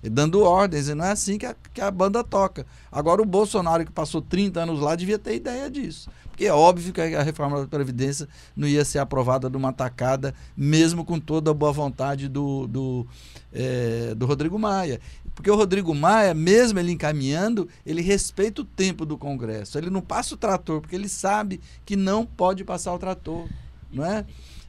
Dando 0.10 0.42
ordens. 0.42 0.88
E 0.88 0.96
não 0.96 1.06
é 1.06 1.12
assim 1.12 1.38
que 1.38 1.46
a, 1.46 1.56
que 1.74 1.82
a 1.82 1.90
banda 1.92 2.24
toca. 2.24 2.66
Agora 2.92 3.22
o 3.22 3.26
Bolsonaro, 3.26 3.86
que 3.86 3.92
passou 3.92 4.22
30 4.22 4.62
anos 4.62 4.80
lá, 4.80 4.96
devia 4.96 5.20
ter 5.20 5.36
ideia 5.36 5.70
disso. 5.70 6.10
Porque 6.36 6.46
é 6.46 6.54
óbvio 6.54 6.92
que 6.92 7.00
a 7.00 7.24
reforma 7.24 7.62
da 7.62 7.68
Previdência 7.68 8.28
não 8.56 8.68
ia 8.68 8.84
ser 8.84 9.00
aprovada 9.00 9.50
de 9.50 9.56
uma 9.56 9.72
tacada, 9.72 10.36
mesmo 10.56 11.06
com 11.06 11.18
toda 11.18 11.52
a 11.52 11.54
boa 11.54 11.72
vontade 11.72 12.28
do, 12.28 12.68
do, 12.68 13.08
eh, 13.54 14.14
do 14.18 14.26
Rodrigo 14.26 14.60
Maia. 14.60 15.00
Porque 15.34 15.50
o 15.50 15.56
Rodrigo 15.56 15.96
Maia, 15.96 16.34
mesmo 16.34 16.78
ele 16.78 16.92
encaminhando, 16.92 17.70
ele 17.86 18.02
respeita 18.02 18.62
o 18.62 18.66
tempo 18.66 19.06
do 19.06 19.18
Congresso. 19.18 19.78
Ele 19.78 19.90
não 19.90 20.02
passa 20.02 20.36
o 20.36 20.38
trator, 20.38 20.82
porque 20.82 20.96
ele 20.96 21.08
sabe 21.08 21.62
que 21.86 21.96
não 21.96 22.26
pode 22.26 22.66
passar 22.66 22.94
o 22.94 23.00
trator. 23.00 23.48
Não 23.90 24.06
é? 24.06 24.26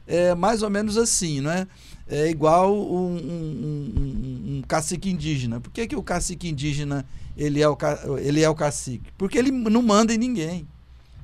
É 0.07 0.33
mais 0.33 0.63
ou 0.63 0.69
menos 0.69 0.97
assim, 0.97 1.41
não 1.41 1.51
é? 1.51 1.67
É 2.09 2.29
igual 2.29 2.73
um, 2.73 3.15
um- 3.15 3.93
um- 3.97 4.57
um 4.57 4.61
cacique 4.67 5.09
indígena. 5.09 5.59
Por 5.59 5.71
que, 5.71 5.87
que 5.87 5.95
o 5.95 6.03
cacique 6.03 6.47
indígena 6.47 7.05
ele 7.35 7.61
é 7.61 7.67
o, 7.67 7.77
ele 8.17 8.41
é 8.41 8.49
o 8.49 8.55
cacique? 8.55 9.11
Porque 9.17 9.37
ele 9.37 9.51
não 9.51 9.81
manda 9.81 10.13
em 10.13 10.17
ninguém. 10.17 10.67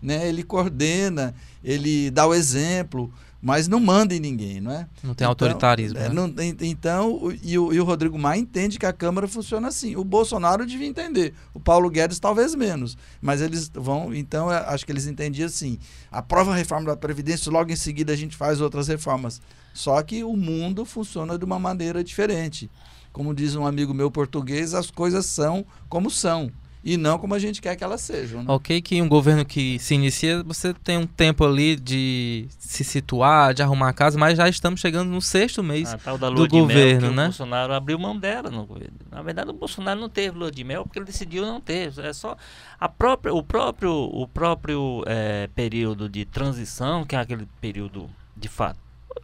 Né? 0.03 0.27
Ele 0.27 0.43
coordena, 0.43 1.33
ele 1.63 2.11
dá 2.11 2.27
o 2.27 2.33
exemplo, 2.33 3.09
mas 3.41 3.67
não 3.69 3.79
manda 3.79 4.13
em 4.13 4.19
ninguém, 4.19 4.59
não 4.59 4.71
é? 4.71 4.87
Não 5.01 5.13
tem 5.13 5.25
Então, 5.25 5.29
autoritarismo. 5.29 5.97
é, 5.97 6.09
né? 6.09 6.09
não 6.09 6.33
então, 6.61 7.33
e 7.41 7.57
o, 7.57 7.73
e 7.73 7.79
o 7.79 7.83
Rodrigo 7.85 8.19
Maia 8.19 8.39
entende 8.39 8.77
que 8.77 8.85
a 8.85 8.91
Câmara 8.93 9.27
funciona 9.27 9.69
assim. 9.69 9.95
O 9.95 10.03
Bolsonaro 10.03 10.65
devia 10.65 10.87
entender. 10.87 11.33
O 11.53 11.59
Paulo 11.59 11.89
Guedes 11.89 12.19
talvez 12.19 12.53
menos. 12.53 12.97
Mas 13.21 13.41
eles 13.41 13.71
vão. 13.73 14.13
Então, 14.13 14.51
eu 14.51 14.57
acho 14.57 14.85
que 14.85 14.91
eles 14.91 15.07
entendiam 15.07 15.45
assim. 15.45 15.79
Aprova 16.11 16.51
a 16.51 16.55
reforma 16.55 16.87
da 16.87 16.97
Previdência, 16.97 17.51
logo 17.51 17.71
em 17.71 17.75
seguida 17.77 18.11
a 18.11 18.15
gente 18.17 18.35
faz 18.35 18.59
outras 18.59 18.87
reformas. 18.89 19.41
Só 19.73 20.01
que 20.03 20.23
o 20.23 20.35
mundo 20.35 20.85
funciona 20.85 21.37
de 21.37 21.45
uma 21.45 21.57
maneira 21.57 22.03
diferente. 22.03 22.69
Como 23.11 23.33
diz 23.33 23.55
um 23.55 23.65
amigo 23.65 23.93
meu 23.93 24.09
português, 24.11 24.73
as 24.73 24.89
coisas 24.91 25.25
são 25.25 25.65
como 25.87 26.09
são. 26.09 26.51
E 26.84 26.98
não 26.98 27.17
como 27.17 27.34
a 27.34 27.39
gente 27.39 27.62
quer 27.62 27.76
que 27.78 27.84
elas 27.84 28.02
sejam. 28.02 28.43
né? 28.43 28.46
Ok 28.50 28.82
que 28.82 29.02
um 29.02 29.08
governo 29.08 29.46
que 29.46 29.80
se 29.80 29.96
inicia, 29.96 30.43
você 30.43 30.74
tem 30.74 30.98
um 30.98 31.08
tempo 31.08 31.46
ali 31.46 31.78
de 31.78 32.46
se 32.60 32.84
situar, 32.84 33.54
de 33.54 33.63
arrumar 33.63 33.90
a 33.90 33.94
casa, 33.94 34.19
mas 34.19 34.38
já 34.38 34.50
estamos 34.50 34.81
chegando 34.81 35.10
no 35.10 35.21
sexto 35.21 35.63
mês. 35.63 35.94
A 35.94 35.98
tal 35.98 36.17
da 36.17 36.27
do 36.27 36.36
lua 36.36 36.48
de 36.48 36.56
mel 36.56 36.63
governo, 36.65 37.10
que 37.10 37.15
né? 37.15 37.23
o 37.23 37.25
Bolsonaro 37.27 37.73
abriu 37.73 37.98
mão 37.98 38.17
dela 38.17 38.50
no 38.50 38.65
governo. 38.65 38.98
Na 39.10 39.21
verdade, 39.21 39.50
o 39.50 39.54
Bolsonaro 39.54 40.00
não 40.00 40.10
teve 40.10 40.38
lua 40.38 40.52
de 40.52 40.63
mel 40.63 40.84
porque 40.84 41.00
ele 41.00 41.06
decidiu 41.06 41.46
não 41.46 41.62
ter. 41.62 41.94
É 42.00 42.12
só 42.12 42.36
a 42.77 42.90
própria, 42.90 43.34
o 43.34 43.42
próprio, 43.42 43.94
o 43.94 44.27
próprio 44.27 45.04
eh, 45.08 45.50
período 45.56 46.10
de 46.10 46.25
transição, 46.25 47.06
que 47.06 47.15
é 47.15 47.19
aquele 47.19 47.48
período 47.62 48.10
de 48.36 48.50
fato, 48.50 48.79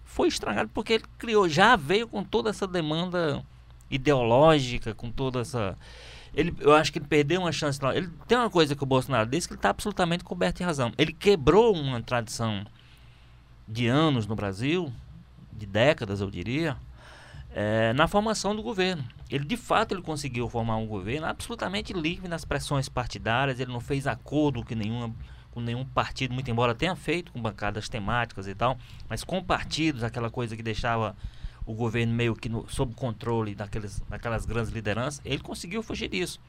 foi 0.06 0.30
estragado 0.30 0.70
porque 0.74 0.94
ele 0.94 1.04
criou, 1.18 1.50
já 1.50 1.76
veio 1.76 2.08
com 2.08 2.24
toda 2.24 2.50
essa 2.50 2.66
demanda 2.66 3.44
ideológica, 3.92 4.94
com 4.94 5.12
toda 5.12 5.42
essa 5.42 5.78
ele, 6.34 6.56
eu 6.60 6.74
acho 6.74 6.92
que 6.92 7.00
ele 7.00 7.08
perdeu 7.08 7.42
uma 7.42 7.52
chance. 7.52 7.80
Ele 7.94 8.10
tem 8.28 8.38
uma 8.38 8.50
coisa 8.50 8.76
que 8.76 8.84
o 8.84 8.86
Bolsonaro 8.86 9.30
disse 9.30 9.48
que 9.48 9.54
ele 9.54 9.60
está 9.60 9.70
absolutamente 9.70 10.24
coberto 10.24 10.58
de 10.58 10.64
razão. 10.64 10.92
Ele 10.98 11.14
quebrou 11.14 11.76
uma 11.76 12.02
tradição 12.02 12.66
de 13.68 13.88
anos 13.88 14.26
no 14.26 14.36
Brasil, 14.36 14.92
de 15.52 15.66
décadas, 15.66 16.22
eu 16.22 16.30
diria, 16.32 16.78
eh, 17.54 17.94
na 17.94 18.08
formação 18.08 18.56
do 18.56 18.62
governo. 18.62 19.04
ele 19.30 19.46
de 19.46 19.58
fato 19.58 19.94
ele 19.94 20.02
conseguiu 20.02 20.50
formar 20.50 20.78
um 20.78 20.88
governo 20.88 21.28
absolutamente 21.28 21.94
livre 21.94 22.28
nas 22.28 22.46
pressões 22.46 22.90
partidárias, 22.90 23.60
ele 23.60 23.72
não 23.72 23.80
fez 23.80 24.08
acordo 24.08 24.64
com 24.64 24.76
nenhuma 24.76 25.14
com 25.52 25.60
nenhum 25.60 25.84
partido, 25.84 26.34
muito 26.34 26.50
embora 26.52 26.76
tenha 26.76 26.96
feito 26.96 27.32
com 27.32 27.42
bancadas 27.42 27.90
temáticas 27.90 28.48
e 28.48 28.54
tal, 28.54 28.78
mas 29.10 29.24
com 29.24 29.44
partidos, 29.44 30.04
aquela 30.04 30.30
coisa 30.30 30.56
que 30.56 30.62
deixava 30.62 31.16
o 31.66 31.74
governo 31.74 32.14
meio 32.14 32.36
que 32.36 32.50
no, 32.50 32.68
sob 32.70 32.94
controle 32.96 33.56
daqueles, 33.56 34.02
daquelas 34.10 34.46
grandes 34.46 34.72
lideranças, 34.72 35.22
ele 35.24 35.40
conseguiu 35.40 35.84
fugir 35.84 36.10
disso. 36.10 36.40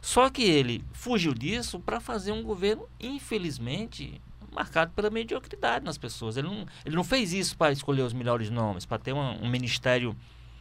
Só 0.00 0.30
que 0.30 0.42
ele 0.42 0.84
fugiu 0.92 1.34
disso 1.34 1.80
para 1.80 2.00
fazer 2.00 2.32
um 2.32 2.42
governo, 2.42 2.88
infelizmente, 3.00 4.20
marcado 4.52 4.92
pela 4.92 5.10
mediocridade 5.10 5.84
nas 5.84 5.98
pessoas. 5.98 6.36
Ele 6.36 6.48
não, 6.48 6.66
ele 6.84 6.96
não 6.96 7.04
fez 7.04 7.32
isso 7.32 7.56
para 7.56 7.72
escolher 7.72 8.02
os 8.02 8.12
melhores 8.12 8.50
nomes, 8.50 8.86
para 8.86 8.98
ter 8.98 9.12
um, 9.12 9.44
um, 9.44 9.48
ministério 9.48 10.16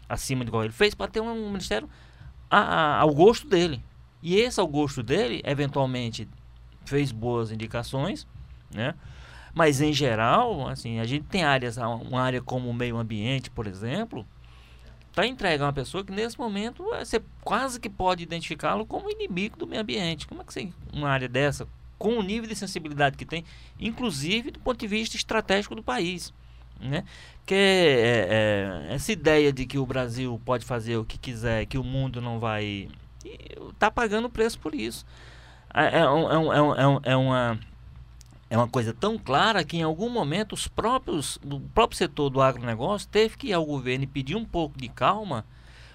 acima 0.10 0.44
de 0.44 0.50
igual. 0.50 0.64
Ele 0.64 0.74
fez 0.74 0.94
para 0.94 1.10
ter 1.10 1.22
um, 1.22 1.30
um 1.30 1.48
ministério 1.48 1.90
a, 2.50 2.60
a, 2.60 3.00
ao 3.02 3.14
gosto 3.14 3.48
dele. 3.48 3.82
E 4.22 4.36
esse 4.36 4.60
ao 4.60 4.68
gosto 4.68 5.04
dele, 5.04 5.42
eventualmente, 5.46 6.28
fez 6.86 7.12
boas 7.12 7.52
indicações, 7.52 8.26
né? 8.74 8.96
Mas 9.58 9.82
em 9.82 9.92
geral, 9.92 10.68
assim, 10.68 11.00
a 11.00 11.04
gente 11.04 11.26
tem 11.26 11.44
áreas, 11.44 11.78
uma 11.78 12.22
área 12.22 12.40
como 12.40 12.70
o 12.70 12.74
meio 12.74 12.96
ambiente, 12.96 13.50
por 13.50 13.66
exemplo, 13.66 14.24
está 15.10 15.26
entregue 15.26 15.64
a 15.64 15.66
uma 15.66 15.74
pessoa 15.74 16.06
que 16.06 16.12
nesse 16.12 16.38
momento 16.38 16.84
você 16.84 17.20
quase 17.42 17.80
que 17.80 17.90
pode 17.90 18.22
identificá-lo 18.22 18.86
como 18.86 19.10
inimigo 19.10 19.58
do 19.58 19.66
meio 19.66 19.82
ambiente. 19.82 20.28
Como 20.28 20.42
é 20.42 20.44
que 20.44 20.54
você, 20.54 20.70
uma 20.94 21.10
área 21.10 21.28
dessa, 21.28 21.68
com 21.98 22.20
o 22.20 22.22
nível 22.22 22.48
de 22.48 22.56
sensibilidade 22.56 23.18
que 23.18 23.26
tem, 23.26 23.44
inclusive 23.80 24.52
do 24.52 24.60
ponto 24.60 24.80
de 24.80 24.86
vista 24.86 25.16
estratégico 25.16 25.74
do 25.74 25.82
país. 25.82 26.32
Né? 26.80 27.04
Que 27.44 27.56
é, 27.56 28.28
é, 28.30 28.94
essa 28.94 29.12
ideia 29.12 29.52
de 29.52 29.66
que 29.66 29.80
o 29.80 29.88
Brasil 29.88 30.40
pode 30.46 30.66
fazer 30.66 30.98
o 30.98 31.04
que 31.04 31.18
quiser, 31.18 31.66
que 31.66 31.80
o 31.80 31.84
mundo 31.84 32.22
não 32.22 32.40
vai. 32.40 32.88
está 33.72 33.90
pagando 33.90 34.26
o 34.26 34.30
preço 34.30 34.60
por 34.60 34.76
isso. 34.76 35.04
É, 35.74 36.02
é, 36.02 36.08
um, 36.08 36.32
é, 36.32 36.38
um, 36.38 36.54
é, 36.54 36.88
um, 36.88 37.00
é, 37.04 37.18
uma, 37.18 37.60
é 38.50 38.58
uma 38.58 38.68
coisa 38.68 38.94
tão 38.94 39.18
clara 39.18 39.64
que 39.64 39.78
em 39.78 39.84
algum 39.84 40.10
momento 40.10 40.54
os 40.54 40.68
próprios, 40.68 41.38
o 41.44 41.60
próprio 41.60 41.98
setor 41.98 42.30
do 42.30 42.42
agronegócio 42.42 43.08
teve 43.10 43.38
que 43.38 43.48
ir 43.48 43.54
ao 43.54 43.66
governo 43.66 44.06
e 44.06 44.08
pedir 44.08 44.36
um 44.36 44.46
pouco 44.46 44.78
de 44.78 44.88
calma, 44.88 45.46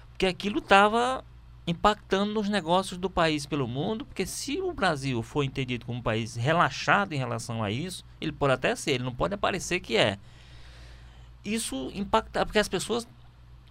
porque 0.09 0.25
aquilo 0.25 0.59
estava 0.59 1.23
impactando 1.65 2.33
nos 2.33 2.49
negócios 2.49 2.97
do 2.97 3.09
país 3.09 3.45
pelo 3.45 3.67
mundo, 3.67 4.05
porque 4.05 4.25
se 4.25 4.61
o 4.61 4.73
Brasil 4.73 5.23
for 5.23 5.43
entendido 5.43 5.85
como 5.85 5.99
um 5.99 6.01
país 6.01 6.35
relaxado 6.35 7.13
em 7.13 7.17
relação 7.17 7.63
a 7.63 7.71
isso, 7.71 8.03
ele 8.19 8.31
pode 8.31 8.53
até 8.53 8.75
ser, 8.75 8.91
ele 8.91 9.03
não 9.03 9.15
pode 9.15 9.33
aparecer 9.33 9.79
que 9.79 9.95
é. 9.95 10.19
Isso 11.43 11.89
impacta, 11.93 12.45
porque 12.45 12.59
as 12.59 12.67
pessoas 12.67 13.07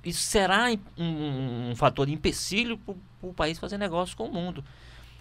isso 0.05 0.21
será 0.21 0.67
um, 0.99 1.71
um 1.71 1.77
fator 1.77 2.07
de 2.07 2.13
empecilho 2.13 2.77
para 2.79 2.95
o 3.23 3.33
país 3.33 3.59
fazer 3.59 3.79
negócio 3.79 4.17
com 4.17 4.25
o 4.25 4.33
mundo. 4.33 4.65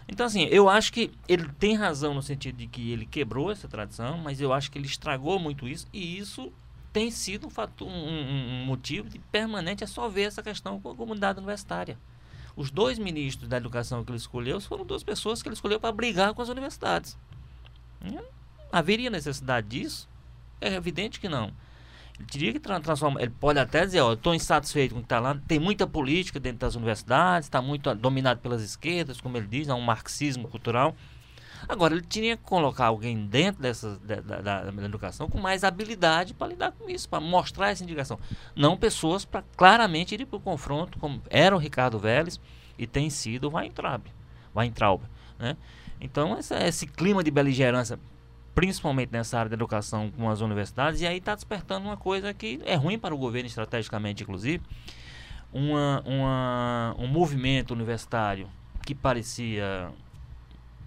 Então, 0.08 0.26
assim, 0.26 0.44
eu 0.46 0.70
acho 0.70 0.92
que 0.92 1.12
ele 1.28 1.48
tem 1.60 1.76
razão 1.76 2.14
no 2.14 2.22
sentido 2.22 2.58
de 2.58 2.68
que 2.68 2.92
ele 2.92 3.06
quebrou 3.06 3.52
essa 3.52 3.68
tradição, 3.68 4.18
mas 4.18 4.42
eu 4.42 4.52
acho 4.52 4.70
que 4.72 4.78
ele 4.78 4.88
estragou 4.88 5.40
muito 5.40 5.68
isso, 5.68 5.88
e 5.94 6.18
isso 6.18 6.52
tem 6.92 7.10
sido 7.10 7.48
um, 7.48 7.50
fator, 7.50 7.88
um, 7.88 7.92
um 7.92 8.66
motivo 8.66 9.10
de 9.10 9.20
permanente, 9.20 9.84
é 9.84 9.88
só 9.88 10.10
ver 10.10 10.24
essa 10.24 10.44
questão 10.44 10.80
com 10.80 10.92
a 10.92 10.96
comunidade 10.96 11.40
universitária. 11.40 11.98
Os 12.56 12.70
dois 12.70 13.00
ministros 13.00 13.48
da 13.48 13.58
educação 13.58 14.04
que 14.04 14.12
ele 14.12 14.18
escolheu 14.18 14.60
foram 14.60 14.86
duas 14.86 15.04
pessoas 15.04 15.42
que 15.42 15.48
ele 15.48 15.56
escolheu 15.56 15.80
para 15.80 15.92
brigar 15.94 16.34
com 16.34 16.42
as 16.42 16.50
universidades. 16.50 17.18
Hum, 18.04 18.22
haveria 18.72 19.10
necessidade 19.10 19.70
disso? 19.70 20.10
É 20.60 20.74
evidente 20.74 21.20
que 21.20 21.30
não. 21.30 21.54
Teria 22.22 22.54
que 22.54 22.60
transformar. 22.60 23.22
Ele 23.22 23.34
pode 23.40 23.60
até 23.60 23.86
dizer: 23.86 24.02
Ó, 24.02 24.14
estou 24.14 24.34
insatisfeito 24.36 24.94
com 24.94 25.00
o 25.00 25.04
que 25.04 25.06
está 25.06 25.20
lá. 25.20 25.38
Tem 25.48 25.60
muita 25.60 25.88
política 25.88 26.40
dentro 26.40 26.60
das 26.60 26.76
universidades, 26.76 27.48
está 27.48 27.62
muito 27.62 27.94
dominado 27.96 28.40
pelas 28.40 28.62
esquerdas, 28.62 29.22
como 29.22 29.38
ele 29.38 29.48
diz, 29.48 29.68
é 29.68 29.74
um 29.74 29.82
marxismo 29.82 30.48
cultural. 30.48 30.96
Agora, 31.70 31.94
ele 31.94 32.04
tinha 32.04 32.36
que 32.36 32.44
colocar 32.44 32.88
alguém 32.88 33.26
dentro 33.28 33.62
dessa, 33.62 33.98
da, 34.00 34.16
da, 34.42 34.72
da 34.72 34.84
educação 34.84 35.30
com 35.30 35.40
mais 35.40 35.64
habilidade 35.64 36.34
para 36.34 36.48
lidar 36.48 36.72
com 36.72 36.90
isso, 36.90 37.08
para 37.08 37.20
mostrar 37.20 37.70
essa 37.70 37.84
indicação. 37.84 38.20
Não 38.56 38.76
pessoas 38.76 39.26
para 39.26 39.44
claramente 39.56 40.16
ir 40.16 40.26
para 40.26 40.38
o 40.38 40.42
confronto, 40.42 40.98
como 40.98 41.22
era 41.30 41.56
o 41.56 41.60
Ricardo 41.60 42.00
Vélez 42.00 42.40
e 42.78 42.88
tem 42.88 43.10
sido 43.12 43.48
o 43.48 43.56
Weintraub. 43.56 44.04
Weintraub 44.56 45.04
né? 45.42 45.58
Então, 46.00 46.36
essa, 46.38 46.56
esse 46.68 46.88
clima 46.88 47.24
de 47.24 47.32
beligerância, 47.32 48.00
principalmente 48.54 49.12
nessa 49.12 49.38
área 49.38 49.50
da 49.50 49.56
educação 49.56 50.12
com 50.12 50.30
as 50.30 50.42
universidades, 50.42 51.02
e 51.02 51.08
aí 51.08 51.18
está 51.18 51.36
despertando 51.36 51.86
uma 51.86 51.98
coisa 51.98 52.34
que 52.34 52.60
é 52.66 52.76
ruim 52.76 53.00
para 53.00 53.14
o 53.14 53.18
governo 53.18 53.48
estrategicamente, 53.48 54.24
inclusive, 54.24 54.64
uma, 55.54 56.02
uma, 56.06 56.96
um 56.98 57.08
movimento 57.08 57.72
universitário 57.72 58.48
que 58.86 58.96
parecia 58.96 59.92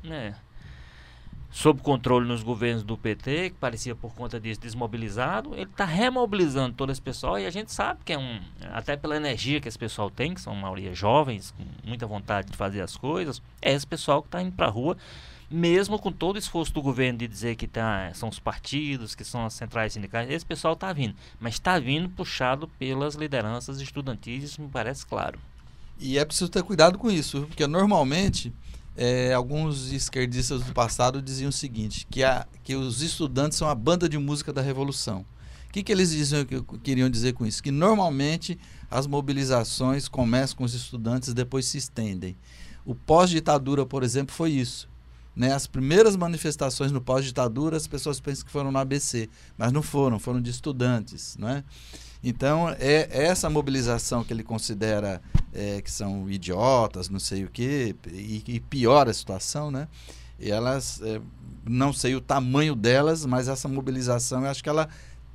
né, 0.03 0.35
sob 1.55 1.81
controle 1.83 2.27
nos 2.27 2.43
governos 2.43 2.83
do 2.83 2.99
PT, 2.99 3.51
que 3.51 3.57
parecia 3.57 3.95
por 3.95 4.13
conta 4.13 4.41
disso 4.41 4.61
desmobilizado, 4.61 5.55
ele 5.55 5.71
está 5.71 5.85
remobilizando 5.85 6.75
todo 6.75 6.91
esse 6.91 7.01
pessoal 7.01 7.39
e 7.39 7.47
a 7.47 7.51
gente 7.51 7.73
sabe 7.73 8.01
que 8.05 8.13
é 8.13 8.19
um, 8.19 8.41
até 8.73 8.97
pela 8.97 9.17
energia 9.17 9.61
que 9.61 9.69
esse 9.69 9.79
pessoal 9.79 10.11
tem, 10.11 10.35
que 10.35 10.41
são 10.41 10.53
maioria 10.57 10.93
jovens, 10.93 11.53
com 11.53 11.65
muita 11.89 12.09
vontade 12.09 12.51
de 12.51 12.57
fazer 12.57 12.81
as 12.81 12.97
coisas, 12.97 13.41
é 13.63 13.73
esse 13.73 13.87
pessoal 13.87 14.21
que 14.21 14.29
está 14.29 14.43
indo 14.43 14.51
para 14.51 14.67
a 14.67 14.71
rua, 14.71 14.97
mesmo 15.55 16.01
com 16.01 16.11
todo 16.11 16.35
o 16.35 16.39
esforço 16.39 16.73
do 16.75 16.83
governo 16.83 17.21
de 17.21 17.29
dizer 17.29 17.55
que 17.55 17.69
tá, 17.69 18.11
são 18.13 18.29
os 18.29 18.41
partidos, 18.41 19.15
que 19.15 19.25
são 19.25 19.47
as 19.47 19.55
centrais 19.55 19.93
sindicais, 19.93 20.29
esse 20.29 20.45
pessoal 20.45 20.75
está 20.75 20.93
vindo, 20.93 21.15
mas 21.39 21.55
está 21.55 21.79
vindo 21.79 22.09
puxado 22.09 22.67
pelas 22.77 23.15
lideranças 23.15 23.81
estudantis, 23.81 24.43
isso 24.43 24.61
me 24.61 24.69
parece 24.69 25.07
claro. 25.07 25.39
E 25.99 26.19
é 26.19 26.25
preciso 26.25 26.51
ter 26.51 26.65
cuidado 26.65 26.99
com 26.99 27.09
isso, 27.09 27.43
porque 27.47 27.69
normalmente 27.69 28.53
é, 28.97 29.33
alguns 29.33 29.93
esquerdistas 29.93 30.61
do 30.65 30.73
passado 30.73 31.23
diziam 31.23 31.51
o 31.51 31.53
seguinte, 31.53 32.05
que, 32.11 32.25
a, 32.25 32.47
que 32.65 32.75
os 32.75 33.01
estudantes 33.01 33.57
são 33.57 33.69
a 33.69 33.77
banda 33.77 34.09
de 34.09 34.19
música 34.19 34.53
da 34.53 34.61
revolução. 34.61 35.25
O 35.69 35.73
que, 35.73 35.85
que 35.85 35.93
eles 35.93 36.11
diziam 36.11 36.45
que 36.45 36.61
queriam 36.79 37.09
dizer 37.09 37.33
com 37.33 37.47
isso? 37.47 37.63
Que 37.63 37.71
normalmente 37.71 38.59
as 38.91 39.07
mobilizações 39.07 40.09
começam 40.09 40.57
com 40.57 40.65
os 40.65 40.75
estudantes 40.75 41.29
e 41.29 41.35
depois 41.35 41.67
se 41.67 41.79
estendem. 41.79 42.37
O 42.85 42.95
pós-ditadura, 42.95 43.87
por 43.87 44.03
exemplo, 44.03 44.35
foi 44.35 44.51
isso. 44.51 44.89
Né? 45.35 45.53
As 45.53 45.67
primeiras 45.67 46.17
manifestações 46.17 46.93
no 46.93 47.01
pós-ditadura, 47.01 47.77
as 47.77 47.87
pessoas 47.87 48.21
pensam 48.21 48.45
que 48.45 48.53
foram 48.53 48.71
no 48.71 48.79
ABC, 48.79 49.29
mas 49.59 49.73
não 49.73 49.83
foram, 49.83 50.19
foram 50.19 50.41
de 50.41 50.51
estudantes. 50.51 51.37
Não 51.39 51.49
é? 51.49 51.65
Então, 52.23 52.71
é 52.79 53.07
essa 53.11 53.51
mobilização 53.51 54.25
que 54.25 54.33
ele 54.33 54.43
considera 54.43 55.21
é, 55.53 55.83
que 55.83 55.91
são 55.91 56.31
idiotas, 56.31 57.11
não 57.11 57.19
sei 57.19 57.45
o 57.45 57.51
quê, 57.51 57.95
e, 58.11 58.43
e 58.47 58.61
piora 58.61 59.11
a 59.11 59.15
situação, 59.15 59.71
né? 59.71 59.89
E 60.39 60.51
elas, 60.51 61.03
é, 61.03 61.21
não 61.69 61.93
sei 61.93 62.15
o 62.15 62.21
tamanho 62.21 62.75
delas, 62.75 63.27
mas 63.27 63.47
essa 63.47 63.69
mobilização, 63.69 64.43
eu 64.43 64.51
acho 64.51 64.63
que 64.63 64.69
ela 64.69 64.89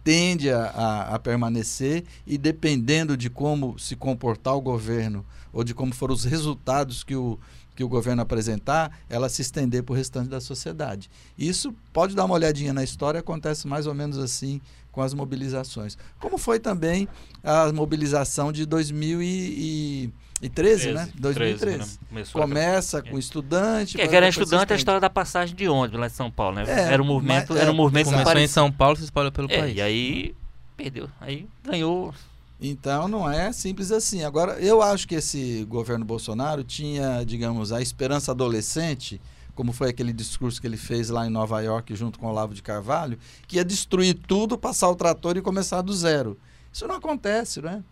tende 0.04 0.50
a, 0.50 0.64
a, 0.64 1.16
a, 1.16 1.20
permanecer 1.20 2.04
e 2.26 2.38
dependendo 2.38 3.16
de 3.16 3.30
como 3.30 3.78
se 3.78 3.96
comportar 3.96 4.56
o 4.56 4.62
governo 4.62 5.26
ou 5.54 5.64
de 5.64 5.74
como 5.74 5.94
foram 5.94 6.14
os 6.14 6.24
resultados 6.24 7.04
que 7.04 7.16
o, 7.16 7.38
que 7.80 7.84
o 7.86 7.88
governo 7.88 8.22
apresentar, 8.22 8.92
ela 9.10 9.30
se 9.30 9.42
estender 9.42 9.84
para 9.84 9.94
o 9.94 9.96
restante 9.96 10.28
da 10.28 10.42
sociedade. 10.42 11.10
Isso 11.38 11.74
pode 11.94 12.14
dar 12.14 12.26
uma 12.26 12.36
olhadinha 12.36 12.74
na 12.74 12.84
história, 12.84 13.22
acontece 13.22 13.70
mais 13.70 13.88
ou 13.88 13.94
menos 13.94 14.18
assim 14.18 14.60
com 14.92 15.02
as 15.02 15.14
mobilizações. 15.14 15.98
Como 16.20 16.38
foi 16.38 16.60
também 16.60 17.08
a 17.42 17.72
mobilização 17.72 18.52
de 18.52 18.66
2013, 18.66 20.12
13, 20.54 20.92
né? 20.92 21.10
2013. 21.16 22.00
Né? 22.12 22.24
Começa 22.34 23.02
com 23.02 23.18
estudante. 23.18 23.98
Que, 23.98 24.06
que 24.06 24.14
era 24.14 24.28
estudante 24.28 24.72
é 24.72 24.76
a 24.76 24.78
história 24.78 25.00
da 25.00 25.10
passagem 25.10 25.56
de 25.56 25.70
ônibus 25.70 26.02
lá 26.02 26.08
em 26.08 26.10
São 26.10 26.30
Paulo, 26.30 26.58
né? 26.58 26.66
É, 26.68 26.92
era 26.92 27.02
um 27.02 27.06
movimento, 27.06 27.54
mas, 27.54 27.62
era 27.62 27.72
um 27.72 27.76
movimento 27.76 28.10
começou 28.10 28.38
em 28.38 28.48
São 28.48 28.70
Paulo, 28.70 28.98
se 28.98 29.06
espalhou 29.06 29.32
pelo 29.32 29.50
é, 29.50 29.58
país. 29.58 29.78
E 29.78 29.82
aí 29.82 30.36
perdeu, 30.76 31.10
aí 31.22 31.48
ganhou. 31.64 32.14
Então 32.62 33.08
não 33.08 33.30
é 33.30 33.52
simples 33.52 33.92
assim. 33.92 34.24
Agora 34.24 34.60
eu 34.60 34.82
acho 34.82 35.08
que 35.08 35.16
esse 35.16 35.66
governo 35.66 36.04
Bolsonaro 36.04 36.64
tinha, 36.64 37.24
digamos, 37.24 37.72
a 37.72 37.82
esperança 37.82 38.32
adolescente 38.32 39.22
como 39.60 39.74
foi 39.74 39.90
aquele 39.90 40.14
discurso 40.14 40.62
que 40.62 40.66
ele 40.66 40.78
fez 40.78 41.10
lá 41.10 41.28
em 41.28 41.30
Nova 41.30 41.60
York 41.60 41.94
junto 41.94 42.18
com 42.18 42.28
o 42.28 42.30
Olavo 42.30 42.54
de 42.54 42.64
Carvalho, 42.64 43.20
que 43.46 43.58
ia 43.58 43.66
destruir 43.66 44.14
tudo, 44.14 44.58
passar 44.58 44.88
o 44.88 44.96
trator 44.96 45.36
e 45.36 45.42
começar 45.42 45.82
do 45.82 45.94
zero. 45.94 46.40
Isso 46.72 46.88
não 46.88 46.96
acontece, 46.96 47.62
né? 47.62 47.84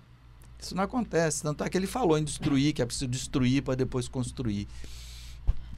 Isso 0.57 0.73
não 0.73 0.83
acontece. 0.83 1.43
Tanto 1.43 1.65
é 1.65 1.69
que 1.69 1.77
ele 1.77 1.85
falou 1.85 2.17
em 2.17 2.23
destruir, 2.23 2.71
que 2.71 2.81
é 2.81 2.85
preciso 2.85 3.09
destruir 3.09 3.63
para 3.63 3.75
depois 3.75 4.07
construir. 4.07 4.65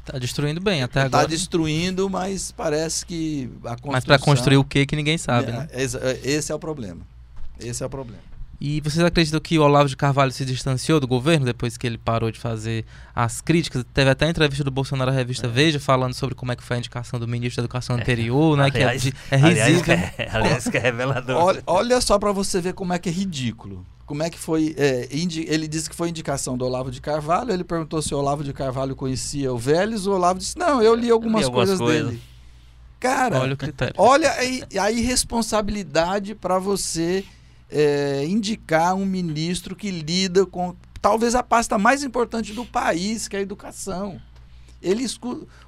Está 0.06 0.20
destruindo 0.20 0.62
bem 0.62 0.84
até 0.84 1.00
tá 1.00 1.06
agora. 1.08 1.24
Está 1.24 1.36
destruindo, 1.36 2.08
mas 2.08 2.52
parece 2.52 3.04
que 3.04 3.50
a 3.64 3.70
construção... 3.70 3.92
Mas 3.92 4.06
para 4.06 4.20
construir 4.20 4.58
o 4.58 4.64
que 4.64 4.86
que 4.86 4.96
ninguém 4.96 5.18
sabe, 5.18 5.50
é, 5.50 5.54
né? 5.54 5.68
Esse 5.74 6.52
é 6.52 6.56
o 6.56 6.60
problema. 6.60 7.02
Esse 7.60 7.82
é 7.82 7.86
o 7.88 7.90
problema. 7.90 8.22
E 8.62 8.82
vocês 8.82 9.04
acreditam 9.06 9.40
que 9.40 9.58
o 9.58 9.64
Olavo 9.64 9.88
de 9.88 9.96
Carvalho 9.96 10.34
se 10.34 10.44
distanciou 10.44 11.00
do 11.00 11.08
governo 11.08 11.46
depois 11.46 11.78
que 11.78 11.88
ele 11.88 11.98
parou 11.98 12.30
de 12.30 12.38
fazer 12.38 12.86
as 13.16 13.40
críticas? 13.40 13.86
Teve 13.94 14.10
até 14.10 14.26
a 14.26 14.30
entrevista 14.30 14.66
do 14.66 14.72
Bolsonaro 14.72 15.10
à 15.10 15.14
revista 15.14 15.48
é. 15.48 15.50
Veja 15.50 15.80
falando 15.80 16.14
sobre 16.14 16.36
como 16.36 16.52
é 16.52 16.58
que 16.58 16.64
foi 16.64 16.76
a 16.76 16.80
indicação 16.80 17.18
do 17.18 17.26
ministro 17.26 17.62
da 17.62 17.66
Educação 17.66 17.98
é. 17.98 18.02
anterior, 18.02 18.58
né? 18.58 18.66
Aliás, 18.66 19.02
que 19.02 19.14
é, 19.32 19.36
é 19.36 19.38
risível. 19.38 19.94
Aliás, 19.94 20.14
é, 20.18 20.30
aliás, 20.30 20.68
que 20.68 20.78
é 20.78 20.80
revelador. 20.82 21.38
Olha, 21.38 21.64
olha 21.66 22.02
só 22.02 22.20
para 22.20 22.34
você 22.34 22.60
ver 22.60 22.74
como 22.74 22.92
é 22.92 23.00
que 23.00 23.08
é 23.08 23.12
ridículo. 23.12 23.86
Como 24.06 24.24
é 24.24 24.30
que 24.30 24.38
foi? 24.38 24.76
É, 24.78 25.08
ele 25.10 25.68
disse 25.68 25.90
que 25.90 25.96
foi 25.96 26.10
indicação 26.10 26.58
do 26.58 26.66
Olavo 26.66 26.92
de 26.92 27.00
Carvalho. 27.00 27.54
Ele 27.54 27.64
perguntou 27.64 28.02
se 28.02 28.14
o 28.14 28.18
Olavo 28.18 28.44
de 28.44 28.52
Carvalho 28.52 28.94
conhecia 28.96 29.54
o 29.54 29.58
Vélez. 29.58 30.06
O 30.06 30.12
Olavo 30.12 30.40
disse: 30.40 30.58
Não, 30.58 30.82
eu 30.82 30.96
li 30.96 31.10
algumas, 31.10 31.44
eu 31.44 31.50
li 31.50 31.56
algumas 31.56 31.70
coisas, 31.70 31.80
coisas 31.80 32.08
dele. 32.08 32.22
Cara, 33.00 33.40
olha, 33.40 33.54
o 33.54 33.58
critério. 33.58 33.94
olha 33.98 34.30
a, 34.30 34.84
a 34.84 34.92
irresponsabilidade 34.92 36.36
para 36.36 36.60
você 36.60 37.24
é, 37.70 38.26
indicar 38.26 38.96
um 38.96 39.06
ministro 39.06 39.76
que 39.76 39.92
lida 39.92 40.46
com 40.46 40.76
talvez 41.02 41.36
a 41.36 41.44
pasta 41.44 41.78
mais 41.78 42.04
importante 42.04 42.54
do 42.54 42.66
país, 42.66 43.28
que 43.28 43.36
é 43.36 43.40
a 43.40 43.42
educação. 43.42 44.22
Ele 44.82 45.06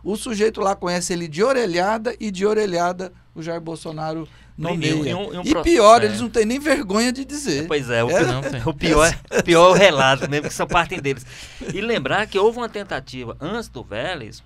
o 0.04 0.16
sujeito 0.16 0.62
lá 0.62 0.76
conhece 0.76 1.12
ele 1.12 1.28
de 1.28 1.44
orelhada 1.44 2.16
e 2.20 2.32
de 2.32 2.46
orelhada 2.46 3.12
o 3.36 3.42
Jair 3.42 3.60
Bolsonaro 3.60 4.28
nomeia. 4.58 5.10
E, 5.10 5.14
um, 5.14 5.40
um, 5.40 5.42
e 5.44 5.64
pior, 5.64 6.02
é. 6.02 6.06
eles 6.06 6.22
não 6.22 6.30
têm 6.30 6.46
nem 6.46 6.60
vergonha 6.60 7.12
de 7.12 7.26
dizer. 7.26 7.68
Pois 7.68 7.90
é, 7.90 8.04
o, 8.04 8.10
é, 8.10 8.24
o 8.66 8.74
pior, 8.74 9.14
é, 9.30 9.42
pior 9.42 9.70
é 9.70 9.72
o 9.72 9.74
relato 9.74 10.30
mesmo, 10.30 10.48
que 10.48 10.54
são 10.54 10.68
partem 10.68 11.00
deles. 11.00 11.26
E 11.74 11.82
lembrar 11.82 12.26
que 12.28 12.40
houve 12.40 12.58
uma 12.58 12.70
tentativa 12.70 13.36
antes 13.40 13.68
do 13.68 13.84
Vélez, 13.84 14.42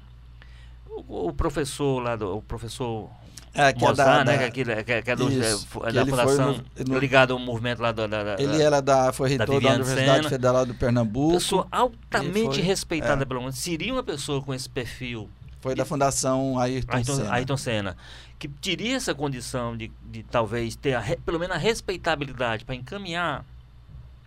o, 0.89 1.27
o 1.29 1.33
professor 1.33 2.01
lá, 2.01 2.15
do, 2.15 2.37
o 2.37 2.41
professor 2.41 3.09
é, 3.55 3.71
que 3.71 3.79
Mozart, 3.79 4.21
é 4.21 4.23
da, 4.25 4.31
né? 4.31 4.37
Da, 4.37 4.51
que, 4.51 4.61
é, 4.61 4.83
que, 4.83 5.01
que 5.01 5.11
é 5.11 5.15
do, 5.15 5.31
isso, 5.31 5.67
é, 5.85 5.91
da 5.93 6.05
fundação 6.05 6.61
no, 6.87 6.99
ligado 6.99 7.31
ao 7.31 7.39
movimento 7.39 7.81
lá 7.81 7.93
da, 7.93 8.05
da 8.05 8.35
Ele 8.37 8.61
era 8.61 8.81
da, 8.81 9.13
foi 9.13 9.29
reitor 9.29 9.61
da, 9.61 9.69
da 9.69 9.75
Universidade 9.75 10.17
Sena, 10.17 10.29
Federal 10.29 10.65
do 10.65 10.73
Pernambuco. 10.75 11.35
Pessoa 11.35 11.65
altamente 11.71 12.55
foi, 12.55 12.61
respeitada 12.61 13.23
é. 13.23 13.25
pelo 13.25 13.41
mundo. 13.41 13.53
Seria 13.53 13.93
uma 13.93 14.03
pessoa 14.03 14.41
com 14.41 14.53
esse 14.53 14.69
perfil. 14.69 15.29
Foi 15.61 15.73
da 15.73 15.85
Fundação 15.85 16.59
Ayrton, 16.59 16.95
Ayrton 16.95 17.15
Senna. 17.15 17.33
Ayrton 17.33 17.57
Senna. 17.57 17.97
Que 18.37 18.47
teria 18.49 18.97
essa 18.97 19.15
condição 19.15 19.75
de, 19.75 19.89
de 20.03 20.21
talvez 20.23 20.75
ter 20.75 20.93
a, 20.93 21.01
pelo 21.25 21.39
menos 21.39 21.55
a 21.55 21.59
respeitabilidade 21.59 22.65
para 22.65 22.75
encaminhar 22.75 23.45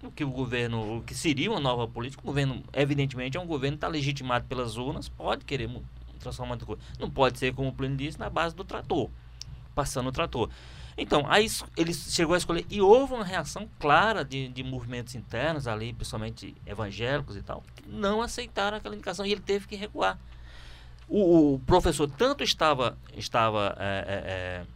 o 0.03 0.11
que 0.11 0.25
o 0.25 0.31
governo, 0.31 0.99
o 0.99 1.03
que 1.03 1.15
seria 1.15 1.51
uma 1.51 1.61
nova 1.61 1.87
política. 1.87 2.23
O 2.23 2.27
governo, 2.27 2.63
evidentemente, 2.73 3.37
é 3.37 3.41
um 3.41 3.47
governo 3.47 3.77
que 3.77 3.85
está 3.85 3.89
legitimado 3.89 4.47
pelas 4.47 4.77
urnas, 4.77 5.09
pode 5.09 5.45
querer 5.45 5.69
transformando 6.19 6.67
coisa. 6.67 6.83
Não 6.99 7.11
pode 7.11 7.39
ser, 7.39 7.55
como 7.55 7.69
o 7.69 7.73
Plínio 7.73 7.97
disse, 7.97 8.19
na 8.19 8.29
base 8.29 8.55
do 8.55 8.65
trator, 8.65 9.09
passando 9.75 10.09
o 10.09 10.13
trator. 10.13 10.51
Então, 10.99 11.25
aí 11.29 11.47
ele 11.77 11.95
chegou 11.95 12.35
a 12.35 12.39
escolher, 12.39 12.67
e 12.69 12.81
houve 12.81 13.15
uma 13.15 13.25
reação 13.25 13.69
clara 13.79 14.25
de, 14.25 14.49
de 14.49 14.65
movimentos 14.65 15.15
internos 15.15 15.69
ali, 15.69 15.93
principalmente 15.93 16.57
evangélicos 16.67 17.37
e 17.37 17.43
tal, 17.43 17.63
que 17.77 17.89
não 17.89 18.21
aceitaram 18.21 18.77
aquela 18.77 18.97
indicação 18.97 19.25
e 19.25 19.31
ele 19.31 19.41
teve 19.41 19.69
que 19.69 19.77
recuar. 19.77 20.19
O, 21.09 21.55
o 21.55 21.59
professor 21.61 22.11
tanto 22.11 22.43
estava, 22.43 22.99
estava 23.17 23.77
é, 23.79 23.85
é, 23.85 24.31
é, 24.31 24.67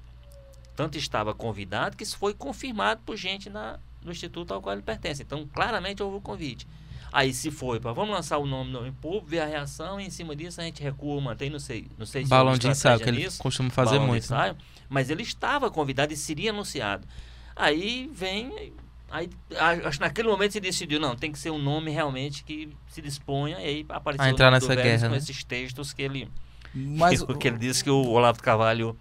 tanto 0.76 0.97
estava 0.97 1.34
convidado 1.34 1.97
que 1.97 2.05
isso 2.05 2.16
foi 2.16 2.32
confirmado 2.32 3.03
por 3.05 3.16
gente 3.16 3.51
na, 3.51 3.80
no 4.03 4.12
instituto 4.12 4.55
ao 4.55 4.62
qual 4.62 4.74
ele 4.74 4.82
pertence. 4.82 5.22
Então, 5.22 5.47
claramente 5.53 6.03
houve 6.03 6.18
o 6.18 6.20
convite. 6.20 6.68
Aí 7.12 7.34
se 7.34 7.50
foi 7.50 7.78
para 7.78 7.92
vamos 7.92 8.14
lançar 8.14 8.38
o 8.38 8.46
nome 8.46 8.70
no 8.70 8.90
público, 8.94 9.26
ver 9.26 9.40
a 9.40 9.46
reação 9.46 10.00
e 10.00 10.06
em 10.06 10.10
cima 10.10 10.34
disso 10.34 10.60
a 10.62 10.64
gente 10.64 10.82
recua, 10.82 11.20
mantém, 11.20 11.50
não 11.50 11.58
sei, 11.58 11.86
não 11.98 12.06
sei 12.06 12.24
se 12.24 12.30
Balão 12.30 12.56
de 12.56 12.66
ensaio, 12.66 12.98
que 12.98 13.08
ele 13.08 13.28
costuma 13.38 13.68
fazer 13.68 13.98
muito. 13.98 14.12
Né? 14.12 14.16
Ensaio, 14.18 14.56
mas 14.88 15.10
ele 15.10 15.22
estava 15.22 15.70
convidado 15.70 16.14
e 16.14 16.16
seria 16.16 16.50
anunciado. 16.50 17.06
Aí 17.54 18.10
vem, 18.14 18.72
aí 19.10 19.28
acho 19.84 19.98
que 19.98 20.04
naquele 20.04 20.28
momento 20.28 20.52
se 20.52 20.60
decidiu, 20.60 20.98
não, 20.98 21.14
tem 21.14 21.30
que 21.30 21.38
ser 21.38 21.50
um 21.50 21.58
nome 21.58 21.90
realmente 21.90 22.42
que 22.44 22.70
se 22.88 23.02
disponha 23.02 23.60
e 23.60 23.64
aí 23.64 23.86
apareceu 23.90 24.24
a 24.24 24.30
entrar 24.30 24.50
nessa 24.50 24.74
guerra, 24.74 25.08
com 25.08 25.12
né? 25.12 25.18
esses 25.18 25.44
textos 25.44 25.92
que 25.92 26.00
ele 26.00 26.30
mas, 26.74 27.22
que, 27.22 27.34
que 27.36 27.48
ele 27.48 27.58
disse 27.58 27.84
que 27.84 27.90
o 27.90 28.06
Olavo 28.08 28.38
de 28.38 28.44
Carvalho 28.44 28.96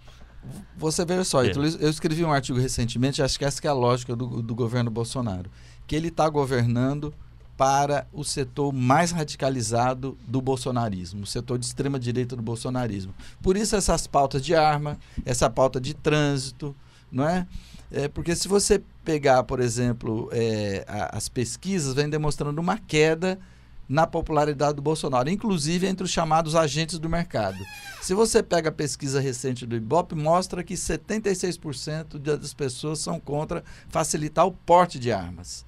você 0.76 1.04
veja 1.04 1.24
só, 1.24 1.44
é. 1.44 1.52
eu 1.80 1.88
escrevi 1.88 2.24
um 2.24 2.32
artigo 2.32 2.58
recentemente, 2.58 3.22
acho 3.22 3.38
que 3.38 3.44
essa 3.44 3.60
que 3.60 3.66
é 3.66 3.70
a 3.70 3.72
lógica 3.72 4.16
do, 4.16 4.42
do 4.42 4.54
governo 4.54 4.90
Bolsonaro, 4.90 5.48
que 5.86 5.94
ele 5.94 6.08
está 6.08 6.28
governando 6.28 7.14
para 7.56 8.06
o 8.12 8.24
setor 8.24 8.72
mais 8.72 9.10
radicalizado 9.10 10.16
do 10.26 10.40
bolsonarismo, 10.40 11.22
o 11.22 11.26
setor 11.26 11.58
de 11.58 11.66
extrema 11.66 11.98
direita 11.98 12.34
do 12.34 12.42
bolsonarismo. 12.42 13.14
Por 13.42 13.56
isso 13.56 13.76
essas 13.76 14.06
pautas 14.06 14.44
de 14.44 14.54
arma, 14.54 14.98
essa 15.24 15.48
pauta 15.48 15.80
de 15.80 15.94
trânsito, 15.94 16.74
não 17.10 17.28
é? 17.28 17.46
é 17.90 18.08
porque 18.08 18.34
se 18.34 18.48
você 18.48 18.82
pegar, 19.04 19.42
por 19.44 19.60
exemplo, 19.60 20.28
é, 20.32 20.84
a, 20.88 21.16
as 21.16 21.28
pesquisas, 21.28 21.94
vem 21.94 22.08
demonstrando 22.08 22.60
uma 22.60 22.78
queda 22.78 23.38
na 23.88 24.06
popularidade 24.06 24.76
do 24.76 24.82
Bolsonaro, 24.82 25.28
inclusive 25.28 25.86
entre 25.86 26.04
os 26.04 26.10
chamados 26.10 26.54
agentes 26.54 26.98
do 26.98 27.08
mercado. 27.10 27.58
Se 28.00 28.14
você 28.14 28.42
pega 28.42 28.70
a 28.70 28.72
pesquisa 28.72 29.20
recente 29.20 29.66
do 29.66 29.76
Ibope, 29.76 30.14
mostra 30.14 30.64
que 30.64 30.74
76% 30.74 32.18
das 32.18 32.54
pessoas 32.54 33.00
são 33.00 33.20
contra 33.20 33.62
facilitar 33.88 34.46
o 34.46 34.52
porte 34.52 34.98
de 34.98 35.12
armas. 35.12 35.66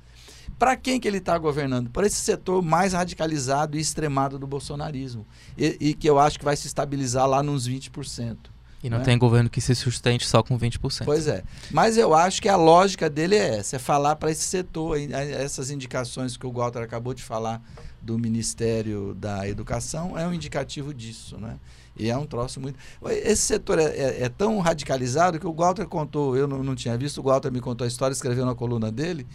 Para 0.58 0.76
quem 0.76 1.00
que 1.00 1.08
ele 1.08 1.18
está 1.18 1.36
governando? 1.36 1.90
Para 1.90 2.06
esse 2.06 2.16
setor 2.16 2.62
mais 2.62 2.92
radicalizado 2.92 3.76
e 3.76 3.80
extremado 3.80 4.38
do 4.38 4.46
bolsonarismo. 4.46 5.26
E, 5.58 5.76
e, 5.80 5.94
que 5.94 6.08
eu 6.08 6.18
acho 6.18 6.38
que 6.38 6.44
vai 6.44 6.56
se 6.56 6.66
estabilizar 6.66 7.26
lá 7.26 7.42
nos 7.42 7.68
20%. 7.68 8.36
E 8.82 8.90
não 8.90 8.98
né? 8.98 9.04
tem 9.04 9.16
governo 9.16 9.48
que 9.48 9.62
se 9.62 9.74
sustente 9.74 10.26
só 10.26 10.42
com 10.42 10.58
20%. 10.58 11.06
Pois 11.06 11.26
é. 11.26 11.42
Mas 11.70 11.96
eu 11.96 12.14
acho 12.14 12.42
que 12.42 12.50
a 12.50 12.56
lógica 12.56 13.08
dele 13.08 13.34
é 13.34 13.56
essa: 13.56 13.76
é 13.76 13.78
falar 13.78 14.14
para 14.16 14.30
esse 14.30 14.44
setor, 14.44 14.98
essas 15.10 15.70
indicações 15.70 16.36
que 16.36 16.46
o 16.46 16.52
Walter 16.52 16.80
acabou 16.80 17.14
de 17.14 17.22
falar 17.22 17.62
do 18.02 18.18
Ministério 18.18 19.14
da 19.14 19.48
Educação, 19.48 20.18
é 20.18 20.26
um 20.26 20.34
indicativo 20.34 20.92
disso. 20.92 21.38
Né? 21.38 21.58
E 21.96 22.10
é 22.10 22.16
um 22.16 22.26
troço 22.26 22.60
muito. 22.60 22.78
Esse 23.06 23.42
setor 23.42 23.78
é, 23.78 23.84
é, 23.84 24.22
é 24.24 24.28
tão 24.28 24.58
radicalizado 24.58 25.40
que 25.40 25.46
o 25.46 25.52
Walter 25.54 25.86
contou, 25.86 26.36
eu 26.36 26.46
não, 26.46 26.62
não 26.62 26.74
tinha 26.74 26.96
visto, 26.98 27.22
o 27.22 27.22
Walter 27.22 27.50
me 27.50 27.62
contou 27.62 27.86
a 27.86 27.88
história, 27.88 28.12
escreveu 28.12 28.44
na 28.44 28.54
coluna 28.54 28.92
dele 28.92 29.26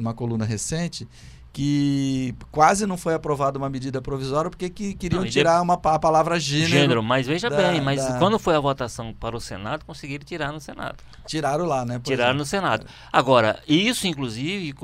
numa 0.00 0.14
coluna 0.14 0.44
recente, 0.44 1.06
que 1.52 2.34
quase 2.50 2.86
não 2.86 2.96
foi 2.96 3.14
aprovada 3.14 3.58
uma 3.58 3.68
medida 3.68 4.00
provisória 4.00 4.50
porque 4.50 4.70
que, 4.70 4.94
queriam 4.94 5.22
não, 5.22 5.28
tirar 5.28 5.60
uma, 5.60 5.74
a 5.74 5.98
palavra 5.98 6.38
gênero. 6.38 6.70
Gênero, 6.70 7.02
mas 7.02 7.26
veja 7.26 7.50
da, 7.50 7.56
bem, 7.56 7.80
mas 7.80 8.04
da... 8.04 8.18
quando 8.18 8.38
foi 8.38 8.54
a 8.54 8.60
votação 8.60 9.12
para 9.12 9.36
o 9.36 9.40
Senado, 9.40 9.84
conseguiram 9.84 10.24
tirar 10.24 10.52
no 10.52 10.60
Senado. 10.60 10.96
Tiraram 11.26 11.64
lá, 11.64 11.84
né? 11.84 12.00
Tiraram 12.02 12.38
no 12.38 12.44
Senado. 12.44 12.86
Agora, 13.12 13.60
isso 13.66 14.06
inclusive 14.06 14.74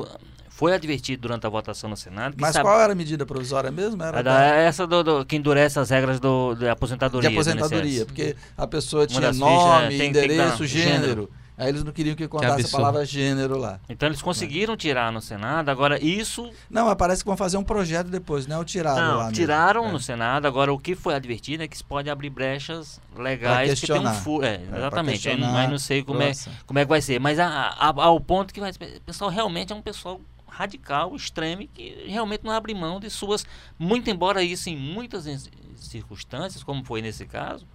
foi 0.49 0.75
advertido 0.75 1.23
durante 1.23 1.47
a 1.47 1.51
votação 1.51 1.89
no 1.89 1.97
Senado. 1.97 2.35
Mas 2.41 2.55
sabe... 2.55 2.65
qual 2.65 2.81
era 2.81 2.93
a 2.93 2.97
medida 2.97 3.25
provisória 3.25 3.71
mesmo? 3.71 4.03
Era 4.03 4.23
da... 4.23 4.43
Essa 4.43 4.87
do, 4.87 5.05
do, 5.05 5.25
que 5.25 5.37
endurece 5.37 5.79
as 5.79 5.91
regras 5.91 6.19
do, 6.19 6.55
da 6.55 6.73
aposentadoria. 6.73 7.31
De 7.31 7.37
aposentadoria, 7.37 8.07
porque 8.07 8.35
a 8.57 8.67
pessoa 8.67 9.07
tinha 9.07 9.33
nome, 9.33 9.89
fichas, 9.89 9.95
é, 9.95 9.99
tem, 9.99 10.09
endereço, 10.09 10.59
tem 10.59 10.67
gênero. 10.67 11.01
gênero. 11.01 11.31
Aí 11.59 11.71
eles 11.71 11.83
não 11.83 11.91
queriam 11.91 12.15
que 12.15 12.29
contasse 12.29 12.65
que 12.65 12.69
a 12.69 12.79
palavra 12.79 13.05
gênero 13.07 13.57
lá. 13.57 13.81
Então 13.89 14.07
eles 14.09 14.21
conseguiram 14.21 14.75
é. 14.75 14.77
tirar 14.77 15.11
no 15.11 15.23
Senado, 15.23 15.71
agora 15.71 16.03
isso. 16.05 16.51
Não, 16.69 16.85
mas 16.85 16.95
parece 16.97 17.23
que 17.23 17.29
vão 17.29 17.37
fazer 17.37 17.57
um 17.57 17.65
projeto 17.65 18.09
depois, 18.09 18.47
né? 18.47 18.59
O 18.59 18.65
tiraram 18.65 19.07
não, 19.07 19.17
lá. 19.17 19.33
Tiraram 19.33 19.83
mesmo. 19.83 19.93
no 19.95 19.99
é. 19.99 20.03
Senado, 20.03 20.47
agora 20.47 20.73
o 20.73 20.79
que 20.79 20.95
foi 20.95 21.15
advertido 21.15 21.63
é 21.63 21.69
que 21.69 21.75
isso 21.75 21.85
pode 21.85 22.11
abrir 22.11 22.29
brechas 22.29 23.01
legais 23.17 23.81
que 23.81 23.87
tem 23.87 23.99
um 23.99 24.13
furo. 24.13 24.45
É, 24.45 24.57
é 24.57 24.77
exatamente. 24.77 25.29
É, 25.29 25.37
mas 25.37 25.71
não 25.71 25.79
sei 25.79 26.03
como 26.03 26.21
é, 26.21 26.33
como 26.67 26.79
é 26.79 26.85
que 26.85 26.89
vai 26.91 27.01
ser. 27.01 27.19
Mas 27.19 27.39
a, 27.39 27.49
a, 27.49 28.05
ao 28.05 28.21
ponto 28.21 28.53
que 28.53 28.61
vai. 28.61 28.71
O 28.71 29.01
pessoal 29.01 29.31
realmente 29.31 29.73
é 29.73 29.77
um 29.77 29.83
pessoal 29.83 30.21
radical, 30.47 31.17
extremo, 31.17 31.67
que 31.73 32.05
realmente 32.07 32.45
não 32.45 32.53
abre 32.53 32.75
mão 32.75 33.01
de 33.01 33.09
suas. 33.09 33.47
Muito 33.79 34.11
embora 34.11 34.43
isso 34.43 34.69
em 34.69 34.77
muitas 34.77 35.27
circunstâncias, 35.77 36.63
como 36.63 36.85
foi 36.85 37.01
nesse 37.01 37.25
caso 37.25 37.67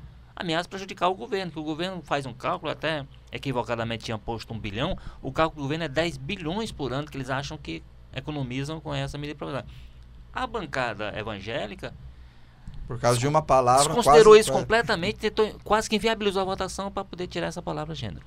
ameaça 0.42 0.68
prejudicar 0.68 1.10
o 1.10 1.16
governo, 1.16 1.52
que 1.52 1.60
o 1.60 1.64
governo 1.64 2.02
faz 2.04 2.26
um 2.26 2.34
cálculo, 2.34 2.72
até 2.72 3.06
equivocadamente 3.32 4.06
tinha 4.06 4.18
posto 4.18 4.54
um 4.54 4.60
bilhão, 4.60 4.98
o 5.22 5.32
cálculo 5.32 5.62
do 5.62 5.64
governo 5.64 5.86
é 5.86 5.88
10 5.88 6.18
bilhões 6.18 6.72
por 6.72 6.92
ano 6.92 7.08
que 7.08 7.18
eles 7.18 7.30
acham 7.30 7.58
que 7.58 7.82
economizam 8.14 8.80
com 8.80 8.94
essa 8.94 9.18
medida 9.18 9.38
provisória. 9.38 9.68
A 10.34 10.46
bancada 10.46 11.18
evangélica 11.18 11.94
por 12.92 13.00
causa 13.00 13.18
de 13.18 13.26
uma 13.26 13.42
palavra. 13.42 13.94
Considerou 13.94 14.36
isso 14.36 14.52
completamente, 14.52 15.16
tentou, 15.16 15.50
quase 15.64 15.90
que 15.90 15.96
inviabilizou 15.96 16.42
a 16.42 16.46
votação 16.46 16.92
para 16.92 17.06
poder 17.06 17.26
tirar 17.26 17.48
essa 17.48 17.62
palavra 17.62 17.96
gênero. 17.96 18.26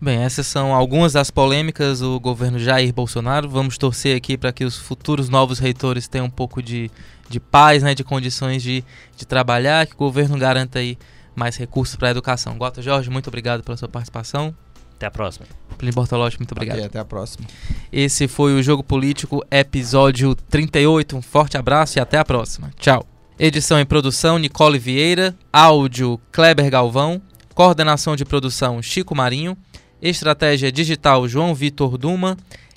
Bem, 0.00 0.22
essas 0.22 0.46
são 0.46 0.74
algumas 0.74 1.12
das 1.12 1.30
polêmicas 1.30 2.00
do 2.00 2.18
governo 2.18 2.58
Jair 2.58 2.92
Bolsonaro. 2.92 3.48
Vamos 3.50 3.76
torcer 3.76 4.16
aqui 4.16 4.38
para 4.38 4.50
que 4.50 4.64
os 4.64 4.78
futuros 4.78 5.28
novos 5.28 5.58
reitores 5.58 6.08
tenham 6.08 6.26
um 6.26 6.30
pouco 6.30 6.62
de, 6.62 6.90
de 7.28 7.38
paz, 7.38 7.82
né, 7.82 7.94
de 7.94 8.02
condições 8.02 8.62
de, 8.62 8.82
de 9.14 9.26
trabalhar, 9.26 9.86
que 9.86 9.92
o 9.92 9.98
governo 9.98 10.38
garanta 10.38 10.78
aí 10.78 10.96
mais 11.34 11.56
recursos 11.56 11.96
para 11.96 12.08
a 12.08 12.10
educação. 12.10 12.56
Gota 12.56 12.82
Jorge, 12.82 13.10
muito 13.10 13.28
obrigado 13.28 13.62
pela 13.62 13.76
sua 13.76 13.88
participação. 13.88 14.54
Até 14.94 15.06
a 15.06 15.10
próxima. 15.10 15.46
Plínio 15.76 15.94
Bortolotti, 15.94 16.38
muito 16.38 16.52
obrigado. 16.52 16.76
Okay, 16.76 16.86
até 16.86 16.98
a 16.98 17.04
próxima. 17.04 17.46
Esse 17.92 18.28
foi 18.28 18.54
o 18.54 18.62
Jogo 18.62 18.84
Político, 18.84 19.44
episódio 19.50 20.34
38. 20.34 21.16
Um 21.16 21.22
forte 21.22 21.56
abraço 21.56 21.98
e 21.98 22.00
até 22.00 22.18
a 22.18 22.24
próxima. 22.24 22.70
Tchau. 22.78 23.04
Edição 23.38 23.80
e 23.80 23.84
produção, 23.84 24.38
Nicole 24.38 24.78
Vieira. 24.78 25.34
Áudio, 25.52 26.20
Kleber 26.30 26.70
Galvão. 26.70 27.20
Coordenação 27.54 28.14
de 28.14 28.24
produção, 28.24 28.80
Chico 28.80 29.14
Marinho. 29.14 29.56
Estratégia 30.00 30.70
digital, 30.70 31.26
João 31.26 31.52
Vitor 31.52 31.98
Duma. 31.98 32.36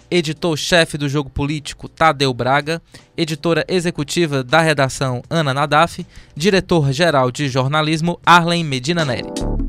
Editor-chefe 0.10 0.98
do 0.98 1.10
Jogo 1.10 1.30
Político, 1.30 1.90
Tadeu 1.90 2.34
Braga, 2.34 2.82
editora 3.18 3.66
executiva 3.68 4.44
da 4.44 4.62
redação, 4.62 5.22
Ana 5.30 5.54
Nadaf, 5.54 6.06
diretor-geral 6.36 7.32
de 7.32 7.48
jornalismo, 7.48 8.20
Arlen 8.26 8.64
Medina 8.64 9.04
Neri. 9.04 9.65